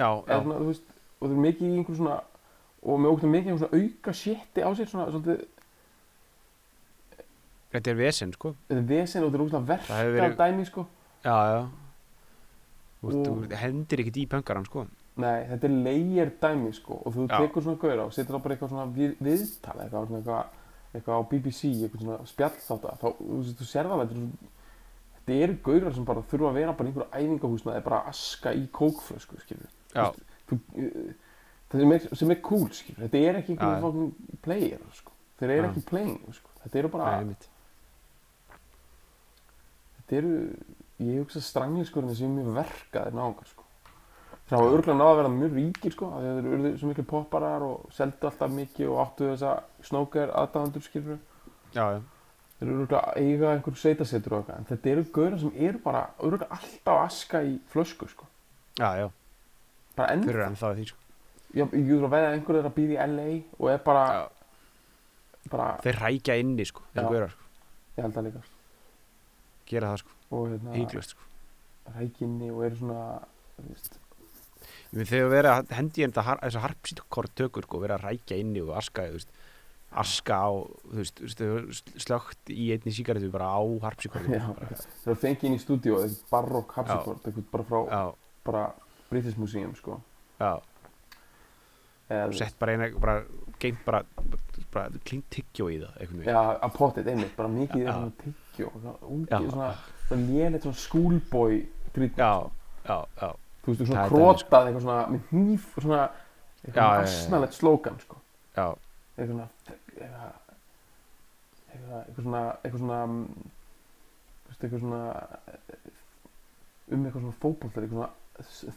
Já, 0.00 0.08
eða 0.24 0.42
svona 0.42 0.58
veist 0.64 0.86
og 1.20 1.26
þeir 1.28 1.34
eru 1.34 1.44
mikið 1.44 1.66
í 1.68 1.78
einhver 1.78 1.98
svona 2.00 2.20
og 2.80 3.00
með 3.00 3.10
ógættum 3.12 3.34
mikið 3.36 3.50
einhver 3.52 3.66
svona 3.66 3.82
auka 3.84 4.14
sétti 4.16 4.64
á 4.64 4.70
sér 4.72 4.88
svona 4.88 5.10
svolítið 5.12 5.44
þetta 7.70 7.92
er 7.92 7.98
vesen 8.00 8.32
sko. 8.34 8.54
Þetta 8.70 8.80
er 8.80 8.88
vesen 8.88 9.26
og 9.26 9.34
þetta 9.36 9.60
er 9.60 9.84
Það 9.84 10.00
hefur 10.00 10.16
verka 10.16 10.24
verið- 10.24 10.40
dæmi 10.40 10.66
sko 10.66 10.86
já, 11.24 11.36
já. 11.52 11.60
Veist, 13.00 13.16
Og- 13.16 13.26
þú 13.48 13.56
hendir 13.56 14.02
ekkert 14.02 14.16
í 14.20 14.26
pöngaran 14.28 14.66
sko. 14.68 14.86
Nei, 15.20 15.44
þetta 15.48 15.64
er 15.68 15.74
layer 15.84 16.30
dæmi 16.40 16.72
sko 16.74 17.02
og 17.04 17.14
þú 17.14 17.26
Já. 17.28 17.38
tekur 17.40 17.64
svona 17.64 17.80
gauðra 17.80 18.04
og 18.06 18.12
setur 18.14 18.38
á 18.38 18.40
bara 18.40 18.54
eitthvað 18.54 18.70
svona 18.72 18.86
við, 18.94 19.16
viðtal 19.20 19.76
eitthvað, 19.82 20.06
svona 20.06 20.20
eitthvað, 20.20 20.44
eitthvað 20.94 21.18
á 21.18 21.22
BBC, 21.30 21.60
eitthvað 21.74 22.04
svona 22.04 22.26
spjall 22.30 22.56
þá, 22.60 22.74
þú 23.02 23.38
veist, 23.40 23.58
þú 23.58 23.66
sér 23.68 23.90
það 23.90 24.02
þetta 24.04 24.14
eru 24.16 24.28
þetta 25.16 25.38
eru 25.44 25.56
gauðrar 25.66 25.94
sem 25.94 26.04
bara 26.08 26.24
þurfa 26.30 26.50
að 26.50 26.58
vera 26.60 26.72
bara 26.78 26.88
einhverju 26.88 27.10
æfingahús 27.20 27.66
með 27.66 27.82
bara 27.84 28.00
að 28.00 28.08
aska 28.14 28.54
í 28.54 28.64
kókflösku, 28.78 29.40
skilur 29.44 29.70
já, 29.94 30.06
þú, 30.48 30.60
uh, 30.78 31.12
það 31.70 31.84
sem 31.84 31.92
er, 31.92 32.08
sem 32.22 32.30
er 32.30 32.40
cool, 32.48 32.68
skilur 32.80 33.04
þetta 33.04 33.24
er 33.28 33.40
ekki 33.42 33.56
einhverju 33.56 33.80
fucking 33.84 34.40
player, 34.46 34.84
sko. 34.94 35.16
Þeir 35.40 35.50
eru 35.56 35.68
ekki 35.70 35.84
playing, 35.88 36.18
sko. 36.36 36.50
Þetta 36.64 36.78
eru 36.78 36.88
bara, 36.92 37.12
þetta 39.98 40.16
eru 40.20 40.34
ég 41.00 41.22
hugsa 41.22 41.40
strangliskurinn 41.44 42.14
sem 42.16 42.32
mjög 42.36 42.52
verkaðir 42.60 43.16
náungar, 43.16 43.48
sko. 43.48 43.66
Þeir 44.50 44.56
hafa 44.58 44.70
örgulega 44.74 44.98
náða 44.98 45.10
að 45.12 45.18
vera 45.20 45.32
mjög 45.34 45.52
ríkir 45.60 45.92
sko 45.94 46.06
að 46.16 46.24
þeir 46.26 46.46
eru 46.56 46.70
svo 46.80 46.88
miklu 46.90 47.04
popparar 47.06 47.62
og 47.62 47.92
seldu 47.94 48.26
alltaf 48.26 48.50
mikið 48.50 48.88
og 48.90 49.02
áttu 49.04 49.28
þessa 49.28 49.52
snókar 49.86 50.32
aðdáðandur 50.40 50.82
skilur 50.82 51.20
já, 51.76 51.84
já, 51.94 52.00
þeir 52.58 52.66
eru 52.66 52.80
örgulega 52.80 53.02
að 53.12 53.20
eiga 53.22 53.52
einhver 53.54 53.78
sveitasetur 53.78 54.34
og 54.34 54.40
eitthvað 54.40 54.58
en 54.58 54.68
þetta 54.72 54.90
eru 54.90 55.04
gauðar 55.14 55.38
sem 55.44 55.54
eru 55.68 55.82
bara 55.84 56.02
örgulega 56.18 56.50
alltaf 56.58 56.96
að 56.96 57.04
aska 57.04 57.44
í 57.46 57.54
flösku 57.70 58.10
sko. 58.10 58.26
Já, 58.80 58.88
já. 58.98 59.06
Bara 60.00 60.10
enn 60.16 60.26
þeir 60.26 60.34
eru 60.34 60.46
ennþá 60.48 60.72
að 60.72 60.80
því 60.80 60.90
sko. 60.90 60.98
Ég 61.60 61.78
ég 61.78 61.94
er 61.94 62.04
að 62.06 62.14
veða 62.16 62.26
að 62.26 62.34
einhver 62.40 62.58
er 62.58 62.66
að 62.72 62.76
býða 62.80 62.92
í 62.96 63.14
LA 63.14 63.28
og 63.58 63.70
er 63.70 63.80
bara, 63.86 64.04
já, 64.18 64.22
bara 65.54 65.72
þeir 65.86 66.02
rækja 66.08 66.40
inni 66.42 66.66
sko, 66.66 66.82
þeir 66.90 67.04
Já. 67.06 67.10
gaurar 67.14 67.36
sko, 67.36 67.48
ég 67.96 68.02
held 68.08 68.18
að 68.18 68.26
líka 68.28 68.42
sko. 68.48 68.49
Gera 69.70 69.92
það 69.92 70.02
sko, 70.02 70.16
og 70.36 70.48
hérna 70.52 71.02
sko. 71.06 71.28
rækinni 71.96 72.50
og 72.54 72.64
eru 72.68 72.80
svona 72.80 73.04
Ég 74.90 74.96
meina, 74.96 75.06
þegar 75.06 75.28
verið 75.30 75.50
að 75.52 75.72
hendi 75.76 76.02
ég 76.02 76.10
þetta 76.10 76.38
þessar 76.40 76.64
harpsítkort 76.64 77.34
tökur 77.38 77.66
sko, 77.66 77.80
verið 77.82 77.96
að 77.98 78.06
rækja 78.08 78.40
inni 78.42 78.62
og 78.64 78.74
aska 78.80 79.06
aska 80.00 80.36
á 80.38 80.50
veist, 80.94 81.20
slögt 81.98 82.50
í 82.54 82.70
einni 82.74 82.94
sígaretu 82.94 83.30
bara 83.30 83.50
á 83.50 83.62
harpsíkortu 83.86 84.30
þeir 84.30 85.10
eru 85.10 85.18
fengið 85.18 85.48
inn 85.48 85.56
í 85.58 85.62
stúdíu 85.62 85.98
barokk 86.30 86.76
hapsikort, 86.78 87.26
eitthvað 87.26 87.48
bara 87.54 87.68
frá 87.70 88.12
bara 88.46 88.66
British 89.10 89.38
Museum 89.38 89.74
sko. 89.74 89.98
Já, 90.40 90.60
Eða, 92.10 92.26
og 92.26 92.34
sett 92.34 92.56
bara 92.58 92.74
eina 92.74 92.88
bara, 92.98 93.20
geimt 93.62 93.82
bara, 93.86 94.00
bara 94.74 95.00
klingt 95.06 95.28
tyggjó 95.30 95.68
í 95.70 95.76
það 95.78 95.98
einhvern 96.00 96.22
veginn. 96.22 96.34
Já, 96.34 96.56
að 96.66 96.72
potið, 96.74 97.10
einmitt, 97.12 97.36
bara 97.36 97.50
mikið 97.52 97.84
Já. 97.84 97.84
í 97.84 97.92
svona 97.92 98.32
tyggjó 98.60 98.80
svona 98.80 98.94
Já. 99.00 99.06
ungi, 99.08 99.50
svona, 99.50 99.70
svona 100.08 100.22
svona 100.64 100.78
já, 102.84 102.96
já, 103.20 103.28
þú 103.62 103.72
veist, 103.72 103.86
svona 103.86 104.00
Það 104.00 104.10
dæmi, 104.10 104.10
sko. 104.10 104.18
krótað 104.18 104.68
eitthvað 104.68 104.84
svona, 104.86 105.00
með 105.14 105.20
hníf 105.30 105.66
og 105.76 105.82
svona 105.86 106.00
Já, 106.00 106.66
eitthvað 106.66 107.02
asnalegt 107.02 107.54
slókan, 107.56 107.98
sko. 108.04 108.16
Eitthvað 109.16 109.30
svona 109.30 109.48
eitthvað 109.96 110.32
eitthvað 111.70 112.00
eitthvað 112.00 112.24
svona 112.24 112.42
eitthvað 112.62 112.80
svona 112.80 113.00
mm, 113.06 113.50
þú 114.40 114.50
veist, 114.50 114.64
eitthvað 114.64 114.80
svona 114.80 115.02
um 116.90 117.04
eitthvað 117.04 117.22
svona 117.22 117.38
fótbollar 117.44 117.84
eitthvað 117.84 117.98
svona 118.00 118.10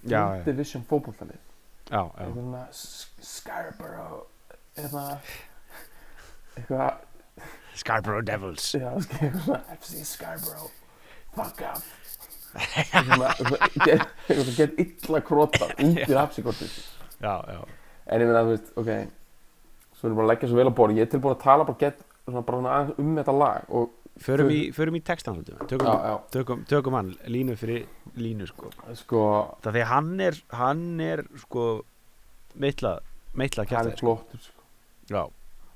third 0.04 0.46
division 0.46 0.84
já. 1.90 2.04
eitthvað 2.04 2.44
svona 2.44 2.64
Scarborough 3.34 4.22
eitthvað 4.78 5.34
eitthvað 6.58 7.13
Scarborough 7.76 8.24
Devils. 8.26 8.72
Já, 8.78 8.92
FC 9.78 10.04
Scarborough. 10.14 10.70
Fuck 11.34 11.62
up 11.66 11.82
get- 13.86 14.10
get 14.58 14.74
illa 14.78 15.22
króta 15.26 15.66
undir 15.82 16.18
hapsikortið 16.20 16.76
já, 17.24 17.34
já, 17.50 17.64
En 18.14 18.22
ég 18.22 18.28
meina, 18.30 18.44
þú 18.46 18.52
veist, 18.52 18.70
ok. 18.78 18.90
Svo 19.98 20.06
erum 20.10 20.14
við 20.14 20.20
bara 20.20 20.26
að 20.28 20.32
leggja 20.34 20.50
svo 20.52 20.58
vel 20.60 20.68
á 20.70 20.74
borð. 20.78 20.98
Ég 21.00 21.06
er 21.08 21.12
tilbúin 21.14 21.34
að 21.38 21.42
tala 21.46 21.66
bara, 21.66 21.78
get, 21.80 22.02
svona, 22.28 22.42
bara 22.46 22.82
um 23.00 23.14
þetta 23.18 23.36
lag 23.40 23.70
Og, 23.74 23.94
förum 24.22 24.52
í, 24.54 24.60
förum 24.76 24.98
í 25.00 25.02
textan 25.08 25.40
tökum, 25.48 25.88
já, 25.88 25.94
já, 26.12 26.18
tökum, 26.36 26.66
tökum 26.70 26.98
hann 27.00 27.14
línu 27.34 27.56
fyrir 27.58 27.88
línu 28.20 28.46
sko. 28.52 28.70
Sko 29.00 29.24
það 29.64 29.78
því 29.80 29.82
að 29.86 29.90
hann 29.96 30.12
er 30.28 30.38
hann 30.60 30.84
er 31.02 31.24
sko 31.48 31.64
meitlað 32.62 33.00
meitlað 33.40 33.72
Hann 33.74 33.90
er 33.90 33.98
sko. 33.98 34.14
flottur, 34.20 34.44
sko. 34.46 34.68
Já, 35.10 35.24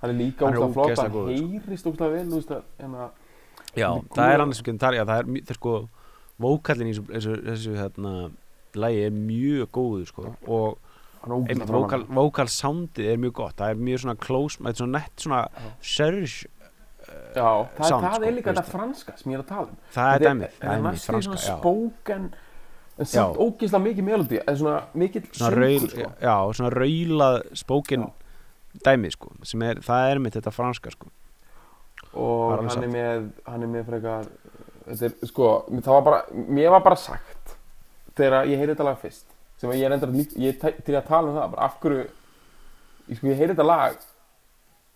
Hann 0.01 0.11
er 0.13 0.17
líka 0.19 0.45
ógstlega 0.45 0.73
flott 0.73 0.89
ógeðslega 0.91 1.11
Hann 1.11 1.13
sko. 1.13 1.27
heyrist 1.67 1.87
ógstlega 1.89 2.11
vel, 2.13 2.25
þú 2.31 2.41
veist 2.41 2.51
að 2.51 2.63
að, 3.01 3.09
já 3.77 3.87
það 4.15 4.33
er 4.33 4.43
annars 4.43 4.59
ekki 4.61 4.73
að 5.01 5.07
það 5.11 5.19
er, 5.23 5.31
mjög- 5.35 5.55
sko 5.57 5.89
vókallin 6.39 6.91
í 6.91 6.97
þessu, 6.97 7.37
þessu, 7.47 7.71
hérna, 7.77 8.11
lagi 8.77 8.99
er 9.07 9.15
mjög 9.15 9.71
góður 9.73 10.05
sko 10.11 10.27
og 10.47 10.77
einmitt 11.49 11.71
soundið 12.53 13.09
er 13.13 13.17
mjög 13.17 13.33
gott 13.33 13.55
það 13.57 13.73
er 13.73 13.81
mjög 13.87 14.03
svona 14.03 14.17
close, 14.21 14.59
er 14.69 14.77
svona 14.77 14.99
nett 14.99 15.23
svona 15.25 15.41
Já. 15.47 15.71
surge, 15.81 16.47
Já, 17.07 17.47
það, 17.77 17.87
sound, 17.87 18.03
það 18.03 18.13
sko, 18.17 18.23
er 18.27 18.35
líka 18.35 18.51
þetta 18.53 18.65
franska 18.67 19.17
sem 19.17 19.31
ég 19.31 19.37
er 19.39 19.43
að 19.43 19.49
tala 19.49 19.67
um 19.71 19.77
það 19.95 20.13
er 20.13 20.25
dæmið 20.27 20.55
það 20.61 20.73
er 20.75 20.85
næstu 20.85 21.11
franska, 21.13 21.57
spóken 21.57 22.29
en 22.97 23.05
samt 23.05 23.37
ógeðslega 23.37 23.83
mikið 23.87 24.07
melodi 24.07 24.39
en 24.43 24.57
svona 24.57 24.77
söngur 25.37 25.57
raul, 25.61 25.89
sko. 25.89 26.07
já, 26.21 26.35
svona 26.59 26.71
raulað 26.73 27.37
spókin 27.63 28.05
Já. 28.05 28.11
Dæmið 28.85 29.11
sko 29.15 29.31
sem 29.43 29.61
er, 29.61 29.79
það 29.85 30.11
er 30.11 30.19
mitt 30.19 30.33
þetta 30.37 30.51
franska 30.53 30.91
sko 30.93 31.07
og 32.17 32.57
hann 32.67 32.83
er 32.83 32.91
með 32.93 33.25
hann 33.45 33.63
er 33.63 33.71
með 33.71 33.85
frekar 33.89 34.27
er, 34.87 35.15
sko, 35.27 35.47
það 35.81 35.93
var 35.97 36.05
bara, 36.07 36.21
mér 36.47 36.69
var 36.71 36.83
bara 36.85 36.95
sagt 36.95 37.55
þegar 38.17 38.47
ég 38.47 38.57
heyri 38.61 38.73
þetta 38.73 38.87
lag 38.87 38.99
fyrst 39.01 39.25
sem 39.57 39.71
ég 39.73 39.83
er 39.87 39.95
endur 39.97 40.13
til 40.85 40.95
að 40.95 41.07
tala 41.09 41.31
um 41.31 41.35
það 41.39 41.51
bara 41.55 41.65
af 41.67 41.79
hverju 41.81 42.05
ég, 42.05 43.17
sko, 43.17 43.27
ég 43.27 43.37
heyri 43.41 43.53
þetta 43.55 43.65
lag 43.67 43.97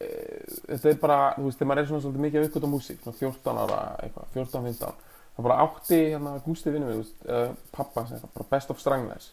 e, 0.01 0.09
þetta 0.69 0.89
er 0.93 0.99
bara, 1.01 1.19
þú 1.37 1.47
veist, 1.47 1.59
þegar 1.59 1.71
maður 1.71 1.81
er 1.83 1.89
svona 1.91 2.05
svolítið 2.05 2.25
mikið 2.27 2.45
aukvöld 2.47 2.67
á 2.67 2.73
músík, 2.75 3.01
svona 3.03 3.19
14 3.19 3.61
ára 3.65 3.79
eitthvað, 4.05 4.31
14-15, 4.37 4.95
það 5.35 5.47
bara 5.47 5.59
átti 5.65 5.99
hérna 6.11 6.33
Gústi 6.45 6.73
vinnu 6.73 6.89
við, 6.93 7.11
uh, 7.27 7.51
pappa 7.75 8.05
sem 8.07 8.17
eitthvað, 8.17 8.33
bara 8.39 8.51
best 8.55 8.73
of 8.73 8.81
strangness 8.81 9.31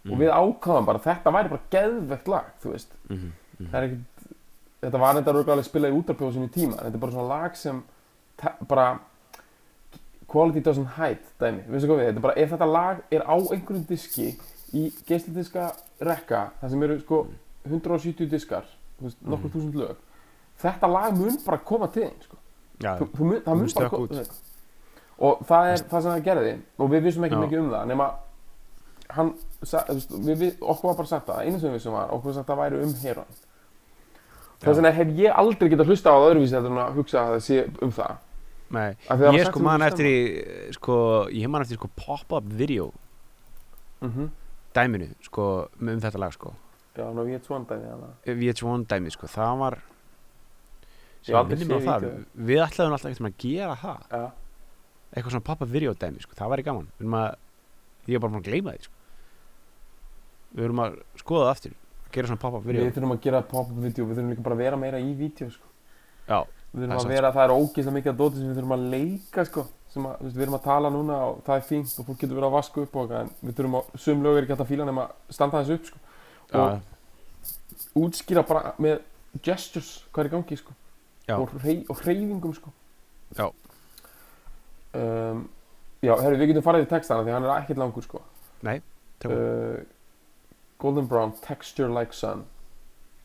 Mhm. 0.00 0.12
og 0.14 0.20
við 0.22 0.30
ákvaðum 0.32 0.86
bara, 0.88 0.98
þetta 1.04 1.30
væri 1.34 1.50
bara 1.52 1.66
geðvegt 1.74 2.28
lag, 2.32 2.46
þú 2.62 2.70
veist 2.72 2.94
Mhm, 3.10 3.16
mhm. 3.18 3.32
Það 3.68 3.74
er 3.80 3.86
ekkert 3.88 4.34
þetta 4.80 4.98
var 5.02 5.14
þetta 5.18 5.32
röglega 5.36 5.62
spilað 5.66 5.92
í 5.92 5.98
útarpjóðu 6.00 6.32
sinni 6.32 6.48
tíma 6.54 6.76
en 6.78 6.84
þetta 6.86 6.96
er 6.96 7.04
bara 7.04 7.12
svona 7.12 7.28
lag 7.34 7.56
sem 7.56 7.82
bara 8.68 8.86
quality 10.30 10.60
doesn't 10.62 10.92
hide 10.96 11.20
dæmi, 11.40 11.64
veistu 11.68 11.88
hvað 11.90 11.98
við, 12.00 12.06
þetta 12.10 12.20
er 12.20 12.26
bara 12.26 12.38
ef 12.40 12.52
þetta 12.54 12.68
lag 12.70 13.00
er 13.12 13.24
á 13.26 13.34
einhverjum 13.36 13.86
diski 13.88 14.28
í 14.78 14.84
geisladiska 15.08 15.64
rekka 16.06 16.44
það 16.60 16.70
sem 16.74 16.82
eru 16.86 16.98
sko 17.02 17.18
170 17.66 18.30
diskar 18.30 18.64
veist, 19.02 19.18
nokkur 19.26 19.50
Mhm. 19.50 19.54
þúsund 19.56 19.74
lög 19.74 19.96
þetta 20.62 20.88
lag 20.92 21.18
mun 21.18 21.36
bara 21.46 21.58
koma 21.58 21.88
til 21.88 22.02
þín 22.04 22.22
sko. 22.22 22.36
já, 22.80 22.96
þú, 22.98 23.08
þú 23.16 23.24
mun, 23.24 23.40
það 23.42 23.56
Mun 23.58 23.68
bara 23.74 23.88
koma 23.90 24.06
þú 24.06 24.16
veist. 24.16 24.40
og 25.18 25.38
það 25.48 25.72
er 25.72 25.76
það 25.90 26.02
sem 26.02 26.12
það 26.12 26.24
gerði 26.24 26.54
og 26.78 26.90
við 26.90 27.02
vissum 27.02 27.24
ekki 27.24 27.36
Já. 27.36 27.42
mikið 27.44 27.58
um 27.60 27.70
það 27.70 27.86
nema 27.90 28.10
hann, 29.10 29.34
við, 29.60 30.36
við, 30.38 30.52
okkur 30.60 30.88
var 30.88 30.96
bara 30.96 31.06
sagt 31.10 31.26
það 31.26 31.40
einu 31.44 31.58
sem 31.60 31.68
við 31.70 31.74
vissum 31.80 31.92
var, 31.92 32.08
okkur 32.14 32.32
sagt 32.34 32.48
að 32.48 32.54
það 32.54 32.62
væri 32.62 32.82
um 32.84 32.94
heroin 33.02 33.26
þess 34.60 34.80
vegna 34.80 34.92
hef 34.96 35.14
ég 35.18 35.38
aldrei 35.42 35.70
getað 35.72 35.92
hlusta 35.92 36.12
á 36.12 36.16
það 36.16 36.26
öðruvísi 36.30 36.58
en 36.60 36.82
að 36.82 36.98
hugsa 36.98 37.22
að 37.22 37.32
það 37.36 37.46
sé 37.46 37.62
um 37.80 37.94
það. 38.00 38.18
Nei, 38.70 38.90
það 39.08 39.24
ég 39.34 39.48
sko 39.48 39.62
man 39.66 39.82
eftir 39.82 40.06
í 40.06 40.18
sko, 40.76 40.98
ég 41.34 41.50
man 41.50 41.64
eftir 41.64 41.80
sko 41.80 41.90
pop-up 41.98 42.52
video. 42.60 42.92
Mm 44.00 44.28
dæminu 44.74 45.08
sko 45.24 45.46
um 45.80 46.00
þetta 46.00 46.20
lag 46.20 46.34
sko. 46.34 46.52
Já, 46.96 47.06
ná 47.14 47.22
ég 47.26 47.38
er 47.38 47.44
svondæmi 47.46 47.86
þannig 47.86 48.40
VH1 48.40 48.86
dæmi 48.90 49.12
sko, 49.14 49.30
það 49.30 49.58
var 49.62 49.76
sem 51.22 51.36
hef 51.36 51.66
mig 51.68 51.76
á 51.76 51.80
það, 51.86 52.06
við 52.34 52.62
ætlaðum 52.64 52.96
alltaf 52.96 53.10
ekkert 53.10 53.28
að 53.28 53.36
gera 53.44 53.76
það, 53.78 54.06
ja. 54.10 54.30
eitthvað 55.12 55.34
svona 55.34 55.46
pop-up 55.50 55.70
video 55.70 55.94
dæmi 55.94 56.24
sko, 56.24 56.36
það 56.38 56.52
væri 56.54 56.66
gaman, 56.66 56.88
við 56.96 57.06
erum 57.06 57.18
að 57.20 57.28
ég 58.06 58.16
er 58.16 58.24
bara 58.24 58.34
búin 58.34 58.42
að 58.42 58.48
gleyma 58.48 58.74
því 58.74 58.88
sko. 58.88 58.96
Við 60.50 60.66
erum 60.66 60.82
að 60.82 60.98
skoða 61.20 61.46
það 61.46 61.54
aftur 61.54 61.76
gera 62.14 62.30
svona 62.30 62.42
pop-up 62.44 62.64
video 62.66 62.84
við 62.86 62.94
þurfum 62.96 63.14
að 63.16 63.20
gera 63.26 63.42
pop-up 63.50 63.82
video 63.84 64.06
við 64.06 64.16
þurfum 64.18 64.32
líka 64.34 64.46
bara 64.46 64.56
að 64.56 64.64
vera 64.64 64.80
meira 64.80 65.00
í 65.02 65.12
vídeo 65.18 65.50
sko. 65.50 65.66
já, 66.28 66.38
við 66.72 66.84
þurfum 66.84 66.96
að 67.00 67.12
vera, 67.14 67.32
það 67.36 67.44
er 67.44 67.54
ógeðslega 67.56 67.96
mikið 67.98 68.12
að 68.12 68.20
dóti 68.22 68.40
sem 68.40 68.48
við 68.50 68.60
þurfum 68.60 68.76
að 68.76 68.88
leika 68.94 69.44
sko. 69.48 69.66
sem 69.90 70.06
að, 70.06 70.16
þú 70.18 70.26
veist, 70.28 70.36
við 70.36 70.44
erum 70.46 70.58
að 70.58 70.66
tala 70.68 70.90
núna 70.94 71.14
og 71.26 71.42
það 71.46 71.56
er 71.56 71.64
fínt 71.66 71.94
og 71.98 72.06
fólk 72.06 72.20
getur 72.20 72.36
verið 72.38 72.48
að 72.50 72.56
vaska 72.56 72.82
upp 72.84 72.96
og 72.96 73.00
eitthvað 73.02 73.20
en 73.20 73.32
við 73.48 73.56
þurfum 73.58 73.78
að, 73.80 73.94
sum 74.04 74.22
lög 74.22 74.36
er 74.38 74.46
ekki 74.46 74.54
að 74.54 74.70
fíla 74.70 74.86
nema 74.86 75.06
að 75.08 75.34
standa 75.34 75.62
þessu 75.62 75.78
upp 75.80 75.88
sko. 75.90 76.02
Og- 76.60 76.98
útskýra 78.00 78.44
bara 78.46 78.74
með 78.78 79.00
gestures 79.42 80.04
hvað 80.12 80.24
er 80.24 80.28
í 80.28 80.34
gangi 80.36 80.58
sko. 80.60 80.76
Já. 81.28 81.36
og, 81.38 81.52
rey, 81.62 81.84
og 81.88 82.00
hreyfingum 82.02 82.54
sko. 82.54 82.72
Já. 83.38 83.46
um, 84.94 85.48
já, 86.02 86.14
herru, 86.18 86.36
við 86.40 86.50
getum 86.50 86.66
farið 86.66 86.86
í 86.86 86.90
textana 86.90 87.24
því 87.26 87.34
hann 87.36 87.46
er 87.46 87.52
ekkert 87.60 87.80
langur 87.82 88.06
sko. 88.06 88.22
tökum 89.22 89.36
uh, 89.36 89.99
Golden 90.80 91.06
Brown, 91.06 91.32
Texture 91.44 91.88
Like 91.88 92.12
Sun 92.16 92.44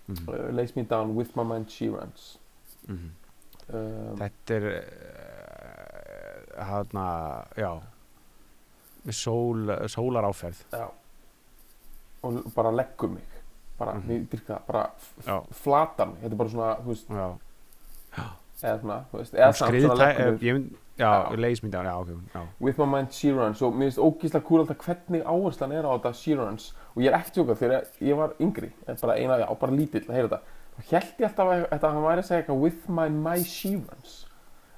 Mhm, 0.07 0.27
uh, 0.29 0.53
Lays 0.53 0.75
Me 0.75 0.83
Down, 0.83 1.15
With 1.15 1.35
My 1.35 1.43
Mind 1.43 1.71
She 1.71 1.87
Runs 1.89 2.37
mhm. 2.87 3.09
um, 3.73 4.17
þetta 4.19 4.57
er 4.59 4.67
uh, 6.57 6.65
hana, 6.69 7.05
já 7.57 7.71
með 9.05 9.17
sól, 9.17 9.71
sólar 9.89 10.27
áferð 10.29 10.61
já. 10.73 10.85
og 12.25 12.45
bara 12.53 12.71
leggur 12.73 13.09
mig 13.15 13.25
bara, 13.79 13.93
mm. 13.97 14.01
-hmm. 14.01 14.27
dyrka, 14.31 14.59
bara 14.67 14.83
f- 14.97 15.25
Já. 15.25 15.41
flatar 15.51 16.05
mig, 16.05 16.15
þetta 16.21 16.31
er 16.33 16.37
bara 16.37 16.49
svona 16.49 16.75
þú 16.75 16.87
veist, 16.87 17.09
já, 17.09 17.37
eða 18.61 18.79
svona, 18.79 18.99
þú 19.11 19.17
veist 19.17 19.33
eða 19.33 19.51
samt 19.51 19.69
skriðtæ, 19.69 19.87
svona 19.87 20.05
leggur 20.05 20.31
mig 20.31 20.43
ég 20.43 20.53
mynd 20.53 20.77
já, 20.97 21.09
Já. 21.29 21.35
leys 21.37 21.61
mér 21.63 21.71
já, 21.85 21.93
ok, 21.99 22.07
já. 22.33 22.41
With 22.59 22.77
My 22.79 22.85
Mind 22.85 23.11
She 23.11 23.31
Runs. 23.31 23.61
Og 23.61 23.73
mér 23.73 23.89
finnst 23.91 23.99
ógíslega 23.99 24.43
cool 24.47 24.59
alltaf 24.63 24.77
hvernig 24.85 25.23
áherslan 25.25 25.71
er 25.75 25.83
á 25.83 25.91
þetta 25.97 26.13
She 26.15 26.35
Runs. 26.35 26.69
Og 26.95 27.01
ég 27.03 27.11
er 27.11 27.17
ekki 27.19 27.31
tjókað 27.39 27.59
þegar 27.63 27.87
ég 28.01 28.15
var 28.19 28.35
yngri 28.39 28.71
en 28.87 28.95
bara 29.01 29.17
eina, 29.19 29.39
já, 29.41 29.47
bara 29.59 29.71
lítill 29.75 30.05
að 30.07 30.15
heyra 30.15 30.27
þetta. 30.29 30.41
Og 30.77 30.83
held 30.91 31.19
ég 31.19 31.27
alltaf 31.29 31.47
að, 31.51 31.65
að 31.71 31.85
hann 31.89 32.03
væri 32.03 32.19
að 32.23 32.27
segja 32.29 32.41
eitthvað 32.43 32.61
With 32.63 32.89
My 32.89 33.09
My 33.09 33.43
She 33.43 33.73
Runs. 33.75 34.15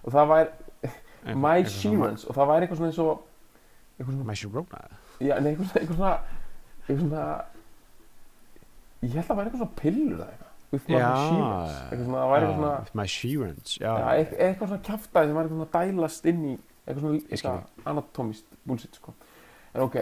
Og 0.04 0.14
það 0.14 0.28
væri 0.34 0.50
My 1.36 1.58
eitthvað 1.60 1.70
She 1.76 1.88
svona- 1.90 2.08
Runs. 2.08 2.26
Og 2.26 2.36
það 2.36 2.48
væri 2.54 2.66
eitthvað 2.68 2.78
svona 2.82 2.92
eins 2.92 3.00
og 3.00 3.24
eitthvað 3.98 4.14
svona 4.14 4.28
My 4.32 4.36
Sharona 4.36 4.82
Já, 5.20 5.40
nei, 5.42 5.52
eitthvað, 5.56 5.78
eitthvað 5.82 5.96
svona 5.98 6.18
eitthvað 6.88 7.00
svona 7.02 7.24
ég 9.04 9.14
held 9.14 9.24
að 9.24 9.28
það 9.28 9.38
væri 9.38 9.50
eitthvað 9.50 9.62
svona 9.62 9.80
pillur 9.82 10.18
eða 10.22 10.28
eitthvað 10.34 10.47
with 10.72 10.88
my 10.90 11.00
svona, 11.00 11.50
það 11.90 12.32
væri 12.32 12.46
eitthvað 12.46 12.56
svona 12.58 12.72
With 12.80 12.96
My 13.00 13.06
já, 13.80 13.92
eit- 14.14 14.34
eitthvað 14.38 14.72
svona 14.72 14.84
kjaftaði 14.90 15.28
sem 15.30 15.38
væri 15.38 15.48
eitthvað 15.48 15.60
svona 15.62 15.74
dælast 15.86 16.26
inn 16.32 16.42
í 16.46 16.56
eitthvað 16.88 17.42
svona 17.42 17.62
anatomist 17.92 18.46
bullshit 18.68 18.96
sko. 19.00 19.14
En 19.74 19.82
ok, 19.86 19.98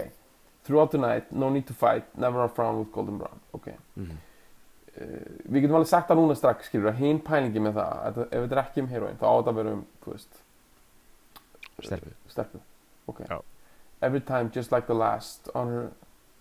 throughout 0.63 0.91
the 0.91 0.97
night, 1.01 1.31
no 1.31 1.49
need 1.49 1.67
to 1.67 1.73
fight 1.73 2.05
never 2.17 2.43
a 2.43 2.49
frown 2.49 2.79
with 2.79 2.91
golden 2.91 3.17
brown 3.21 3.39
ok, 3.53 3.67
mhm, 3.95 4.17
uh, 4.95 5.03
við 5.51 5.61
getum 5.65 5.75
alveg 5.81 5.91
sagt 5.91 6.09
það 6.09 6.21
núna 6.21 6.37
strax 6.39 6.69
skilur 6.71 6.91
að 6.93 7.01
hinn 7.03 7.19
pælingi 7.21 7.61
með 7.61 7.77
það 7.79 7.99
að, 8.07 8.19
ef 8.25 8.39
þetta 8.45 8.55
er 8.57 8.63
ekki 8.63 8.81
um 8.85 8.87
heroin, 8.93 9.17
þá 9.21 9.25
á 9.29 9.33
þetta 9.37 9.53
að 9.53 9.59
vera 9.61 9.75
um 9.77 9.85
þú 10.05 10.15
veist, 10.15 10.41
stelpu. 11.83 12.15
stelpu 12.31 12.59
ok. 13.07 13.19
Já. 13.29 13.41
every 14.01 14.21
time 14.21 14.49
just 14.53 14.71
like 14.71 14.87
the 14.87 14.93
last 14.97 15.49
on 15.55 15.67
her 15.67 15.91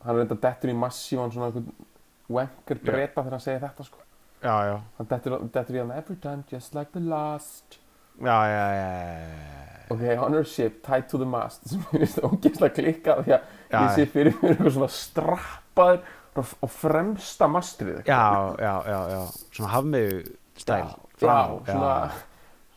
hann 0.05 0.17
er 0.19 0.25
enda 0.27 0.37
dettur 0.41 0.71
í 0.73 0.77
massívan 0.77 1.33
svona 1.33 1.51
einhvern 1.53 1.69
Já. 2.81 2.85
breyta 2.85 3.23
þegar 3.23 3.31
hann 3.37 3.41
segir 3.45 3.61
þetta 3.65 3.85
sko 3.89 3.99
já, 4.45 4.55
já, 4.69 4.75
hann 4.99 5.09
dettur, 5.11 5.39
dettur 5.55 5.79
í 5.79 5.81
hann 5.83 5.95
every 5.97 6.17
time 6.21 6.45
just 6.51 6.77
like 6.77 6.93
the 6.95 7.03
last. 7.03 7.79
Já, 8.23 8.37
já, 8.47 8.67
já, 8.79 8.91
já, 8.95 9.87
ok, 9.91 10.03
on 10.23 10.37
her 10.37 10.45
ship 10.47 10.83
tied 10.87 11.09
to 11.11 11.19
the 11.19 11.27
mast. 11.27 11.65
Sem 11.71 11.81
ég 11.81 12.05
finnst 12.05 12.21
ógeðslega 12.23 12.77
klikkað 12.79 13.25
því 13.25 13.35
að 13.39 13.81
ég 13.81 13.97
sé 13.97 14.07
fyrir 14.13 14.37
mér 14.43 14.55
eitthvað 14.55 14.77
svona 14.77 14.91
strappaður 14.99 16.05
og, 16.35 16.55
og 16.67 16.73
fremsta 16.75 17.49
mastrið 17.51 18.01
já, 18.07 18.23
já, 18.61 18.75
já, 18.91 19.01
já, 19.15 19.21
svona 19.51 19.73
hafmiðu 19.75 20.23
stæl. 20.59 20.79
Já, 20.85 20.95
já, 21.25 21.37
svona, 21.69 21.93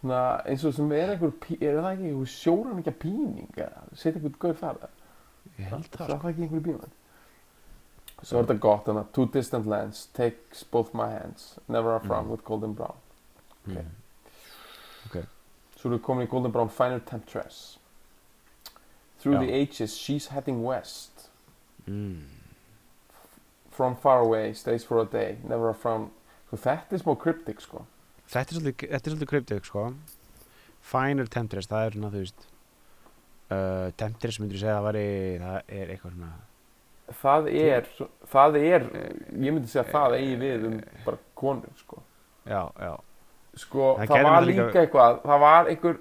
svona 0.01 0.21
eins 0.45 0.65
og 0.67 0.75
sem 0.77 0.93
er 0.97 1.15
einhver 1.15 1.57
er 1.57 1.81
það 1.81 1.91
ekki 1.93 2.13
sjóran 2.33 2.81
ekki 2.81 2.93
að 2.93 3.01
píning 3.01 3.51
setja 3.97 4.15
einhvern 4.17 4.39
gaur 4.41 4.61
þar 4.61 4.79
eða? 4.81 4.93
ég 5.57 5.71
held 5.71 5.87
Það 5.91 6.01
það 6.01 6.13
er 6.13 6.21
það 6.21 6.31
ekki 6.31 6.45
einhverju 6.45 6.65
bíómynd 6.67 6.96
Svo 8.23 8.39
er 8.39 8.45
þetta 8.47 8.59
gott 8.59 8.85
þannig 8.87 9.03
að 9.05 9.11
Two 9.13 9.25
distant 9.27 9.67
lands 9.67 10.05
takes 10.13 10.63
both 10.63 10.93
my 10.93 11.09
hands. 11.11 11.59
Never 11.67 11.95
a 11.95 11.99
frown 11.99 12.25
Mhm. 12.25 12.29
with 12.31 12.43
golden 12.43 12.73
brown. 12.73 12.95
Mhm. 13.67 13.85
Svo 15.77 15.89
erum 15.91 15.99
við 15.99 16.03
komin 16.05 16.27
í 16.27 16.29
golden 16.29 16.51
brown 16.51 16.69
Finer 16.69 16.99
temptress. 16.99 17.77
Through 19.19 19.35
Já. 19.35 19.39
the 19.45 19.51
ages 19.53 19.95
she's 19.95 20.27
heading 20.27 20.63
west. 20.63 21.29
Mm. 21.87 22.23
From 23.71 23.95
far 23.95 24.19
away 24.21 24.53
stays 24.53 24.83
for 24.83 24.99
a 24.99 25.05
day. 25.05 25.37
Never 25.43 25.69
a 25.69 25.73
frown 25.73 26.09
Svo 26.49 26.57
þetta 26.57 26.93
er 26.93 26.97
smá 27.03 27.13
cryptic 27.19 27.59
sko. 27.61 27.85
Þetta 28.27 28.51
er 28.51 28.59
svolítið, 28.59 28.89
þetta 28.89 29.07
er 29.07 29.11
svolítið 29.15 29.27
kryptik 29.31 29.65
sko. 29.65 29.93
Final 30.81 31.27
Temptress, 31.27 31.67
það 31.67 31.85
er 31.85 31.91
svona 31.97 32.11
þú 32.13 32.21
veist 32.23 32.45
uh, 33.51 33.91
Temptress 33.99 34.39
myndir 34.39 34.61
segja 34.61 34.77
að 34.79 34.87
það 34.87 34.99
það 35.43 35.61
er 35.67 35.91
eitthvað 35.93 36.13
svona 36.15 36.31
Það 37.07 37.45
er, 37.55 37.85
það 38.27 38.55
er 38.59 38.83
Ég 39.31 39.53
myndi 39.53 39.67
segja 39.71 39.85
að 39.85 39.91
það 39.93 40.15
eigi 40.17 40.35
við 40.41 40.65
um 40.67 40.81
bara 41.05 41.17
konur 41.39 41.77
sko. 41.79 42.01
Já, 42.47 42.63
já, 42.81 42.95
Sko, 43.57 43.95
Það 43.97 44.07
það, 44.11 44.23
var 44.27 44.41
líka, 44.45 44.65
líka- 44.67 44.81
eitthvað, 44.85 45.21
það 45.23 45.39
var 45.41 45.65
einhver, 45.71 45.95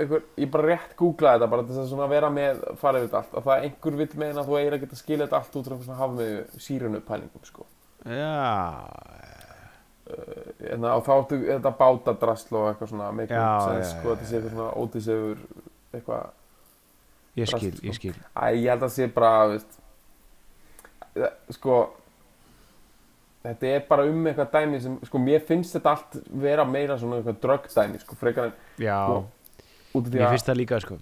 einhver, 0.00 0.22
ég 0.40 0.50
bara 0.54 0.68
rétt 0.70 0.94
googlaði 0.96 1.38
þetta 1.42 1.50
bara 1.50 1.62
þess 1.68 1.92
að 2.06 2.08
vera 2.14 2.30
með, 2.30 2.62
yfir 2.80 2.98
þetta 3.04 3.18
allt, 3.20 3.34
og 3.34 3.44
það 3.44 3.56
er 3.58 3.66
einhver 3.68 3.98
vill 3.98 4.14
meina 4.22 4.40
að 4.40 4.48
þú 4.48 4.56
eigir 4.60 4.72
að 4.78 4.80
geta 4.84 4.96
skilja 5.02 5.26
þetta 5.26 5.36
allt 5.42 5.58
út 5.60 5.68
frá 5.68 5.76
svona 5.82 5.98
hafa 5.98 6.16
með 6.16 6.56
sírunu 6.64 7.00
pælingum, 7.04 7.44
sko. 7.44 7.66
já. 8.08 8.34
Uh, 10.04 10.76
og 10.98 11.04
þá 11.06 11.12
áttu 11.14 11.36
þetta 11.48 11.70
bátadrasl 11.78 12.56
og 12.58 12.66
eitthvað 12.74 12.90
svona, 12.90 13.06
make 13.16 13.32
já, 13.32 13.44
sense, 13.64 13.92
sko, 13.94 14.10
þetta 14.14 14.26
sé 14.28 14.36
eitthvað 14.36 14.56
svona 14.56 14.74
ótísefur, 14.82 15.38
eitthvað, 15.96 16.26
ég 17.40 17.48
skil, 17.48 17.70
Drast, 17.70 17.84
ég 17.88 17.94
sko. 17.96 18.00
skil. 18.00 18.18
Æ, 18.36 18.44
ég 18.60 18.68
held 18.74 18.84
að 18.84 18.92
sé 18.96 19.06
bara, 19.16 19.30
veist, 19.54 19.70
það- 19.72 19.83
sko 21.54 21.78
þetta 23.44 23.70
er 23.70 23.82
bara 23.88 24.06
um 24.08 24.26
eitthvað 24.26 24.52
dæmi 24.54 24.80
sem, 24.80 24.98
sko, 25.04 25.20
mér 25.20 25.42
finnst 25.46 25.76
þetta 25.76 25.94
allt 25.94 26.18
vera 26.42 26.64
meira 26.64 26.98
svona 26.98 27.20
eitthvað 27.20 27.40
dröggdæmi, 27.42 28.00
sko, 28.00 28.16
frekar 28.20 28.50
en 28.50 28.54
já, 28.80 28.98
Sko, 29.04 29.24
út 29.94 30.06
af 30.06 30.12
því 30.12 30.18
mér 30.20 30.26
að, 30.26 30.36
finnst 30.36 30.48
það 30.50 30.60
líka 30.60 30.80
sko. 30.80 30.98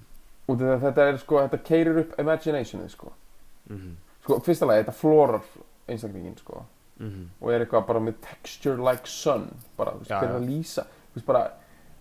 út 0.48 0.56
af 0.56 0.62
því 0.64 0.72
að 0.74 0.86
þetta 0.86 1.08
er, 1.08 1.20
sko, 1.22 1.42
þetta 1.46 1.60
keirir 1.68 2.00
upp 2.02 2.16
imaginationið, 2.24 2.94
sko. 2.96 3.12
Mm 3.70 3.92
sko, 4.22 4.38
fyrsta 4.46 4.68
lagi, 4.68 4.84
þetta 4.84 4.94
florar 4.94 5.46
einstaklingin, 5.90 6.36
sko. 6.38 6.64
-hmm. 6.98 7.26
og 7.40 7.52
er 7.52 7.64
eitthvað 7.64 7.86
bara 7.86 8.00
með 8.00 8.14
texture 8.22 8.78
like 8.90 9.06
sun 9.10 9.48
bara, 9.76 9.96
þú 9.96 9.98
veist, 9.98 10.10
Já, 10.10 10.18
hver 10.18 10.28
er 10.28 10.32
já. 10.32 10.36
að 10.36 10.48
lýsa? 10.48 10.82
Þú 10.82 11.14
veist, 11.14 11.26
bara, 11.26 11.42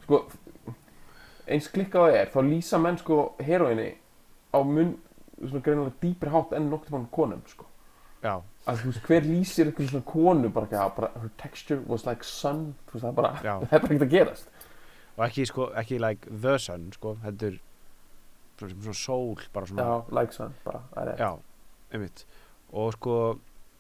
sko 0.04 0.26
eins 1.48 1.68
klikkað 1.68 2.06
það 2.06 2.18
er, 2.20 2.30
þá 2.30 2.40
lýsa 2.50 2.78
menn, 2.78 2.98
sko 2.98 3.18
heroinni 3.40 3.90
á 4.54 4.60
mun 4.64 4.98
svona 5.42 5.64
greinilega 5.66 6.02
dýpri 6.02 6.30
hátt 6.30 6.54
enn 6.54 6.70
nokkuð 6.70 6.92
mann 6.92 7.08
konum, 7.12 7.42
sko 7.48 7.66
já, 8.22 8.34
að 8.70 8.82
þú 8.82 8.92
veist, 8.92 9.04
hver 9.08 9.28
lýsir 9.28 9.70
einhvern 9.70 9.90
svona 9.90 10.08
konu 10.12 10.50
bara, 10.54 10.68
ekki, 10.70 10.78
já, 10.78 10.96
bara, 10.98 11.10
her 11.22 11.32
texture 11.42 11.82
was 11.90 12.06
like 12.06 12.26
sun 12.28 12.64
þú 12.90 12.98
veist, 12.98 13.04
það 13.06 13.12
er 13.12 13.18
bara, 13.20 13.32
já. 13.42 13.54
það 13.68 13.78
er 13.78 13.84
bara 13.86 13.96
ekkert 13.96 14.08
að 14.08 14.16
gerast. 14.16 14.50
Og 15.18 15.24
ekki 15.28 15.46
sko, 15.50 15.68
ekki 15.82 16.00
like 16.02 16.36
the 16.46 16.58
sun 16.62 16.90
sko, 16.96 17.16
heldur 17.26 17.58
svona, 18.60 18.76
svona 18.76 19.00
sól, 19.02 19.46
bara 19.54 19.72
svona 19.72 19.88
já, 19.88 19.96
like 20.20 20.38
sun, 20.38 20.54
bara, 20.66 20.84
það 20.94 21.14
er 21.14 21.24
Já, 21.26 21.32
einmitt. 21.98 22.26
Og 22.72 22.94
sko, 22.98 23.16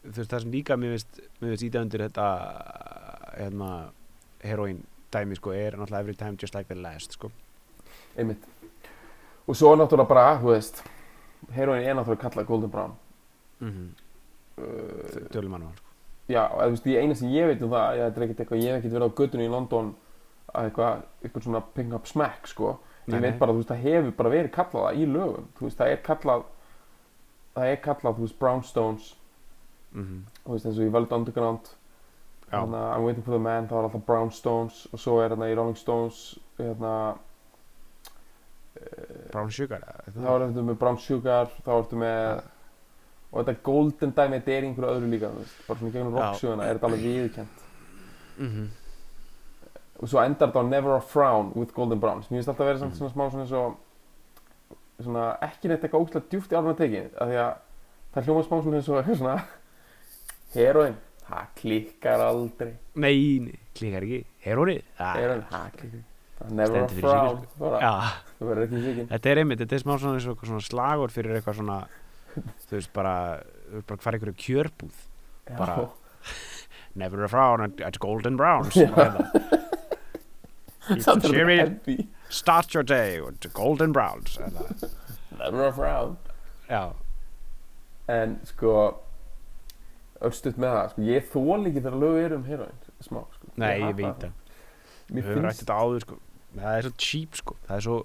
þú 0.03 0.15
veist, 0.17 0.31
það 0.33 0.45
sem 0.45 0.55
líka 0.57 0.79
mér 0.81 0.95
veist, 0.97 1.21
mér 1.41 1.53
veist 1.53 1.67
íta 1.69 1.83
undir 1.85 2.05
þetta 2.07 2.29
hérna, 3.37 3.69
heroin 4.43 4.81
dæmi 5.13 5.37
sko, 5.37 5.53
er 5.53 5.77
náttúrulega 5.77 6.01
every 6.05 6.17
time 6.17 6.37
just 6.41 6.55
like 6.57 6.67
the 6.71 6.79
last 6.81 7.13
sko. 7.17 7.31
einmitt. 8.17 8.43
Og 9.47 9.55
svo 9.55 9.75
náttúrulega 9.75 10.09
bara, 10.09 10.25
þú 10.41 10.51
veist 10.55 10.81
heroin 11.55 11.83
er 11.85 11.95
náttúrulega 11.97 12.25
kallað 12.25 12.49
Golden 12.49 12.71
Brown. 12.73 12.95
Mm 13.61 13.91
-hmm. 14.57 15.27
tölum 15.33 15.53
hann 15.57 15.67
sko. 15.75 15.89
Já, 16.31 16.43
eða, 16.45 16.65
þú 16.65 16.75
veist, 16.75 16.87
ég 16.87 17.01
eina 17.01 17.15
sem 17.15 17.29
ég 17.29 17.47
veit 17.47 17.61
um 17.61 17.71
það, 17.71 17.97
ég, 17.97 18.03
hef 18.03 18.21
ekkert 18.21 18.93
verið 18.93 19.07
á 19.07 19.17
göttunni 19.19 19.45
í 19.45 19.51
London 19.51 19.95
að 20.53 20.65
eitthvað, 20.65 21.03
eitthvað 21.23 21.43
svona 21.43 21.63
ping 21.75 21.93
up 21.93 22.07
smack, 22.07 22.47
sko. 22.47 22.79
Ég 23.07 23.13
Nei, 23.13 23.19
veit 23.19 23.39
bara, 23.39 23.51
þú 23.51 23.61
veist, 23.61 23.71
það 23.71 23.83
hefur 23.87 24.11
bara 24.11 24.29
verið 24.29 24.51
kallað 24.51 24.85
það 24.85 25.01
í 25.01 25.05
lögum, 25.05 25.47
þú 25.57 25.65
veist, 25.65 25.77
það 25.77 25.91
er 25.91 26.01
kallað, 26.05 26.43
það 27.55 27.71
er 27.71 27.81
kallað, 27.87 28.15
þú 28.15 28.27
veist, 28.27 28.39
Brownstones, 28.39 29.15
mm 29.91 30.23
þú 30.43 30.51
veist, 30.51 30.65
eins 30.65 30.77
og 30.77 30.85
í 30.85 30.93
Velvet 30.93 31.17
Underground, 31.17 31.73
Já, 32.51 32.59
hérna, 32.59 32.95
I'm 32.95 33.03
Waiting 33.03 33.23
for 33.23 33.31
the 33.31 33.39
Man, 33.39 33.67
það 33.67 33.75
var 33.75 33.89
alltaf 33.89 34.05
Brownstones 34.05 34.87
og 34.91 34.99
svo 34.99 35.19
er 35.21 35.29
hérna 35.31 35.51
í 35.51 35.55
Rolling 35.55 35.77
Stones, 35.79 36.39
hérna, 36.59 37.15
brown 39.31 39.51
sugar 39.51 39.83
þá 39.83 40.27
er 40.31 40.45
þetta 40.47 40.63
með 40.65 40.79
Brown 40.79 40.99
Sugar, 41.01 41.51
þá 41.65 41.71
ertu 41.75 41.99
með, 41.99 42.41
og 43.31 43.45
þetta 43.45 43.55
Golden 43.63 44.11
dæmi, 44.17 44.39
þetta 44.41 44.51
er 44.57 44.63
einhverju 44.67 44.91
öðru 44.95 45.09
líka, 45.11 45.29
veist, 45.37 45.55
bara 45.67 45.79
svona 45.79 45.91
gegnum 45.95 46.13
Já. 46.15 46.21
rocksuguna, 46.25 46.63
er 46.67 46.75
þetta 46.79 46.89
alveg 46.89 47.03
viðurkent. 47.07 47.65
mm 48.37 48.69
og 50.01 50.09
svo 50.09 50.17
endar 50.25 50.49
þetta 50.49 50.61
á 50.65 50.65
Never 50.65 50.95
a 50.95 51.01
Frown 51.01 51.51
with 51.53 51.73
Golden 51.75 51.99
Browns. 52.01 52.25
Mér 52.31 52.39
finnst 52.41 52.49
alltaf 52.49 52.63
að 52.65 52.69
vera 52.71 52.79
samt 52.79 52.93
Mhm. 52.95 52.97
svona 52.97 53.11
smá 53.13 53.29
svona 53.29 53.61
og 53.61 53.77
svona 55.05 55.37
ekki 55.45 55.67
neitt 55.69 55.83
eitthvað 55.83 56.01
óslega 56.07 56.29
djúft 56.31 56.49
í 56.51 56.57
alveg 56.57 56.77
tekið 56.77 57.21
af 57.21 57.27
því 57.29 57.37
að 57.37 57.53
það 58.15 58.25
hljóma 58.25 58.43
smá 58.47 58.61
svona 58.63 58.77
eitthvað 58.81 59.17
svona 59.17 59.43
heroin, 60.55 60.95
það 61.29 61.45
klikkar 61.55 62.19
aldrei. 62.25 62.73
Nei, 62.95 63.39
nei, 63.45 63.59
klikkar 63.77 64.01
ekki. 64.07 64.25
Heroin, 64.41 64.81
það 64.97 65.13
klikkar 65.77 66.03
Það 66.41 66.49
er 66.49 66.55
Never 66.57 66.81
a 66.81 66.87
Frown 66.87 67.45
Já, 67.81 67.93
þú 68.39 68.47
verður 68.49 68.63
ekki 68.65 68.81
svikinn 68.81 69.07
þetta 69.13 69.29
er 69.29 69.37
einmitt, 69.43 69.59
þetta 69.61 69.75
er 69.77 69.83
smá 69.83 69.93
svona, 70.01 70.19
svona 70.41 70.61
slagur 70.65 71.11
fyrir 71.13 71.37
eitthvað 71.37 71.59
svona 71.61 71.75
þú 72.35 72.77
veist 72.77 72.91
bara, 72.95 73.15
bara 73.87 73.97
hvað 73.97 74.07
er 74.11 74.17
einhverju 74.19 74.37
kjörbúð. 74.45 75.01
Bara- 75.57 75.89
Never 77.01 77.23
a 77.23 77.29
frown 77.31 77.61
at, 77.63 77.79
at 77.81 77.99
golden 78.03 78.35
browns 78.37 78.75
Já. 78.75 78.89
Er 80.89 81.31
heavy 81.45 82.07
start 82.29 82.73
your 82.73 82.83
day 82.83 83.21
with 83.21 83.45
golden 83.53 83.91
browns 83.93 84.37
eða, 84.37 84.89
Never 85.39 85.65
a 85.67 85.71
Frown. 85.73 86.17
Já, 86.69 86.81
en 88.11 88.35
sko 88.47 88.73
örstuðt 90.21 90.59
með 90.61 90.73
það, 90.75 90.89
sko, 90.93 91.05
ég 91.07 91.29
þól 91.31 91.67
ekki 91.69 91.81
þegar 91.83 91.97
lög 92.01 92.17
eru 92.25 92.37
um 92.39 92.45
heroin 92.47 92.77
smá, 93.01 93.21
sko. 93.35 93.51
Nei, 93.61 93.71
ég 93.79 93.85
hata 93.87 93.97
veit 94.01 94.25
það. 94.25 94.33
Við 95.11 95.27
höfum 95.27 95.45
rætt 95.45 95.55
finnst 95.55 95.63
þetta 95.63 95.77
áður 95.81 96.05
sko. 96.05 96.17
Það 96.55 96.75
er 96.77 96.85
svo 96.87 96.93
cheap 97.05 97.39
sko. 97.39 97.55
Það 97.67 97.77
er 97.77 97.85
svo, 97.87 97.97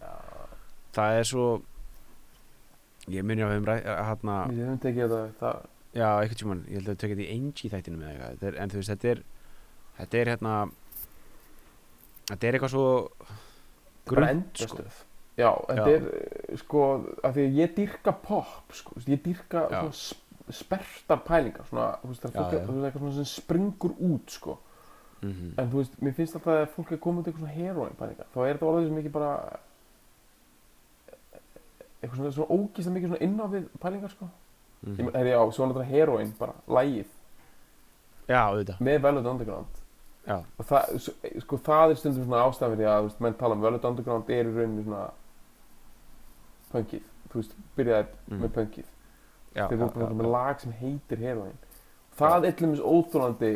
það 0.97 1.18
er 1.20 1.29
svo 1.33 1.47
Ég 3.09 3.23
minni 3.23 3.43
við 3.45 3.53
höfum 3.55 3.67
rætt 3.71 3.85
hérna, 3.87 4.37
við 4.51 4.63
höfum 4.67 4.81
tekið 4.83 5.17
það, 5.41 5.59
Já, 5.97 6.09
einhvern 6.21 6.39
tímann, 6.41 6.65
ég 6.69 6.75
held 6.81 6.89
að 6.89 6.95
við 6.95 6.99
tökja 7.01 7.17
þetta 7.17 7.27
í 7.27 7.35
Angie 7.37 7.71
þættinu 7.73 7.99
með 8.01 8.09
eitthvað. 8.11 8.43
Er- 8.51 8.57
En 8.63 8.69
þú 8.73 8.81
veist, 8.83 8.91
þetta 8.93 9.09
er 9.15 9.23
Þetta 9.97 10.19
er 10.21 10.31
hérna 10.35 10.55
Þetta 12.27 12.47
er 12.49 12.57
eitthvað 12.59 12.73
svo 12.75 12.87
grunnt 14.07 14.61
sko. 14.61 14.85
já, 15.37 15.51
þetta 15.69 15.89
er 15.93 16.05
eh, 16.11 16.57
sko 16.61 16.83
af 17.27 17.35
því 17.37 17.43
að 17.47 17.57
ég 17.61 17.75
dyrka 17.77 18.13
pop 18.25 18.73
sko, 18.77 18.95
ég 19.07 19.23
dyrka 19.25 19.67
svona 19.71 19.93
sp- 19.93 20.55
sperrtar 20.57 21.23
pælingar 21.27 21.67
svona, 21.67 21.89
þú 22.03 22.11
veist, 22.13 22.23
það 22.27 22.55
er 22.55 22.61
eitthvað 22.87 23.01
svona 23.03 23.17
sem 23.19 23.29
springur 23.33 23.95
út 23.99 24.31
sko, 24.37 24.59
mm 25.23 25.55
en 25.59 25.71
þú 25.73 25.81
veist, 25.81 25.97
mér 26.03 26.15
finnst 26.15 26.37
alltaf 26.39 26.53
að 26.55 26.69
fólk 26.77 26.93
er 26.95 27.01
komið 27.03 27.25
til 27.27 27.33
eitthvað 27.33 27.47
svona 27.47 27.57
heroin 27.57 27.97
pælingar 27.99 28.31
þá 28.35 28.39
er 28.47 28.53
þetta 28.55 28.69
orðið 28.71 28.89
sem 28.91 29.01
ekki 29.03 29.13
bara 29.17 29.33
eitthvað 32.01 32.17
svona, 32.17 32.33
svona 32.37 32.59
ógist 32.59 32.93
mikið 32.93 33.13
svona 33.13 33.25
inn 33.27 33.41
á 33.41 33.47
við 33.53 33.69
pælingar 33.81 34.11
sko. 34.11 34.29
-hmm. 34.85 34.99
ég, 35.01 35.15
er, 35.15 35.27
já, 35.27 35.51
svo 35.53 35.67
náttúrulega 35.67 35.91
heroin 35.91 36.35
bara, 36.39 36.53
lægið 36.69 37.13
Já, 38.27 38.41
auðvitað. 38.51 38.81
Með 38.81 39.03
Velvet 39.03 39.27
Underground. 39.27 39.83
Já, 40.27 40.43
og 40.59 40.65
það, 40.67 40.97
s- 40.99 41.43
sko, 41.43 41.57
það 41.57 41.91
er 41.91 41.95
stundum 41.95 42.25
svona 42.25 42.43
ástæðan 42.43 42.73
fyrir 42.73 42.83
því 42.83 42.89
að 42.91 42.99
þú 42.99 43.07
veist, 43.07 43.21
menn 43.21 43.35
tala 43.35 43.55
um 43.55 43.63
Velvet 43.63 43.85
Underground 43.85 44.31
er 44.31 44.45
í 44.45 44.55
rauninni 44.57 44.83
svona 44.85 45.11
punkið, 46.73 47.03
þú 47.31 47.35
veist, 47.35 47.55
byrjaði 47.77 48.07
mm. 48.29 48.41
með 48.41 48.51
punkið. 48.57 48.85
Já, 49.55 49.69
voru 49.69 49.91
bara 49.95 50.11
já, 50.11 50.17
með 50.19 50.31
lag 50.31 50.61
sem 50.61 50.73
heitir 50.73 51.19
heroin 51.19 51.55
það 52.17 52.47
er 52.47 52.55
til 52.57 52.67
dæmis 52.67 52.83
óþólandi 52.85 53.53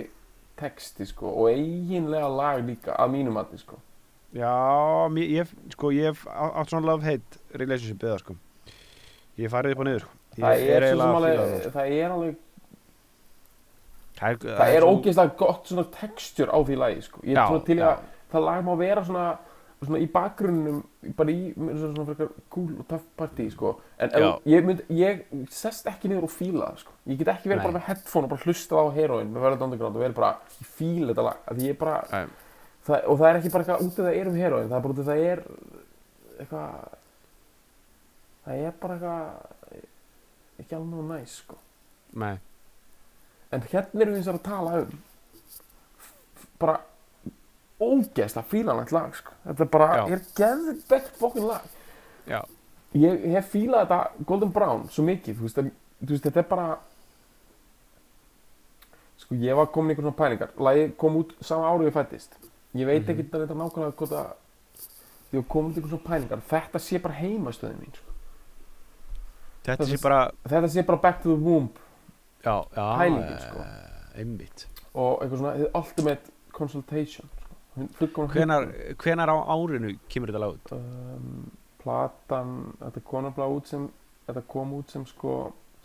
texti 0.61 1.07
sko 1.09 1.33
og 1.43 1.53
eiginlega 1.55 2.29
lag 2.29 2.65
líka 2.67 2.97
að 3.01 3.15
mínum 3.15 3.37
mati 3.39 3.59
sko. 3.61 3.81
Já, 4.37 4.53
ég, 5.19 5.51
sko, 5.75 5.91
ég 5.95 6.21
átt 6.29 6.71
svona 6.71 6.87
love-hate 6.87 7.40
relationship 7.55 8.07
eða, 8.07 8.21
sko. 8.23 8.37
Ég 9.41 9.53
farið 9.53 9.75
upp 9.75 9.83
og 9.83 9.89
niður, 9.89 10.07
sko. 10.07 10.17
Það 10.37 10.65
er, 10.71 10.87
að 10.87 11.05
alveg, 11.07 11.37
það, 11.41 11.59
sko. 11.61 11.75
það 11.75 11.99
er 11.99 12.15
alveg 12.15 12.39
Það 14.21 14.35
er, 14.35 14.57
það 14.59 14.75
er 14.77 14.85
ógeðslega 14.85 15.37
gott 15.41 15.71
svona 15.71 15.87
textur 15.95 16.51
á 16.53 16.59
því 16.61 16.75
lagi 16.77 17.05
sko 17.07 17.23
ég 17.25 17.39
er 17.39 17.47
svona 17.49 17.63
til 17.65 17.77
að 17.81 18.03
það 18.33 18.45
lag 18.45 18.67
má 18.67 18.73
vera 18.77 19.05
svona 19.07 19.23
svona 19.81 20.01
í 20.03 20.09
bakgrunnum 20.13 20.83
bara 21.17 21.33
í 21.33 21.55
svona, 21.55 21.93
svona 21.95 22.05
frekar 22.11 22.33
cool 22.53 22.75
og 22.83 22.89
tough 22.91 23.07
party 23.17 23.47
sko 23.55 23.73
en 23.97 24.13
ég, 24.45 24.67
mynd, 24.67 24.83
ég 24.93 25.23
sest 25.55 25.89
ekki 25.89 26.11
niður 26.11 26.27
og 26.29 26.35
fíla 26.35 26.69
það 26.69 26.83
sko 26.83 26.97
ég 27.09 27.23
get 27.23 27.33
ekki 27.33 27.49
verið 27.49 27.63
Nei. 27.63 27.67
bara 27.71 27.77
með 27.79 27.87
headphone 27.89 28.29
og 28.29 28.35
bara 28.35 28.45
hlusta 28.45 28.77
á 28.77 28.85
heroin 28.99 29.33
með 29.33 29.47
verðið 29.47 29.67
underground 29.71 29.97
og 29.97 30.05
verið 30.05 30.19
bara 30.21 30.33
ég 30.59 30.71
fíla 30.77 31.15
þetta 31.15 31.27
lag 31.31 31.49
að 31.55 31.65
ég 31.65 31.81
bara 31.81 31.97
það, 32.11 32.97
og 33.07 33.21
það 33.23 33.27
er 33.31 33.41
ekki 33.41 33.55
bara 33.55 33.65
eitthvað 33.65 33.87
út 33.87 33.95
af 33.95 34.05
það 34.05 34.21
er 34.21 34.33
um 34.35 34.41
heroin 34.43 34.69
það 34.69 34.77
er 34.77 34.85
bara 34.85 34.97
út 34.97 35.01
af 35.01 35.09
það 35.09 35.25
er 35.31 35.45
eitthvað 36.45 37.00
það 38.45 38.63
er 38.67 38.73
bara 38.81 38.95
eitthvað 38.95 40.61
ekki 40.61 40.75
alveg 40.77 40.95
nóg 40.95 41.09
næs 41.11 41.35
sko 41.43 41.57
Nei, 42.21 42.37
en 43.53 43.63
hérna 43.71 44.01
erum 44.03 44.15
við 44.15 44.21
eins 44.21 44.29
og 44.33 44.39
að 44.41 44.47
tala 44.49 44.79
um 44.83 44.97
bara 46.61 46.81
ógeðslega 47.81 48.45
fílanlegt 48.51 48.93
lag 48.93 49.15
sko. 49.17 49.33
þetta 49.47 49.65
er 49.65 49.71
bara, 49.73 49.87
Já. 49.97 50.03
er 50.17 50.25
geðvegt 50.37 51.15
fokkin 51.21 51.47
lag 51.49 51.63
já, 52.29 52.41
ég 52.93 53.23
hef 53.33 53.49
fílað 53.55 53.87
þetta 53.87 54.27
Golden 54.29 54.51
Brown 54.53 54.89
svo 54.93 55.05
mikið, 55.07 55.39
þú 55.39 55.47
veist, 55.47 55.59
að, 55.63 55.71
þú 56.05 56.11
veist 56.17 56.27
þetta 56.29 56.43
er 56.43 56.49
bara 56.51 56.67
sko 59.21 59.35
ég 59.41 59.57
var 59.57 59.69
komin 59.73 59.91
í 59.91 59.95
einhvern 59.95 60.11
svona 60.11 60.21
pælingar 60.21 60.53
lagið 60.59 60.93
kom 61.01 61.17
út 61.21 61.33
sama 61.45 61.71
árið 61.73 61.91
ég 61.91 61.97
fættist 61.97 62.37
ég 62.75 62.87
veit 62.89 63.03
Mhm. 63.07 63.11
ekki 63.11 63.25
þetta 63.31 63.57
nákvæmlega 63.57 63.97
hvort 63.97 64.13
að 64.13 64.31
ég 65.33 65.41
var 65.41 65.49
komin 65.49 65.73
í 65.73 65.75
einhvern 65.77 65.91
svona 65.95 66.09
pælingar 66.11 66.43
þetta 66.51 66.79
sé 66.81 66.99
bara 67.03 67.15
heimastöðin 67.15 67.81
mín 67.81 67.95
sko. 67.97 68.10
Þetta 69.67 69.87
sé 69.91 69.99
bara, 70.03 70.21
þetta 70.49 70.69
sé 70.73 70.85
bara 70.87 71.01
back 71.03 71.23
to 71.23 71.35
the 71.35 71.41
womb 71.45 71.79
já, 72.45 72.55
já, 72.77 72.87
Pælingin, 72.99 73.39
sko. 73.39 73.65
eh, 73.65 74.21
einmitt. 74.21 74.67
og 74.95 75.23
eitthvað 75.23 75.39
svona 75.43 75.55
hið 75.59 75.71
ultimate 75.75 76.37
consultation 76.53 77.29
sko. 77.95 78.27
Hvenar, 78.35 78.67
hvenar 79.01 79.31
á 79.31 79.37
árinu 79.55 79.95
kemur 80.11 80.33
þetta 80.33 80.41
lag 80.43 80.57
út? 80.57 80.73
um, 80.75 81.51
platan 81.83 82.55
þetta 82.81 83.03
kom 83.05 83.29
út 83.31 83.67
sem 83.71 83.89
þetta 84.27 84.43
kom 84.49 84.73
út 84.77 84.91
sem 84.91 85.05
sko 85.07 85.37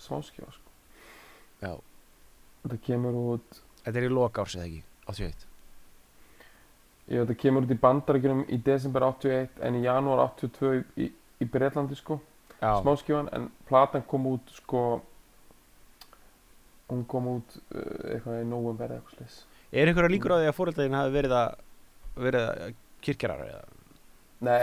smáskjá 0.01 0.47
sko. 0.51 0.71
Já, 1.61 1.75
þetta 2.65 2.79
kemur 2.87 3.19
út 3.35 3.61
þetta 3.85 3.99
er 4.01 4.07
í 4.07 4.13
loka 4.13 4.41
árs 4.43 4.55
eða 4.57 4.65
ekki, 4.65 4.81
81. 5.07 5.45
ég, 7.07 7.19
þetta 7.21 7.37
kemur 7.43 7.67
út 7.67 7.75
í 7.75 7.79
bandaríkjunum 7.85 8.45
í 8.49 8.57
desember 8.65 9.05
81 9.11 9.61
en 9.61 9.77
í 9.79 9.83
janúar 9.85 10.25
82 10.25 10.73
í, 10.79 11.05
í, 11.05 11.11
í 11.45 11.47
Breitlandi 11.51 11.95
sko 11.99 12.17
Já, 12.61 12.71
smáskjáan 12.81 13.29
en 13.35 13.49
platan 13.69 14.05
kom 14.09 14.25
út 14.31 14.55
sko 14.55 14.81
hún 16.89 17.03
kom 17.09 17.27
út 17.37 17.57
uh, 17.73 18.13
eitthvað 18.13 18.41
í 18.41 18.47
november 18.49 18.93
eða 18.93 19.01
eitthvað 19.01 19.19
slis 19.19 19.37
Er 19.75 19.89
einhverja 19.89 20.13
líkur 20.13 20.35
á 20.35 20.39
því 20.39 20.49
að 20.49 20.57
fóröldaðin 20.59 20.95
hafi 20.95 21.15
verið 21.15 21.33
að 21.35 21.55
verið 22.25 22.49
að 22.49 22.75
kirkjarar 23.05 23.45
eða? 23.45 23.63
Nei, 24.45 24.59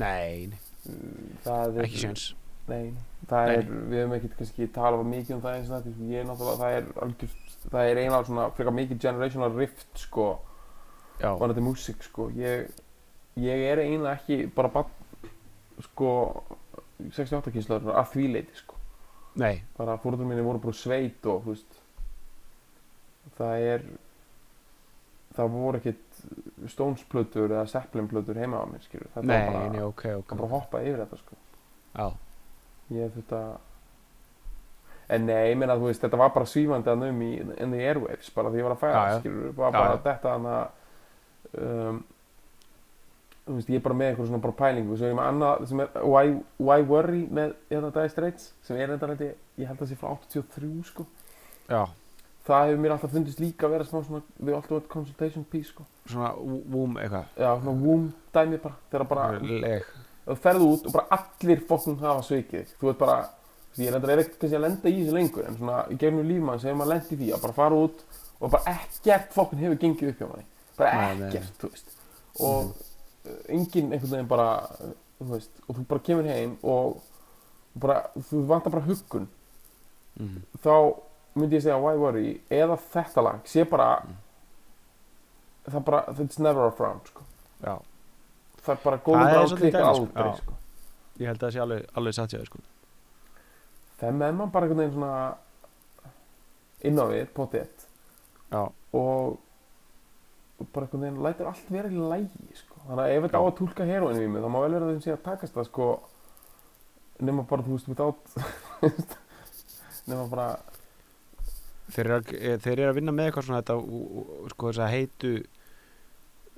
nei, 0.00 0.60
uh, 0.88 1.42
það 1.44 1.76
er 1.78 1.86
ekki 1.86 2.00
séns. 2.02 2.24
Nei, 2.70 2.92
það 3.26 3.48
Nei. 3.48 3.54
er, 3.58 3.70
við 3.90 3.98
hefum 3.98 4.14
ekkert 4.16 4.36
kannski 4.38 4.68
talað 4.74 5.04
mikið 5.10 5.34
um 5.36 5.42
það 5.42 5.56
eins 5.58 5.70
og 5.70 5.74
þetta, 5.76 5.92
sko. 5.96 6.08
ég 6.12 6.22
er 6.22 6.28
náttúrulega, 6.28 6.60
það 6.62 6.76
er 6.78 6.88
algjört, 7.06 7.54
það 7.64 7.90
er 7.90 8.00
eiginlega 8.02 8.28
svona 8.28 8.44
frekar 8.56 8.76
mikið 8.78 9.00
generational 9.02 9.52
rift, 9.56 9.86
sko, 9.98 10.26
Já, 11.18 11.28
varandi 11.42 11.64
músík, 11.66 12.06
sko, 12.06 12.28
ég, 12.38 12.70
ég 13.42 13.64
er 13.66 13.82
eiginlega 13.82 14.14
ekki 14.20 14.38
bara 14.54 14.70
bann, 14.76 15.32
sko, 15.88 16.12
68 17.10 17.52
kynslaður 17.56 17.96
að 17.98 18.10
því 18.14 18.26
leiti, 18.36 18.56
sko, 18.60 18.78
nei, 19.42 19.62
bara 19.78 19.98
fórhundur 20.02 20.28
minni 20.28 20.44
voru 20.46 20.62
bara 20.62 20.76
sveit 20.76 21.26
og, 21.26 21.42
þú 21.46 21.54
veist, 21.56 21.80
það 23.38 23.66
er, 23.72 23.84
það 25.36 25.52
voru 25.56 25.80
ekkert 25.82 26.22
Stones-plötur 26.70 27.50
eða 27.50 27.66
Zeppelin-plötur 27.72 28.38
heima 28.38 28.62
á 28.62 28.66
mér, 28.70 28.84
skilur, 28.84 29.08
þetta 29.14 29.26
nei, 29.26 29.36
var 29.46 29.52
bara, 29.56 29.72
nei, 29.74 29.82
ok, 29.88 30.06
ok 30.20 30.34
bara 30.36 30.48
að 30.48 30.56
hoppa 30.58 30.82
yfir 30.84 31.02
þetta, 31.02 31.20
sko. 31.24 31.38
Já, 31.92 32.06
ég 32.96 33.14
þetta 33.18 33.42
en 35.12 35.26
nei, 35.28 35.50
ég 35.50 35.58
meina 35.60 35.76
þú 35.76 35.88
veist, 35.90 36.00
þetta 36.04 36.20
var 36.20 36.30
bara 36.32 36.48
svífandi 36.48 36.88
að 36.92 37.06
um 37.08 37.22
í 37.26 37.30
in 37.42 37.74
the 37.74 37.80
airwaves, 37.84 38.30
bara 38.36 38.52
því 38.52 38.62
ég 38.62 38.66
var 38.68 38.74
að 38.76 38.82
færa 38.84 39.02
Já, 39.02 39.10
já. 39.12 39.18
skilur, 39.20 39.52
var 39.58 39.72
Já, 39.72 39.78
bara 39.78 39.88
já. 39.88 39.94
að 39.96 40.04
detta 40.06 40.34
hana 40.36 40.54
um, 41.58 41.98
þú 43.46 43.56
veist, 43.56 43.70
ég 43.72 43.80
er 43.80 43.82
bara 43.84 43.96
með 43.98 44.12
eitthvað 44.12 44.28
svona 44.30 44.42
bara 44.44 44.54
pælingu, 44.60 44.96
sem 44.98 45.08
er 45.10 45.16
með 45.18 45.30
annað 45.32 45.64
sem 45.70 45.80
er 45.82 45.96
Why, 46.06 46.36
why 46.62 46.84
Worry 46.86 47.24
með 47.34 47.56
hérna 47.72 47.90
Dire 47.96 48.12
Straits, 48.12 48.52
sem 48.62 48.78
er 48.78 48.92
enda 48.94 49.08
held 49.10 49.24
ég, 49.26 49.34
ég 49.58 49.66
held 49.70 49.80
að 49.80 49.82
það 49.82 49.90
sé 49.90 49.98
frá 49.98 50.12
83 50.14 50.70
sko. 50.92 51.06
Já, 51.66 51.82
það 52.46 52.68
hefur 52.68 52.80
mér 52.84 52.94
alltaf 52.96 53.12
fundist 53.16 53.42
líka 53.42 53.66
að 53.66 53.74
vera 53.76 53.88
smá 53.88 53.98
svona 54.06 54.22
the 54.38 54.54
ultimate 54.54 54.88
consultation 54.92 55.44
piece 55.50 55.72
sko. 55.72 55.86
Svona 56.06 56.32
womb 56.38 56.98
eitthvað. 57.02 57.28
Já, 57.38 57.50
svona 57.64 57.76
womb 57.82 58.12
dæmi 58.34 58.62
bara, 58.62 58.78
þegar 58.94 59.06
bara 59.10 59.26
Leg. 59.66 59.90
þú 60.26 60.38
ferð 60.46 60.66
út 60.68 60.86
og 60.86 60.96
bara 60.96 61.18
allir 61.18 61.64
fokkum 61.68 61.98
hafa 62.02 62.22
svikið 62.28 62.62
þig. 62.62 62.76
þú 62.78 62.90
veit 62.92 63.02
bara, 63.02 63.18
þú 63.26 63.74
veist, 63.74 63.82
ég 63.82 63.90
er 63.90 63.98
endur 63.98 64.14
ekkert 64.14 64.38
kannski 64.38 64.58
að 64.60 64.64
lenda 64.68 64.92
í 64.92 64.96
þessu 65.00 65.16
lengur 65.18 65.48
en 65.50 65.58
svona 65.58 65.82
í 65.90 65.98
gegnum 65.98 66.30
lífmann 66.30 66.62
sem 66.62 66.78
maður 66.78 66.94
lendi 66.94 67.18
því 67.18 67.32
að 67.34 67.42
bara 67.46 67.58
fara 67.58 67.82
út 67.88 68.06
og 68.38 68.54
bara 68.54 68.76
ekkert 68.78 69.34
fokkin 69.34 69.62
hefur 69.62 69.82
gengið 69.82 70.12
upp 70.14 70.22
hjá 70.22 70.30
manni. 70.30 70.48
Bara 70.78 70.92
Nei, 70.98 71.18
nei. 71.20 71.28
ekkert, 71.28 71.54
þú 71.62 71.70
veist. 71.74 71.94
Og 72.38 72.64
mm. 72.64 72.91
Enginn 73.48 73.92
einhvern 73.92 74.16
veginn 74.16 74.30
bara 74.30 74.48
þú 75.22 75.28
veist, 75.30 75.62
og 75.66 75.76
þú 75.76 75.86
bara 75.90 76.04
kemur 76.08 76.28
heim 76.30 76.56
og 76.62 77.02
bara, 77.78 78.02
þú 78.28 78.42
vantar 78.48 78.74
bara 78.74 78.86
huggun 78.86 79.28
mm. 80.18 80.40
þá 80.64 80.74
myndi 81.38 81.56
ég 81.56 81.64
segja 81.64 81.78
Why 81.80 82.00
Worry 82.00 82.32
eða 82.52 82.76
þetta 82.92 83.24
lag 83.24 83.46
sé 83.48 83.64
bara 83.68 83.92
það 85.68 85.84
bara, 85.86 86.02
it's 86.18 86.40
never 86.42 86.66
a 86.66 86.74
frown 86.74 86.98
sko. 87.06 87.24
Það 87.62 88.74
er 88.74 88.82
bara 88.82 88.98
Það 88.98 89.14
er 89.14 89.32
bráð 89.36 89.48
svolítið 89.52 89.62
klikka 89.62 89.86
sko. 89.86 89.94
aldrei 89.94 90.34
sko. 90.40 90.58
ég 91.20 91.30
held 91.30 91.38
að 91.38 91.46
það 91.46 91.54
sé 91.54 91.64
alveg, 91.64 91.88
alveg 92.00 92.18
satt 92.18 92.34
þér 92.34 92.50
sko 92.50 92.66
þeim 94.02 94.26
er 94.26 94.36
mann 94.36 94.52
bara 94.52 94.66
einhvern 94.66 94.82
veginn 94.82 94.96
svona 94.98 95.22
inn 96.82 96.98
á 96.98 97.04
við, 97.06 97.26
potið 97.36 97.86
og 98.58 99.38
bara 100.74 100.86
einhvern 100.86 101.06
veginn 101.06 101.22
lætur 101.24 101.50
allt 101.50 101.70
vera 101.72 101.90
í 101.90 102.06
lægi 102.12 102.58
sko. 102.58 102.71
Þannig 102.86 103.04
að 103.04 103.14
ef 103.16 103.24
þetta 103.26 103.38
á 103.38 103.42
Já. 103.42 103.48
að 103.48 103.56
túlka 103.60 103.86
heroinu 103.88 104.22
í 104.24 104.28
mig 104.32 104.42
þá 104.44 104.48
má 104.52 104.58
vel 104.62 104.72
vera 104.74 104.86
að 104.86 104.92
þeim 104.92 105.02
sé 105.04 105.14
að 105.14 105.24
takast 105.28 105.56
það 105.56 105.68
sko. 105.70 105.88
Nema 107.22 107.44
bara 107.46 107.62
þú 107.66 107.76
veist 107.76 107.90
without 107.92 108.20
nema 110.10 110.24
bara 110.30 110.46
þeir 111.92 112.06
eru, 112.06 112.16
að, 112.16 112.32
eh, 112.38 112.56
þeir 112.62 112.78
eru 112.80 112.90
að 112.90 112.96
vinna 112.98 113.14
með 113.14 113.28
eitthvað 113.28 113.46
svona 113.48 113.62
þetta 113.62 113.76
sko 114.54 114.70
þess 114.72 114.82
að 114.82 114.94
heitu 114.96 115.32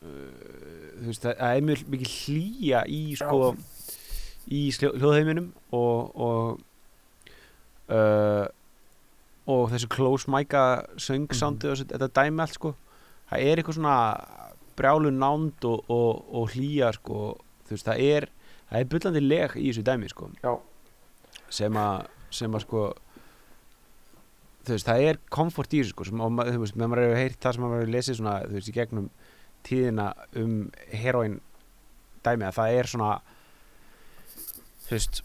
uh, 0.05 0.93
þú 1.01 1.09
veist 1.11 1.27
er 1.35 1.65
mjög 1.69 1.85
mikið 1.93 2.15
hlýja 2.15 2.85
í 2.89 3.01
sko 3.21 3.41
í 4.55 4.63
sljó- 4.77 4.95
hljóðheiminum 4.97 5.51
og 5.77 6.15
og 6.25 6.63
uh, 7.93 8.47
og 9.45 9.67
þessu 9.75 9.91
close 9.93 10.31
mic'a 10.33 10.65
söngsándi 10.97 11.69
og 11.69 11.75
þessu, 11.77 11.89
þetta 11.93 12.09
dæmi 12.17 12.41
allt 12.45 12.57
sko. 12.57 12.71
Það 13.29 13.43
er 13.45 13.61
eitthvað 13.61 13.77
svona 13.77 13.97
brjálu 14.79 15.13
nánd 15.15 15.67
og, 15.69 15.85
og, 15.93 16.25
og 16.35 16.55
hlýja 16.55 16.93
sko. 16.97 17.35
Þú 17.65 17.77
veist 17.77 17.89
það 17.89 18.05
er 18.09 18.29
það 18.69 18.81
er 18.81 18.91
bullandi 18.93 19.23
leg 19.25 19.57
í 19.61 19.69
þessu 19.71 19.87
dæmi 19.87 20.11
sko. 20.13 20.31
Já. 20.43 20.55
sem 21.53 21.77
að 21.79 22.07
sem 22.35 22.55
að 22.55 22.65
sko 22.65 22.85
þú 24.65 24.75
veist, 24.75 24.89
það 24.89 25.07
er 25.09 25.21
komfort 25.33 25.75
í 25.75 25.83
þessu 25.83 25.95
sko, 25.95 26.07
sem, 26.09 26.23
og 26.25 26.41
þú 26.49 26.61
veist, 26.63 26.77
með 26.81 26.91
maður 26.91 27.07
hefur 27.09 27.21
heyrt 27.21 27.41
það 27.45 27.57
sem 27.57 27.65
maður 27.65 27.83
hefur 27.83 27.95
lesið 27.95 28.19
svona, 28.19 28.35
þú 28.49 28.57
veist, 28.57 28.71
í 28.71 28.77
gegnum 28.79 29.09
tíðina 29.65 30.07
um 30.41 30.55
heroin 30.93 31.39
dæmi 32.25 32.49
að 32.49 32.59
það 32.59 32.79
er 32.79 32.91
svona 32.91 33.11
þú 34.85 34.95
veist 34.97 35.21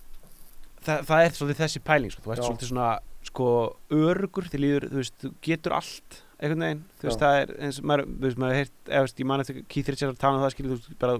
það, 0.85 1.05
það 1.09 1.23
er 1.23 1.37
svolítið 1.37 1.61
þessi 1.63 1.83
pæling 1.87 2.15
sko, 2.15 2.25
þú 2.25 2.35
Já. 2.35 2.43
svolítið 2.43 2.71
svona 2.73 2.89
sko 3.29 3.47
örugur 3.95 4.49
til 4.51 4.63
líður, 4.63 4.89
þú 4.91 5.01
veist, 5.01 5.17
þú 5.23 5.31
getur 5.45 5.77
allt 5.79 6.19
einhvern 6.39 6.65
veginn, 6.65 6.83
þú 6.99 7.09
veist, 7.09 7.21
það 7.23 7.37
er 7.41 7.53
eins 7.67 7.79
og 7.81 7.87
maður, 7.89 8.05
þú 8.09 8.25
veist, 8.25 8.41
maður 8.43 8.59
heyrt, 8.59 8.75
eða, 8.87 8.99
þú 8.99 9.07
veist, 9.07 9.21
ég 9.21 9.29
man 9.29 9.43
eftir 9.43 9.61
Keith 9.67 9.91
Richards 9.91 10.15
að 10.15 10.21
tala 10.23 10.39
um 10.39 10.45
það, 10.45 10.53
skilur, 10.55 10.71
þú 10.71 10.79
veist, 10.79 10.99
bara 11.01 11.17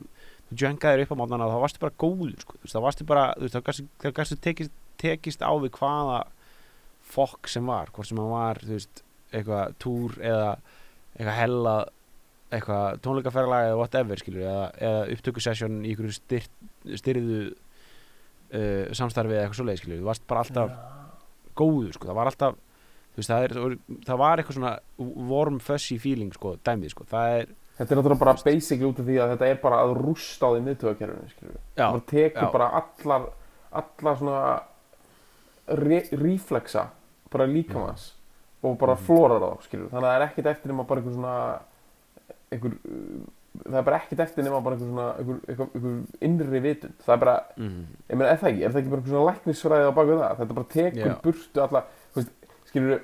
þú 0.50 0.60
jöngaðir 0.64 1.04
upp 1.06 1.14
á 1.14 1.20
mótnana 1.20 1.48
og 1.48 1.54
þá 1.54 1.64
varstu 1.66 1.84
bara 1.84 1.98
góður, 2.06 2.36
sko, 2.44 2.56
þú 2.56 2.64
veist, 2.66 2.76
þá 2.76 2.86
varstu 2.88 3.08
bara, 3.10 3.26
þú 3.36 3.48
veist, 3.48 3.60
þá 4.00 4.12
gastu 4.20 4.40
tekist, 4.48 4.76
tekist 5.00 5.44
á 5.46 5.52
við 5.60 5.74
hvaða 5.76 6.20
fokk 7.10 7.50
sem 7.52 7.70
var, 7.70 7.92
hvort 7.94 8.10
sem 8.10 8.22
hann 8.22 8.32
var, 8.32 8.62
þú 8.64 8.76
veist, 8.78 9.04
eitthvað 9.30 9.76
túr 9.82 10.16
eða 10.24 10.52
eitthvað 11.20 11.36
hella 11.38 11.76
eitthvað 12.50 13.02
tónleikaferðalag 13.06 13.68
eða 13.68 13.78
whatever 13.78 14.22
skilur 14.22 14.46
eða, 14.46 14.64
eða 14.82 15.02
upptökusessjón 15.14 15.82
í 15.84 15.92
ykkur 15.94 16.14
styrt, 16.16 16.56
styrðu 16.98 17.42
uh, 17.50 18.90
samstarfi 18.98 19.36
eða 19.36 19.44
eitthvað 19.44 19.60
svoleið 19.60 19.82
skilur 19.84 20.02
þú 20.02 20.08
varst 20.10 20.26
bara 20.30 20.46
alltaf 20.46 20.74
góður 21.60 21.94
sko, 21.94 22.10
það 22.10 22.20
var 22.20 22.32
alltaf 22.32 22.58
veist, 23.18 23.30
það, 23.30 23.44
er, 23.44 23.78
það 24.06 24.18
var 24.22 24.38
eitthvað 24.42 24.58
svona 24.60 24.74
warm 25.30 25.60
fuzzy 25.60 25.98
feeling 26.00 26.32
sko, 26.36 26.56
dæmið 26.66 26.90
sko, 26.94 27.04
það 27.10 27.34
er 27.40 27.48
þetta 27.80 27.94
er 27.96 28.00
náttúrulega 28.02 28.20
bara 28.20 28.36
basically 28.44 28.90
út 28.90 29.00
af 29.00 29.06
því 29.08 29.18
að 29.24 29.34
þetta 29.34 29.48
er 29.54 29.60
bara 29.64 29.82
að 29.86 29.94
rústa 30.04 30.46
á 30.46 30.50
því 30.52 30.62
miðtöðakerfinu 30.68 31.58
það 31.80 32.02
tekur 32.12 32.52
bara 32.54 32.70
allar 32.82 33.28
allar 33.72 34.18
svona 34.20 34.44
re 35.80 36.00
reflexa 36.12 36.88
bara 37.32 37.46
líkamans 37.48 38.14
og 38.64 38.78
bara 38.82 38.96
Mhm. 38.96 39.04
flórar 39.06 39.40
á 39.40 39.50
þá 39.56 39.68
þannig 39.72 39.92
að 39.92 40.02
það 40.02 40.16
er 40.16 40.28
ekkert 40.28 40.46
eftir 40.52 40.68
nema 40.72 40.88
bara 40.88 41.02
einhver 41.02 41.14
svona 41.14 41.60
einhver 42.52 42.74
það 43.70 43.78
er 43.80 43.84
bara 43.88 44.00
ekkert 44.00 44.20
eftir 44.26 44.44
nema 44.44 44.62
bara 44.64 44.76
einhver 44.76 44.90
svona 44.90 45.08
einhver, 45.20 45.40
einhver, 45.48 45.70
einhver 45.76 46.04
innri 46.22 46.60
vitund. 46.64 46.94
Það 47.06 47.14
er 47.14 47.18
bara, 47.24 47.36
mm, 47.58 47.86
ég 48.10 48.18
meina, 48.18 48.32
er 48.32 48.38
það 48.38 48.50
ekki, 48.52 48.64
er 48.66 48.70
það 48.74 48.80
ekki 48.82 48.90
bara 48.90 49.02
einhver 49.02 49.14
svona 49.14 49.32
læknisfræði 49.32 49.88
á 49.90 49.94
baku 50.00 50.18
það, 50.20 50.38
þetta 50.40 50.58
bara 50.60 50.70
tekur 50.76 51.10
Já. 51.10 51.16
burtu 51.24 51.62
alla, 51.64 51.84
þú 52.70 52.74
skilur 52.74 53.00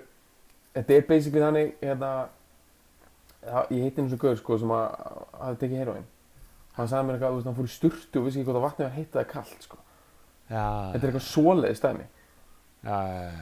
þetta 0.75 0.93
er 0.99 1.05
basically 1.09 1.41
þannig 1.41 1.71
hérna, 1.81 2.09
það- 3.45 3.71
ég 3.71 3.85
heiti 3.85 4.01
eins 4.03 4.13
og 4.13 4.19
gauð 4.19 4.37
sko 4.41 4.57
sem 4.61 4.69
að 4.75 5.15
hafi 5.39 5.57
tekið 5.63 5.77
heroin 5.81 6.05
hann 6.75 6.87
sagði 6.91 7.07
mér 7.07 7.15
eitthvað, 7.15 7.31
þú 7.31 7.39
veist, 7.39 7.45
hann 7.49 7.55
fór 7.55 7.69
í 7.69 7.73
sturtu 7.75 8.19
og 8.19 8.25
vissi 8.27 8.39
ekki 8.41 8.49
hvort 8.51 8.59
að 8.59 8.65
vatnið 8.67 8.85
var 8.89 8.95
heitt 8.97 9.15
eða 9.15 9.27
kalt 9.31 9.61
sko. 9.63 9.77
þetta 10.49 10.99
er 10.99 11.09
eitthvað 11.09 11.27
svoleiði 11.31 11.75
stæmi 11.79 12.05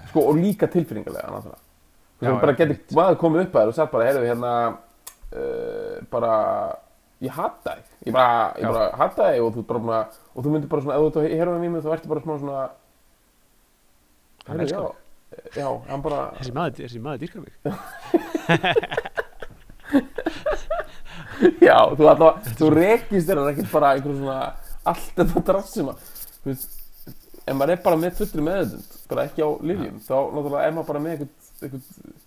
sko, 0.10 0.22
og 0.30 0.36
líka 0.40 0.68
tilfinningarlega 0.72 1.42
þú 1.44 1.50
veist, 1.50 2.42
bara 2.42 2.54
getur 2.56 2.96
maður 2.96 3.18
komið 3.20 3.42
upp 3.48 3.56
að 3.58 3.64
þér 3.64 3.72
og 3.74 3.76
sagt 3.76 3.92
bara, 3.92 4.06
heyrðu, 4.08 4.28
hérna 4.30 4.52
uh, 5.34 5.98
bara 6.14 6.34
ég 7.24 7.32
hata 7.34 7.74
þig, 7.76 7.90
ég 8.08 8.14
bara, 8.16 8.54
ég 8.60 8.70
bara 8.70 8.86
hata 9.02 9.32
þig 9.34 9.42
og 9.44 9.54
þú 9.58 9.64
bara, 9.68 10.00
og 10.36 10.44
þú 10.46 10.54
myndir 10.54 10.70
bara 10.72 10.82
svona, 10.86 10.96
ef 10.96 11.02
þú 11.18 11.24
ert 11.26 11.34
á 11.34 11.38
heroin 11.42 11.62
vímu 11.66 11.82
þá 11.84 11.90
ertu 11.98 12.12
bara 12.14 12.24
smá 12.24 12.38
svona 12.40 12.64
heyrðu, 14.48 14.62
elskar 14.68 14.86
já, 14.86 15.03
já, 15.56 15.68
hann 15.90 16.04
bara 16.06 16.20
þessi 16.40 16.54
maður, 16.56 16.74
þessi 16.84 17.04
maður 17.04 17.20
dýrkar 17.24 17.42
mig. 17.44 17.54
Já, 21.64 21.78
þú 21.98 22.08
allavega, 22.08 22.54
þú 22.60 22.70
rekist 22.74 23.28
þér 23.28 23.42
ekkert 23.50 23.72
bara 23.74 23.94
einhverjum 23.96 24.22
svona 24.22 24.40
allt 24.84 25.18
þetta 25.18 25.96
veist, 26.44 26.80
ef 27.44 27.56
maður 27.56 27.74
er 27.76 27.84
bara 27.84 28.00
með 28.00 28.18
fullri 28.20 28.46
meðutund, 28.46 28.98
bara 29.12 29.26
ekki 29.28 29.46
á 29.46 29.50
livjum, 29.64 30.00
þá 30.04 30.16
náttúrulega 30.16 30.66
er 30.68 30.76
maður 30.76 30.90
bara 30.92 31.04
með 31.04 31.14
einhvern, 31.16 31.32
einhvern, 31.68 32.18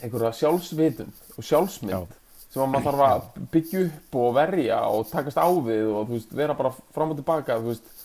einhverja 0.00 0.32
sjálfsvitund 0.40 1.36
og 1.36 1.46
sjálfsmynd 1.46 1.94
Já. 1.94 2.00
sem 2.50 2.64
að 2.64 2.72
maður 2.74 2.88
þarf 2.90 3.06
að 3.06 3.48
byggja 3.54 3.84
upp 3.86 4.20
og 4.22 4.36
verja 4.38 4.80
og 4.90 5.08
takast 5.10 5.40
á 5.40 5.48
við 5.48 5.90
og 5.94 6.12
veist, 6.14 6.36
vera 6.42 6.58
bara 6.58 6.74
fram 6.94 7.14
og 7.14 7.20
tilbaka, 7.20 7.58
þú 7.62 7.72
veist, 7.72 7.99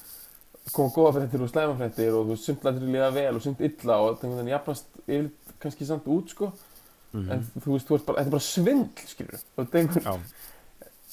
koma 0.74 0.90
góða 0.96 1.14
fréttir 1.20 1.42
og 1.46 1.50
slæma 1.52 1.76
fréttir 1.80 2.10
og 2.16 2.26
þú 2.26 2.30
veist, 2.34 2.44
sumt 2.50 2.64
lætur 2.66 2.88
líða 2.90 3.12
vel 3.14 3.36
og 3.36 3.42
sumt 3.46 3.60
illa 3.62 3.98
og 4.02 4.20
þannig 4.22 4.40
að 4.46 4.50
jafnast 4.56 4.86
yfir 5.08 5.30
kannski 5.62 5.86
samt 5.86 6.06
út, 6.08 6.30
sko, 6.30 6.52
Mhm. 7.16 7.32
en 7.32 7.46
þú 7.64 7.72
veist, 7.76 7.88
þú 7.88 7.96
ert 7.96 8.06
bara, 8.06 8.18
þetta 8.20 8.28
er 8.28 8.32
bara 8.32 8.44
svindl, 8.44 8.90
skilur 9.08 9.40
og 9.58 9.66
þetta 9.66 9.76
er 9.78 9.82
einhver, 9.86 10.02
já, 10.04 10.20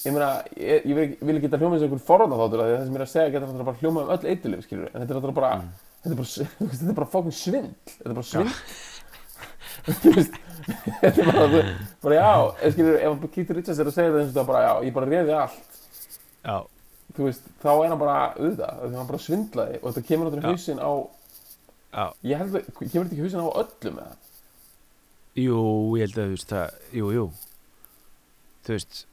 ég 0.03 0.11
meina, 0.13 0.43
ég, 0.57 0.85
ég 0.85 0.95
vil, 0.95 1.03
ekki- 1.07 1.25
vil 1.25 1.35
ekki 1.37 1.45
geta 1.47 1.57
hljóma 1.61 1.75
eins 1.77 1.83
og 1.83 1.89
einhver 1.91 2.07
forráða 2.09 2.39
þáttur 2.41 2.59
að 2.63 2.71
það 2.73 2.83
sem 2.83 2.93
ég 2.93 2.99
er 2.99 3.05
að 3.05 3.13
segja 3.13 3.31
geta 3.31 3.63
bara 3.63 3.77
hljóma 3.79 4.01
um 4.03 4.09
öll 4.09 4.25
eitthulif, 4.33 4.63
skilur 4.65 4.89
en 4.93 5.07
þetta 5.07 5.15
er 5.27 5.31
bara, 5.31 5.55
Mm. 5.55 5.69
þetta 6.03 6.11
er 6.11 6.15
bara, 6.15 6.27
þetta 6.73 6.89
er 6.89 6.93
bara 6.93 7.07
fókin 7.13 7.31
svindl, 7.31 7.75
þetta 7.85 8.09
er 8.09 8.13
bara 8.13 8.29
svindl. 8.31 8.53
Þú 9.83 10.13
veist, 10.15 10.31
þetta 11.01 11.17
er 11.21 11.25
bara, 11.31 11.47
þú- 11.47 11.73
bara 12.03 12.15
já, 12.15 12.71
skilur, 12.73 12.97
ef 12.99 13.31
Keith 13.31 13.51
Richards 13.51 13.79
er 13.79 13.85
að 13.85 13.93
segja 13.93 14.11
það 14.11 14.19
eins 14.23 14.35
og 14.35 14.37
það 14.43 14.47
bara, 14.47 14.61
já, 14.67 14.73
ég 14.87 14.93
bara 14.93 15.05
réði 15.07 15.33
allt. 15.39 15.79
Já, 16.43 16.57
þú 17.13 17.27
veist, 17.27 17.47
þá 17.61 17.69
er 17.73 17.91
hann 17.93 18.01
bara 18.01 18.17
auðvitað, 18.33 18.81
því 18.83 18.99
hann 18.99 19.09
bara 19.11 19.21
svindlaði 19.27 19.79
og 19.81 19.87
þetta 19.89 20.07
kemur 20.09 20.27
náttúrulega 20.29 20.49
Já. 20.49 20.53
hausinn 20.57 20.81
á 20.81 20.91
já. 21.93 22.05
Ég 22.31 22.41
held 22.43 22.55
að, 22.59 22.69
kemur 22.79 23.07
þetta 23.07 23.13
ekki 23.13 23.25
hausinn 23.27 23.43
á 23.45 23.49
öllum 23.63 23.99
eða? 24.03 24.15
Jú, 25.43 25.57
ég 25.97 26.05
held 26.07 26.17
að 26.17 26.23
þú 26.29 26.35
veist 26.37 26.53
það, 26.53 26.79
jú, 26.99 27.11
jú. 27.17 27.25
Þú 28.63 28.75
veist, 28.77 29.03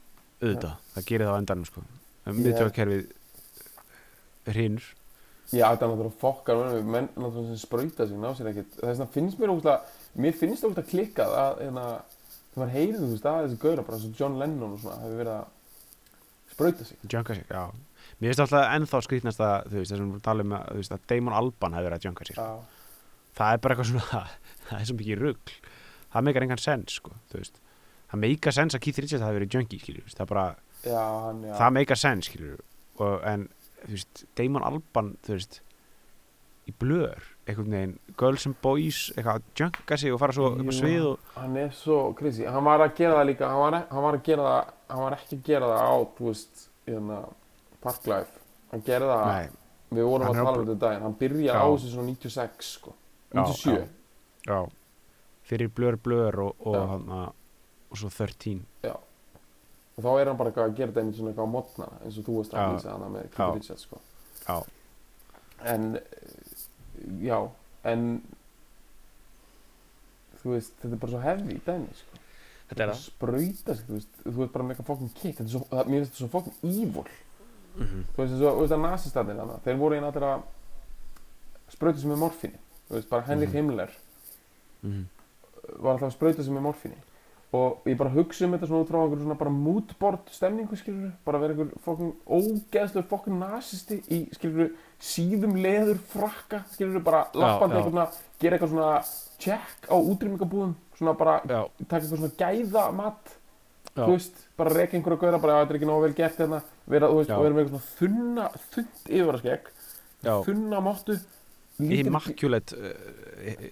auðvitað, 0.41 0.75
það 0.95 1.09
gerir 1.11 1.27
það 1.29 1.37
á 1.37 1.41
endanum 1.43 1.69
sko. 1.69 1.85
Miðtöðakerfið 2.31 3.05
hrinur 4.51 4.89
Já, 5.51 5.65
þetta 5.73 5.83
er 5.83 5.91
náttúrulega 5.91 6.21
fokkar 6.21 6.61
menn, 6.87 7.09
náttúrulega 7.17 7.49
sem 7.51 7.59
sprauta 7.59 8.07
sig, 8.07 8.19
ná 8.23 8.29
sér 8.39 8.51
ekkert. 8.53 8.75
Þess 8.79 9.01
vegna 9.01 9.07
finnst 9.17 9.41
mér 9.41 9.51
ógustlega 9.51 10.21
mér 10.23 10.37
finnst 10.39 10.63
það 10.63 10.69
ógustlega 10.69 10.91
klikkað 10.93 11.33
að 11.41 11.63
hérna, 11.65 11.87
þegar 12.53 12.61
maður 12.61 12.75
heyrið 12.77 13.01
þú 13.01 13.09
veist 13.11 13.27
að 13.27 13.39
þessi 13.41 13.59
gauðra 13.65 13.87
bara 13.89 13.99
svo 14.05 14.11
John 14.21 14.37
Lennon 14.39 14.77
og 14.77 14.83
svona 14.85 15.01
hefur 15.03 15.19
verið 15.19 15.33
að 15.35 16.53
sprauta 16.55 16.87
sig. 16.87 17.01
Junka 17.11 17.37
sig, 17.41 17.51
já 17.51 17.65
Mér 18.21 18.33
finnst 18.33 18.43
alltaf 18.45 18.75
ennþá 18.77 19.01
skrýtnast 19.07 19.43
að, 19.45 19.71
þú 19.71 19.79
veist, 19.79 19.93
þessum 19.95 20.13
við 20.13 20.25
talum 20.27 20.55
að, 20.57 20.67
þú 20.69 20.83
veist, 20.83 20.95
að 20.97 21.07
Damon 21.13 21.37
Alban 21.39 21.77
hefur 21.77 21.89
verið 21.89 21.99
að 21.99 22.09
junka 22.09 22.27
sig 22.29 22.41
Já, 22.41 22.49
Það 23.41 23.55
er 23.55 23.63
bara 23.65 23.77
eitthvað 23.77 23.91
svona, 23.91 24.23
það 24.69 24.81
er 24.81 24.89
svo 24.91 24.97
mikið 24.99 25.23
rugl. 25.25 25.55
Það 26.11 26.27
meikar 26.27 26.47
engan 26.47 26.61
sens, 26.61 26.99
sko, 26.99 27.15
þú 27.31 27.41
veist. 27.41 27.63
Það 28.11 28.23
meikar 28.27 28.57
sens 28.57 28.77
að 28.77 28.85
Keith 28.85 29.01
Richards 29.01 29.25
hafi 29.25 29.39
verið 29.39 29.57
veist, 30.03 30.19
það 30.19 30.31
bara, 30.35 30.45
já, 30.83 31.01
hann, 31.01 31.43
já. 31.47 31.55
það 31.63 31.75
meikar 31.79 32.01
sens, 32.01 32.31
en, 33.31 33.49
þú 33.85 33.93
veist, 33.95 34.25
Damon 34.37 34.67
Alban, 34.67 35.13
þú 35.25 35.37
veist 35.39 35.61
í 36.71 36.75
blör, 36.81 37.27
einhvern 37.49 37.75
veginn 37.75 37.95
Girls 38.21 38.47
and 38.49 38.59
Boys, 38.63 39.01
eitthvað 39.15 39.41
að 39.41 39.61
junka 39.61 39.99
sig 40.01 40.15
og 40.15 40.21
fara 40.23 40.37
svo 40.37 40.51
upp 40.53 40.71
á 40.71 40.75
svið 40.77 41.07
og 41.09 41.31
hann 41.37 41.59
er 41.61 41.71
svo 41.77 41.99
crazy, 42.19 42.47
hann 42.47 42.67
var 42.67 42.85
að 42.85 42.97
gera 43.01 43.19
það 43.19 43.29
líka 43.31 43.51
hann 43.51 43.63
var, 43.65 43.79
hann 43.91 44.07
var 44.07 44.19
að 44.19 44.27
gera 44.29 44.49
það 44.49 44.73
hann 44.93 45.05
var 45.05 45.17
ekki 45.19 45.39
að 45.39 45.47
gera 45.49 45.71
það 45.71 45.91
á, 45.91 45.97
þú 46.19 46.29
veist 46.29 46.65
hérna, 46.87 47.21
Parklife, 47.81 48.41
hann 48.73 48.83
gerði 48.87 49.09
það 49.11 49.27
Nei, 49.31 49.49
við 49.99 50.09
vorum 50.11 50.27
Hann 50.29 50.37
að 50.37 50.45
tala 50.45 50.59
um 50.61 50.67
þetta 50.69 50.81
daginn, 50.87 51.03
hann 51.07 51.15
byrjaði 51.21 51.47
Já. 51.49 51.61
á 51.65 51.69
þessu 51.75 51.93
svona 51.95 52.09
96 52.15 52.73
sko, 52.77 52.95
Já, 53.31 53.43
97 53.45 53.77
já. 53.77 53.87
já 54.51 54.61
fyrir 55.51 55.71
blör 55.75 55.97
blör 55.99 56.39
og, 56.45 56.61
og, 56.67 56.75
Já. 56.77 56.83
hana, 56.93 57.21
og 57.91 57.99
svo 57.99 58.11
13 58.13 58.61
og 60.01 60.05
þá 60.07 60.11
er 60.21 60.29
hann 60.31 60.37
bara 60.39 60.53
að 60.55 60.77
gera 60.79 60.89
þetta 60.93 61.01
einmitt 61.03 61.17
svona 61.19 61.33
eitthvað 61.33 61.49
á 61.51 61.55
mótnana 61.55 61.97
eins 62.07 62.19
og 62.21 62.25
þú 62.29 62.37
varst 62.39 62.55
að 62.55 62.61
Já. 62.63 62.69
lýsa 62.77 62.93
hana 62.95 63.09
með 63.13 63.25
Já. 63.25 63.31
Keith 63.37 63.57
Richards 63.59 63.83
sko. 63.85 63.99
Já, 64.47 64.59
en 65.75 65.89
já, 67.21 67.39
en 67.91 68.05
þú 70.41 70.55
veist, 70.55 70.73
þetta 70.81 70.95
er 70.97 71.03
bara 71.03 71.13
svo 71.15 71.21
hefði 71.25 71.57
í 71.59 71.61
dæmi 71.67 71.99
sko. 71.99 72.21
þetta 72.71 72.85
er 72.85 72.93
Bara 72.93 72.97
sprauta 73.01 73.75
sig, 73.77 73.85
þú 73.91 73.97
veist, 73.99 74.15
þú 74.25 74.37
veist 74.39 74.53
bara 74.55 74.65
með 74.69 74.75
eitthvað 74.77 74.89
fokkin 74.93 75.13
kick 75.19 75.37
þetta 75.41 75.49
er 75.49 75.53
svo, 75.57 75.63
það, 75.73 75.91
mér 75.91 76.01
finnst 76.05 76.13
þetta 76.15 76.23
svo 76.23 76.31
fokkin 76.33 76.57
evil 76.71 77.05
mm 77.77 77.87
-hmm. 77.87 78.03
þú 78.15 78.23
veist, 78.23 78.35
þú 78.35 78.61
veist 78.61 78.73
að 78.73 78.81
nazistatnir 78.91 79.37
hana 79.41 79.59
þeir 79.65 79.77
voru 79.79 79.95
einn 79.95 80.05
allir 80.05 80.23
að 80.23 80.43
sprauta 81.69 81.99
sig 81.99 82.11
með 82.11 82.19
morfíni 82.19 82.59
þú 82.89 82.95
veist, 82.95 83.09
bara 83.11 83.23
Henrik 83.23 83.49
Mhm. 83.49 83.57
Himmler 83.57 83.91
Mhm. 84.83 85.05
var 85.79 85.93
alltaf 85.93 86.09
að 86.09 86.17
sprauta 86.17 86.43
sig 86.43 86.53
með 86.53 86.61
morfíni 86.63 86.97
og 87.53 87.79
ég 87.85 87.97
bara 87.99 88.11
hugsa 88.11 88.45
um 88.45 88.53
þetta 88.53 88.67
svona 88.67 88.85
út 88.85 88.89
frá 88.89 88.99
einhverju 89.03 89.23
svona 89.25 89.39
bara 89.39 89.51
moodboard 89.51 90.29
stemningu 90.31 90.77
skilur 90.77 91.13
bara 91.25 91.39
vera 91.39 91.53
einhver 91.55 91.71
fokkin 91.85 92.13
ógeðslega 92.29 93.09
fokkin 93.09 93.39
nazisti 93.41 94.03
í 94.11 94.29
skilur 94.35 94.71
síðum 95.01 95.57
leður 95.57 95.99
frakka 95.99 96.63
skilur 96.71 97.03
bara 97.03 97.27
lappandi 97.35 97.77
eitthvað 97.77 97.91
svona 97.91 98.09
gera 98.41 98.57
eitthvað 98.57 98.69
svona 98.69 99.03
check 99.39 99.89
á 99.91 99.97
útrýmingabúðum 99.99 100.75
svona 100.97 101.13
bara 101.19 101.41
Já, 101.49 101.67
taka 101.89 102.05
eitthvað 102.07 102.19
svona 102.19 102.37
gæða 102.39 102.93
mat 102.95 103.37
Já. 103.97 104.05
þú 104.07 104.13
veist, 104.15 104.37
bara 104.57 104.71
reka 104.71 104.97
einhverja 104.97 105.19
gauðra 105.19 105.41
bara, 105.43 105.53
"Já, 105.53 105.65
þetta 105.67 105.71
er 105.75 105.79
ekki 105.81 105.89
nógu 105.91 106.03
vel 106.05 106.15
gert 106.15 106.37
hérna. 106.39 106.63
Vera, 106.87 107.09
þú 107.09 107.17
veist, 107.19 107.31
Já. 107.31 107.37
og 107.37 107.43
vera 107.43 107.55
með 107.55 107.61
eitthvað 107.65 107.81
svona 107.81 107.99
þunna 107.99 108.45
þund 108.71 109.11
yfirvaraskegg, 109.11 109.65
já. 110.23 110.35
þunna 110.47 110.81
mottu 110.81 111.19
lítil- 111.81 112.07
Immaculate 112.07 112.73
uh, 112.73 112.93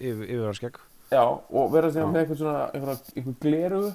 yfir, 0.01 0.25
yfir 0.27 0.53
skegg 0.55 0.77
já, 1.11 1.23
og 1.51 1.71
vera 1.71 1.89
síðan 1.89 2.11
með 2.13 2.21
eitthvað 2.25 2.37
svona 2.37 2.71
einhverja, 2.73 2.99
einhver 3.15 3.35
gleru. 3.39 3.93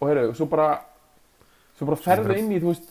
Og 0.00 0.08
heyrðu, 0.08 0.34
svo 0.36 0.46
bara 0.48 0.80
svo 1.78 1.86
bara 1.86 1.96
ferðu 1.96 2.28
bara- 2.28 2.38
inn 2.38 2.52
í, 2.52 2.60
þú 2.60 2.70
veist 2.72 2.88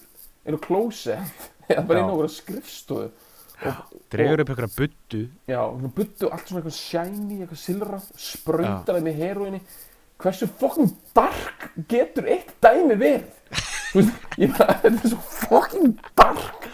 á 0.47 0.57
klósett, 0.59 1.49
eða 1.69 1.87
bara 1.87 1.99
inn 1.99 2.05
á 2.05 2.09
Já. 2.09 2.13
einhverja 2.13 2.35
skrifstofu. 2.41 3.11
Dregur 4.09 4.39
upp 4.41 4.49
einhverja 4.49 4.75
buddu. 4.77 5.21
Já, 5.47 5.61
buttu, 5.95 6.29
allt 6.31 6.47
svona 6.47 6.61
eitthvað 6.61 6.77
shiny 6.77 7.39
eitthvað 7.41 7.61
silrað, 7.63 8.03
sprautar 8.15 8.95
þeim 8.97 9.03
með 9.07 9.15
heroinni 9.21 9.61
hversu 10.21 10.47
fokkin 10.59 10.91
dark 11.15 11.67
getur 11.89 12.27
eitt 12.29 12.55
dæmi 12.63 12.97
verið? 12.97 13.27
Veist, 13.93 14.25
ég 14.41 14.55
bara, 14.57 14.77
þetta 14.83 15.03
er 15.03 15.13
svo 15.13 15.21
fokkin 15.47 15.93
dark. 16.17 16.67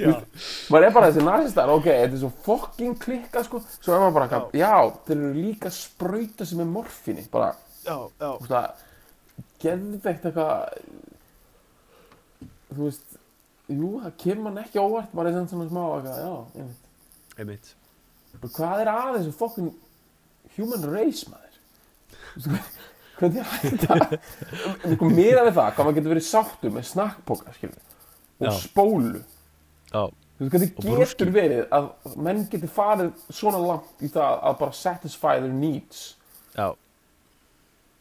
Maður 0.00 0.86
er 0.86 0.92
bara 0.94 1.08
þessi 1.10 1.24
nazistar, 1.26 1.70
ok, 1.74 1.88
þetta 1.88 2.16
er 2.16 2.20
svo 2.22 2.30
fokkin 2.46 2.94
klikkað 3.00 3.48
sko, 3.48 3.60
svo 3.76 3.96
er 3.96 4.04
maður 4.04 4.16
bara, 4.16 4.28
já, 4.30 4.62
já 4.62 5.02
þeir 5.08 5.16
eru 5.18 5.32
líka 5.36 5.68
að 5.68 5.76
sprauta 5.76 6.46
sig 6.48 6.60
með 6.60 6.70
morfíni 6.76 7.24
bara, 7.32 7.50
já, 7.84 7.96
já. 7.98 8.30
veist 8.30 8.54
það 8.54 8.86
geðveikt 9.60 10.28
eitthvað 10.30 10.78
þú 12.70 12.86
veist 12.86 13.18
jú, 13.70 13.90
það 14.06 14.16
kemur 14.24 14.46
mann 14.46 14.62
ekki 14.62 14.80
óvart 14.80 15.12
bara 15.20 15.34
í 15.34 15.36
svona 15.36 15.68
smá, 15.68 15.82
eitthvað, 15.98 16.22
já, 16.24 16.62
einmitt. 16.62 16.88
Einmitt. 17.36 17.72
Bara 18.38 18.54
hvað 18.56 18.84
er 18.84 18.92
að 18.94 19.16
þessu 19.18 19.36
fokkin 19.36 19.72
human 20.56 20.88
race 20.94 21.28
maður 21.28 21.50
hvernig 23.20 23.42
er 23.42 23.50
þetta? 23.64 24.20
Sko 24.96 25.10
meira 25.12 25.44
við 25.46 25.54
það 25.58 25.70
hvað 25.76 25.86
maður 25.86 25.98
getur 25.98 26.14
verið 26.14 26.26
sáttur 26.28 26.74
með 26.74 26.88
snakkpoka 26.90 27.54
og 28.40 28.58
spólu. 28.58 29.22
Já, 29.90 30.02
þú 30.38 30.46
veist 30.46 30.54
hvernig 30.54 31.08
getur 31.10 31.34
verið 31.34 31.64
að 31.76 31.90
menn 32.28 32.46
getur 32.52 32.72
farið 32.72 33.10
svona 33.28 33.60
langt 33.62 34.04
í 34.04 34.12
það 34.12 34.46
að 34.50 34.62
bara 34.62 34.78
satisfy 34.80 35.36
their 35.42 35.52
needs? 35.52 36.04
Já, 36.56 36.72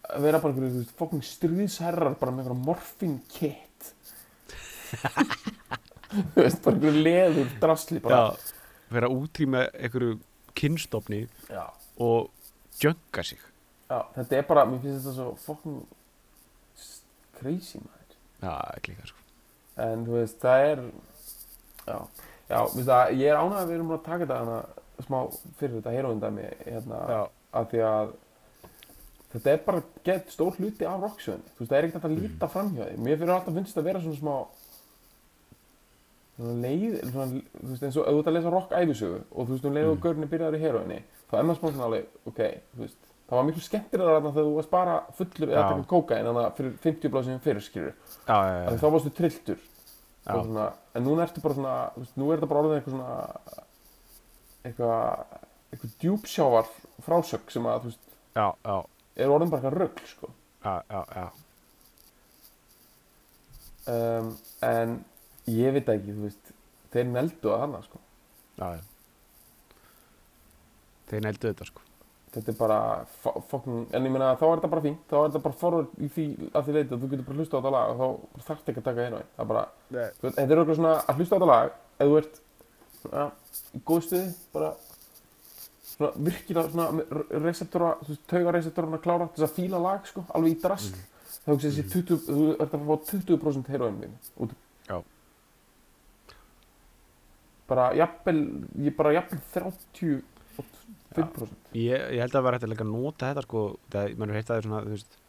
að 0.10 0.26
vera 0.26 0.42
bara 0.42 0.54
einhverju 0.54 0.72
þú 0.74 0.82
veist, 0.82 0.96
fokkin 0.98 1.26
stríðsherrar 1.26 2.16
bara 2.20 2.34
með 2.34 2.48
einhverja 2.48 2.66
morfin 2.66 3.18
kit. 3.32 3.92
Þú 6.34 6.42
veist 6.42 6.64
bara 6.66 6.76
einhverju 6.76 7.04
leður 7.06 7.54
drasli 7.62 8.02
bara. 8.04 8.22
Já. 8.24 8.56
Vera 8.96 9.10
að 9.10 9.20
útrýma 9.20 9.68
einhverju 9.78 10.18
kynstofni 10.58 11.22
já. 11.50 11.66
og 12.02 12.32
jönga 12.82 13.24
sig 13.24 13.42
Já, 13.90 14.00
þetta 14.16 14.38
er 14.38 14.46
bara, 14.50 14.66
mér 14.70 14.82
finnst 14.84 15.02
þetta 15.08 15.16
svo 15.18 15.30
fokkin 15.46 15.80
crazy 17.40 17.80
maður. 17.82 18.18
Já, 18.44 18.54
ekki 18.78 18.94
líka 18.94 19.08
sko. 19.10 19.24
En 19.80 20.06
þú 20.06 20.18
veist, 20.20 20.40
það 20.44 20.66
er 20.70 20.82
já, 21.88 21.98
já, 22.52 22.60
veist 22.76 22.90
það, 22.90 23.14
ég 23.18 23.32
er 23.32 23.40
ánægð 23.40 23.60
að 23.64 23.70
við 23.72 23.78
erum 23.80 23.90
búin 23.92 24.00
að 24.00 24.06
taka 24.10 24.26
þetta 24.26 24.40
hana, 24.44 24.58
smá 25.08 25.20
fyrir 25.60 25.76
þetta 25.80 25.94
heroindæmi 25.96 26.48
hérna, 26.68 27.00
Já, 27.10 27.22
að 27.60 27.70
því 27.74 27.84
að 27.90 28.14
þetta 29.34 29.52
er 29.56 29.62
bara 29.66 29.84
gett 30.10 30.32
stór 30.34 30.58
hluti 30.60 30.88
af 30.90 31.04
rocksjöðinni, 31.06 31.54
þú 31.56 31.64
veist, 31.64 31.72
það 31.72 31.78
er 31.80 31.88
ekkert 31.90 32.08
að 32.10 32.16
líta 32.20 32.50
framhjá 32.54 32.88
því, 32.90 32.98
mér 33.08 33.20
fyrir 33.22 33.34
alltaf 33.36 33.58
finnst 33.58 33.72
þetta 33.74 33.84
að 33.86 33.90
vera 33.90 34.04
svona 34.06 34.20
smá 34.20 34.36
svona 36.40 36.56
leið, 36.64 36.98
svona, 37.12 37.42
þú 37.60 37.70
veist, 37.74 37.84
eins 37.90 38.00
og 38.00 38.08
ef 38.08 38.16
þú 38.16 38.22
ert 38.24 38.32
að 38.32 38.38
lesa 38.38 38.54
rock 38.54 38.76
æfisögu 38.80 39.20
og 39.30 39.48
þú 39.50 39.54
veist, 39.56 39.66
um 39.70 39.76
leið 39.80 39.90
og 39.92 39.98
Mm. 39.98 40.04
görni 40.06 40.30
byrjaður 40.32 40.58
í 40.60 40.64
heroinni, 40.64 41.00
þá 41.30 41.34
er 41.40 41.44
maður 41.50 41.60
smá 41.62 41.72
svona 41.74 41.88
alveg, 41.90 42.06
ok, 42.32 42.42
þú 42.76 42.84
veist, 42.86 43.09
það 43.30 43.38
var 43.38 43.46
miklu 43.46 43.62
skemmtilega 43.62 44.14
þarna 44.16 44.32
þegar 44.34 44.48
þú 44.48 44.54
varst 44.56 44.72
bara 44.74 44.94
fullur 45.18 45.52
eða 45.52 45.62
Já. 45.62 45.68
taka 45.70 45.88
kókain, 45.92 46.28
þannig 46.28 46.46
að 46.46 46.56
fyrir 46.58 46.78
50 46.86 47.12
blásið 47.14 47.42
fyrir 47.44 47.66
skilur, 47.66 47.98
þá 48.26 48.86
varstu 48.90 49.12
trilltur. 49.20 49.66
Svona, 50.30 50.66
en 50.98 51.06
núna 51.06 51.26
ertu 51.26 51.42
bara 51.44 51.58
svona 51.58 51.76
veist, 51.96 52.16
nú 52.20 52.30
er 52.30 52.40
þetta 52.40 52.50
bara 52.50 52.64
orðið 52.64 52.76
eitthvað 52.78 52.96
svona 52.96 53.14
eitthvað 54.68 55.36
eitthvað 55.70 55.94
djúpsjávar 56.04 56.72
frásögg 57.06 57.54
sem 57.54 57.70
að 57.70 57.86
þú 57.86 57.92
veist, 57.92 58.16
já, 58.38 58.46
já, 58.66 58.76
er 59.24 59.34
orðin 59.34 59.54
bara 59.54 59.62
eitthvað 59.62 59.78
rögl 59.80 60.08
sko. 60.10 60.32
já, 60.66 61.26
um, 63.94 64.32
en 64.70 64.96
ég 65.50 65.78
veit 65.78 65.94
ekki, 65.96 66.16
þú 66.18 66.26
veist 66.28 66.56
þeir 66.94 67.12
neldu 67.14 67.54
að 67.54 67.66
hana 67.66 67.84
sko. 67.86 68.02
Þeir 71.10 71.24
nældu 71.26 71.54
þetta 71.54 71.70
sko 71.70 71.89
þetta 72.34 72.52
er 72.54 72.58
bara 72.60 72.80
en 73.98 74.06
ég 74.06 74.14
meina 74.14 74.34
þá 74.38 74.46
er 74.48 74.60
þetta 74.60 74.72
bara 74.74 74.84
fínt. 74.86 75.02
Þá 75.10 75.16
er 75.20 75.26
þetta 75.30 75.44
bara 75.48 75.60
forward 75.64 75.96
í 75.98 76.10
því 76.14 76.26
að 76.52 76.68
því 76.68 76.76
leiti 76.76 76.94
að 76.94 77.02
þú 77.02 77.10
getur 77.14 77.28
bara 77.30 77.40
hlusta 77.40 77.58
á 77.58 77.60
þetta 77.60 77.74
lag 77.76 77.90
og 77.90 77.98
þá 78.00 78.46
þarf 78.50 78.70
ekki 78.70 78.82
að 78.84 78.88
taka 78.90 79.08
einu 79.08 79.22
það 79.24 79.44
er 79.44 79.50
bara, 79.54 79.66
þetta 80.22 80.46
er 80.46 80.62
okkur 80.64 80.80
svona 80.80 80.94
að 81.00 81.20
hlusta 81.20 81.34
á 81.34 81.38
þetta 81.38 81.50
lag 81.50 81.74
ef 82.00 82.12
þú 82.12 82.20
ert 82.20 82.40
svona, 83.00 83.26
í 83.74 83.84
góð 83.90 84.06
stuði 84.08 84.32
bara 84.54 84.72
svona 85.90 86.12
virkilega 86.30 86.74
svona 86.74 86.88
receptora, 87.44 87.94
þú 88.04 88.14
veist, 88.14 88.26
tauga 88.30 88.56
receptorana 88.56 89.02
klára 89.04 89.30
þess 89.34 89.48
að 89.50 89.56
fíla 89.58 89.82
lag 89.84 90.06
sko, 90.08 90.26
alveg 90.38 90.56
í 90.56 90.60
drast 90.64 91.00
þá 91.44 91.54
hugsa 91.54 91.70
þessi 91.70 91.86
20, 91.92 92.20
þú 92.28 92.50
ert 92.56 92.76
að 92.76 92.86
fá 92.90 92.96
20% 93.12 93.72
heroin 93.74 94.02
út 94.40 94.54
Já. 94.90 95.00
bara 97.70 97.90
jafnvel 97.98 98.40
ég 98.86 98.96
bara 98.98 99.16
jafnvel 99.18 99.42
30 99.56 100.22
5% 101.16 101.74
ég, 101.74 102.06
ég 102.14 102.22
held 102.22 102.36
að 102.38 102.46
vera 102.46 102.60
hægt 102.60 102.82
að 102.84 102.92
nota 102.92 103.32
þetta 103.32 103.46
sko, 103.48 103.64
það, 103.90 104.16
mann 104.20 104.32
er 104.32 104.40
heitt 104.40 104.50
að 104.50 104.54
það 104.54 104.62
er 104.62 104.68
svona 104.68 104.82
þú 104.86 104.96
veist, 104.96 105.20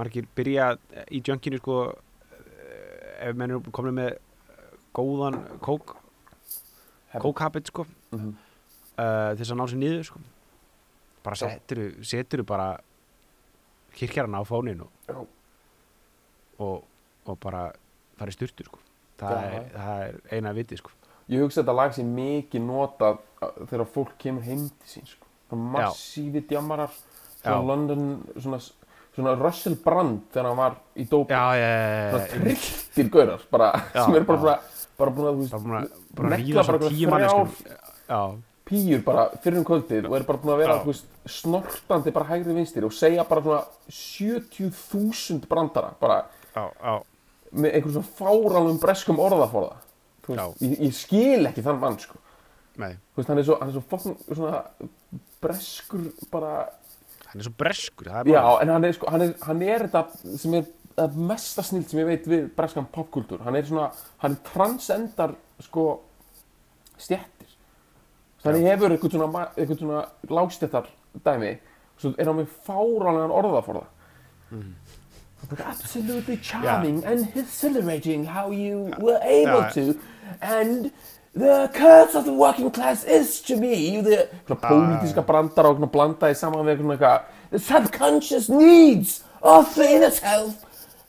margir 0.00 0.28
byrja 0.36 0.70
í 1.08 1.20
junkinu 1.24 1.60
sko 1.62 1.78
eh, 1.90 3.28
ef 3.28 3.36
mann 3.38 3.54
er 3.54 3.70
komin 3.74 3.96
með 3.98 4.16
góðan 4.94 5.38
kók 5.64 5.96
kók 7.22 7.38
habit 7.38 7.70
sko 7.70 7.84
mm 7.84 8.18
-hmm. 8.18 8.34
uh, 8.98 9.30
þess 9.38 9.50
að 9.50 9.58
ná 9.58 9.66
sér 9.68 9.78
niður 9.78 10.04
sko. 10.04 10.20
bara 11.24 11.36
seturu, 11.36 12.04
seturu 12.04 12.44
bara 12.44 12.80
kirkjarana 13.94 14.42
á 14.42 14.44
fónin 14.44 14.80
og, 14.80 15.26
og, 16.58 16.84
og 17.24 17.38
bara 17.40 17.72
fara 18.18 18.30
í 18.30 18.34
styrtu 18.34 18.64
sko. 18.64 18.78
það, 19.18 19.70
það 19.72 20.02
er 20.06 20.20
eina 20.30 20.52
viti 20.52 20.76
sko. 20.76 20.90
Ég 21.32 21.40
hugsa 21.40 21.60
að 21.60 21.64
þetta 21.64 21.76
lag 21.78 21.94
sé 21.96 22.04
mikið 22.04 22.64
notað 22.66 23.20
uh, 23.40 23.52
þegar 23.70 23.90
fólk 23.94 24.16
kemur 24.20 24.44
heim 24.44 24.66
til 24.82 24.90
sín 24.90 25.06
sko. 25.08 25.22
Massífi 25.54 26.42
djamarar 26.48 26.90
svona 27.44 27.60
Já. 27.60 27.66
London 27.68 28.06
svona, 28.40 28.58
svona 29.14 29.34
Russell 29.38 29.76
Brand 29.84 30.24
þegar 30.32 30.48
hann 30.50 30.58
var 30.58 30.78
í 30.96 31.04
já, 31.04 31.10
svona 31.12 32.24
já, 32.24 32.32
trilltir 32.32 33.10
gaurar 33.12 33.44
bara, 33.52 33.68
sem 33.92 34.16
eru 34.18 34.26
bara, 34.30 34.40
bara, 34.40 34.56
bara 34.98 35.14
búin 35.14 35.30
að 35.30 35.44
þú 35.44 35.62
bara 35.68 35.84
bara 36.18 36.32
negla 36.34 36.64
ríða 36.64 36.66
bara 36.66 36.80
svona 36.80 36.88
einhverjar 36.88 36.96
tíu 36.96 37.06
þrjár 37.06 37.14
manneskum 37.14 37.70
já, 38.08 38.20
pýjur 38.64 39.04
bara 39.04 39.24
fyrir 39.44 39.60
um 39.60 39.66
kvöldið 39.68 40.08
og 40.08 40.18
eru 40.18 40.28
bara 40.30 40.42
búin 40.42 40.54
að 40.54 40.62
vera 40.64 40.76
veist, 40.88 41.08
snortandi 41.38 42.14
bara 42.16 42.30
hægri 42.32 42.56
vinstir 42.56 42.88
og 42.88 42.96
segja 42.96 43.26
bara 43.28 43.44
svona 43.44 43.62
70.000 44.00 45.48
brandara 45.50 45.94
bara 46.00 46.22
já, 46.54 46.64
já, 46.64 46.94
með 47.52 47.76
einhverjum 47.78 47.98
svona 48.00 48.14
fáránum 48.18 48.80
breskum 48.82 49.20
orðaforða 49.22 49.76
veist, 50.28 50.62
ég, 50.64 50.78
ég 50.86 50.94
skil 50.96 51.50
ekki 51.50 51.64
þann 51.64 51.82
mann 51.82 51.98
sko. 52.02 52.20
Veist, 52.78 53.28
hann 53.28 53.40
er 53.40 53.46
svo, 53.46 53.58
er 53.62 53.74
svo 53.74 54.14
svona 54.34 54.62
breskur 55.44 56.08
bara 56.32 56.54
hann 57.28 57.42
er 57.42 57.48
svo 57.48 57.54
breskur, 57.58 58.08
það 58.10 58.30
er 58.30 58.32
já, 58.34 58.42
en 58.62 58.72
hann 58.74 58.88
er 58.88 58.96
sko, 58.96 59.10
hann 59.12 59.26
er, 59.26 59.36
hann 59.44 59.62
er 59.66 59.86
þetta 59.86 60.38
sem 60.40 60.56
er 60.58 60.66
það 60.94 61.20
mesta 61.30 61.64
snilt 61.66 61.90
sem 61.90 62.00
ég 62.00 62.10
veit 62.10 62.26
við 62.30 62.48
breskan 62.56 62.88
popkultúr, 62.94 63.42
hann 63.46 63.58
er 63.58 63.66
svona 63.68 63.90
hann 64.22 64.36
transcendar 64.46 65.34
sko 65.62 65.86
stjettir 66.94 67.54
þannig 68.44 68.68
hefur 68.70 68.94
eitthvað 68.94 69.16
svona, 69.16 69.46
svona 69.78 70.02
lágstjettar 70.30 70.90
dæmi 71.24 71.54
svo 72.00 72.14
er 72.18 72.30
hann 72.30 72.40
með 72.42 72.52
fáránlegan 72.66 73.34
orðaforða. 73.34 73.86
Absolutely 75.64 76.38
charming 76.38 77.04
and 77.04 77.28
exhilarating 77.36 78.24
how 78.24 78.50
you 78.50 78.90
were 78.98 79.20
able 79.22 79.62
Já. 79.62 79.72
to 79.74 79.98
and 80.40 80.90
the 81.34 81.68
curse 81.74 82.14
of 82.14 82.24
the 82.24 82.32
working 82.32 82.70
class 82.70 83.04
is 83.04 83.40
to 83.42 83.56
me 83.56 84.00
the 84.02 84.28
svona 84.46 84.60
pólitíska 84.60 85.24
brandar 85.26 85.66
og 85.70 85.78
svona 85.78 85.90
blandaði 85.90 86.36
saman 86.38 86.66
við 86.66 86.74
eitthvað 86.74 86.84
svona 86.84 86.98
eitthvað 86.98 87.50
the 87.50 87.58
subconscious 87.58 88.48
needs 88.48 89.24
of 89.42 89.74
the 89.74 89.88
inner 89.96 90.10
self. 90.10 90.62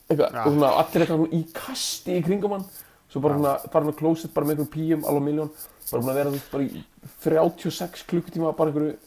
Eitthvað, 0.10 0.34
Já. 0.34 0.42
og 0.46 0.52
svona 0.58 0.72
allir 0.82 1.06
eitthvað 1.06 1.34
í 1.34 1.44
kasti 1.56 2.18
í 2.20 2.26
kringum 2.26 2.58
hann. 2.58 2.66
Svo 3.10 3.22
bara 3.24 3.38
svona 3.40 3.56
fara 3.72 3.88
með 3.88 4.00
klósett 4.02 4.34
bara 4.36 4.46
með 4.50 4.58
einhverjum 4.58 4.74
píum 4.74 5.06
alveg 5.10 5.28
miljón, 5.30 5.52
bara 5.92 6.02
búin 6.02 6.12
að 6.14 6.20
vera 6.20 6.34
veist, 6.34 6.50
bara 6.52 6.64
í 6.66 6.84
36 7.24 8.04
klukkutíma 8.10 8.56
bara 8.58 8.74
einhverju 8.74 8.98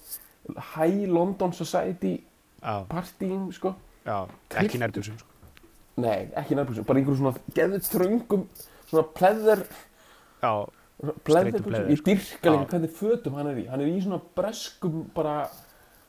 high 0.75 1.11
London 1.13 1.53
society 1.53 2.15
partíum 2.63 3.51
sko. 3.53 3.75
Já, 4.07 4.23
ekki 4.63 4.81
nærbjörnsum 4.81 5.19
sko. 5.19 5.29
Nei, 5.99 6.29
ekki 6.39 6.55
nærbúsum, 6.55 6.87
bara 6.87 7.01
einhverjum 7.01 7.21
svona 7.21 7.55
geðið 7.57 7.87
þröngum, 7.91 8.45
svona 8.89 9.05
pleðar, 9.19 9.65
pleather, 11.27 11.63
ég 11.93 12.03
dyrka 12.03 12.53
líka 12.53 12.73
hvernig 12.73 12.95
fötum 12.97 13.37
hann 13.39 13.51
er 13.53 13.61
í, 13.63 13.67
hann 13.71 13.83
er 13.83 13.91
í 13.91 14.01
svona 14.03 14.19
breskum 14.39 15.05
bara, 15.15 15.45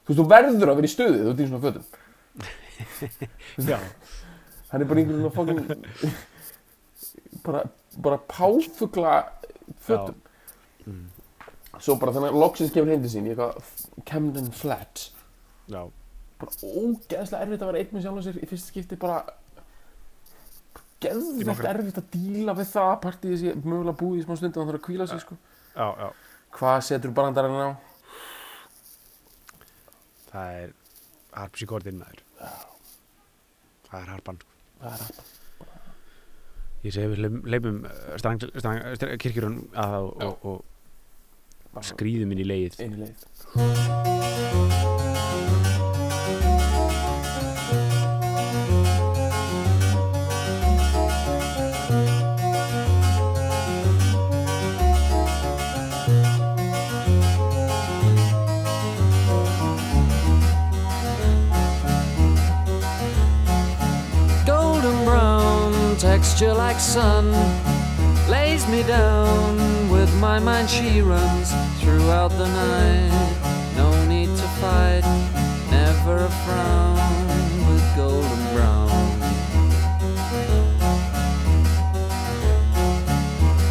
þú 0.05 0.13
veist, 0.13 0.21
þú 0.21 0.25
verður 0.31 0.71
að 0.71 0.79
vera 0.79 0.89
í 0.89 0.93
stuði 0.93 1.19
þú 1.19 1.33
ert 1.33 1.43
í 1.43 1.49
svona 1.49 1.63
fötum, 1.67 1.85
já, 3.69 3.77
hann 4.71 4.81
er 4.81 4.89
bara 4.89 5.03
í 5.03 5.05
einhverjum 5.05 5.21
svona 5.21 5.35
fokkin, 5.37 5.61
bara, 7.45 7.63
bara 8.07 8.19
páfugla 8.31 9.13
fötum, 9.85 10.17
mm, 10.87 11.05
svo 11.77 11.99
bara 12.01 12.15
þannig 12.17 12.33
að 12.33 12.41
loksins 12.45 12.73
kemur 12.73 13.05
til 13.05 13.13
sín 13.13 13.29
í 13.29 13.35
eitthvað 13.35 14.03
Camden 14.09 14.49
Flats, 14.57 15.11
já, 15.69 15.83
bara 16.41 16.57
ógeðslega 16.65 17.43
erfitt 17.45 17.61
að 17.61 17.71
vera 17.73 17.83
einn 17.83 17.93
með 17.93 18.07
sjálf 18.07 18.25
sér 18.25 18.41
í 18.41 18.49
fyrsta 18.49 18.73
skipti 18.73 18.97
bara 18.99 19.21
nokkra- 21.47 21.71
erfitt 21.73 21.97
að 22.01 22.09
díla 22.13 22.53
við 22.57 22.67
það 22.73 22.93
partíð 23.05 23.31
þessi 23.35 23.53
mögulega 23.63 23.97
búið 24.01 24.19
í 24.19 24.23
smá 24.25 24.35
stund 24.37 24.57
og 24.57 24.61
hann 24.63 24.69
þarf 24.73 24.81
að 24.81 24.85
kvíla 24.89 25.07
sig 25.07 25.19
sko. 25.23 25.37
Já, 25.75 25.87
já. 26.03 26.09
Hvað 26.59 26.79
setur 26.89 27.11
brandarinn 27.15 27.61
á? 27.61 27.69
það 30.29 30.47
er 30.61 30.69
harpsíkordinn 31.33 31.99
maður. 32.01 32.19
Það 33.89 33.99
er 34.03 34.09
harpan 34.13 34.37
sko. 34.41 34.51
það 34.79 34.93
er 34.93 35.01
að 35.09 35.09
ég 36.85 36.93
segi 36.95 37.07
við 37.11 37.19
leipum 37.51 37.81
uh, 37.83 39.17
kirkjurun 39.19 39.57
að 39.75 39.95
og, 39.99 40.13
Já. 40.21 40.29
og, 40.29 40.63
og 41.75 41.83
skrýðum 41.89 42.31
inn 42.37 42.43
í 42.45 42.47
leið 42.47 42.79
einu 42.85 42.95
leið 43.03 44.98
brown 66.39 66.53
like 66.53 66.79
sun 66.79 67.33
lays 68.29 68.65
me 68.69 68.81
down 68.83 69.57
with 69.89 70.09
my 70.21 70.39
mind. 70.39 70.69
She 70.69 71.01
runs 71.01 71.51
throughout 71.81 72.29
the 72.29 72.47
night. 72.47 73.73
No 73.75 73.89
need 74.05 74.27
to 74.27 74.47
fight 74.61 75.03
never 75.69 76.15
a 76.23 76.29
frown 76.45 76.95
with 77.67 77.83
golden 77.97 78.41
brown. 78.53 78.89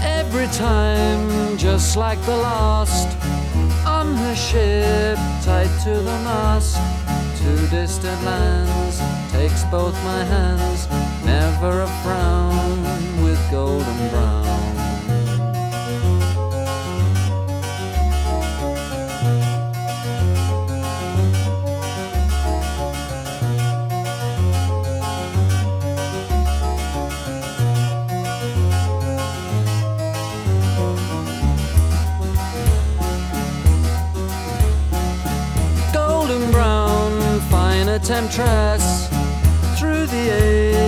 Every 0.03 0.49
time 0.49 1.57
just 1.57 1.97
like 1.97 2.21
the 2.27 2.37
last 2.37 3.09
on 3.87 4.15
her 4.15 4.37
ship 4.37 5.17
tied 5.43 5.73
to 5.85 5.95
the 6.09 6.19
mast 6.29 6.77
to 7.39 7.67
distant 7.71 8.23
lands 8.27 9.01
takes 9.33 9.65
both 9.71 9.95
my 10.05 10.23
hands 10.25 11.08
never 11.29 11.83
a 11.83 11.91
frown 12.03 12.83
with 13.23 13.41
golden 13.51 13.99
brown 14.09 14.49
golden 35.93 36.51
brown, 36.53 37.41
fine 37.51 37.89
a 37.89 37.99
temptress. 37.99 39.09
Through 39.79 40.07
the 40.07 40.25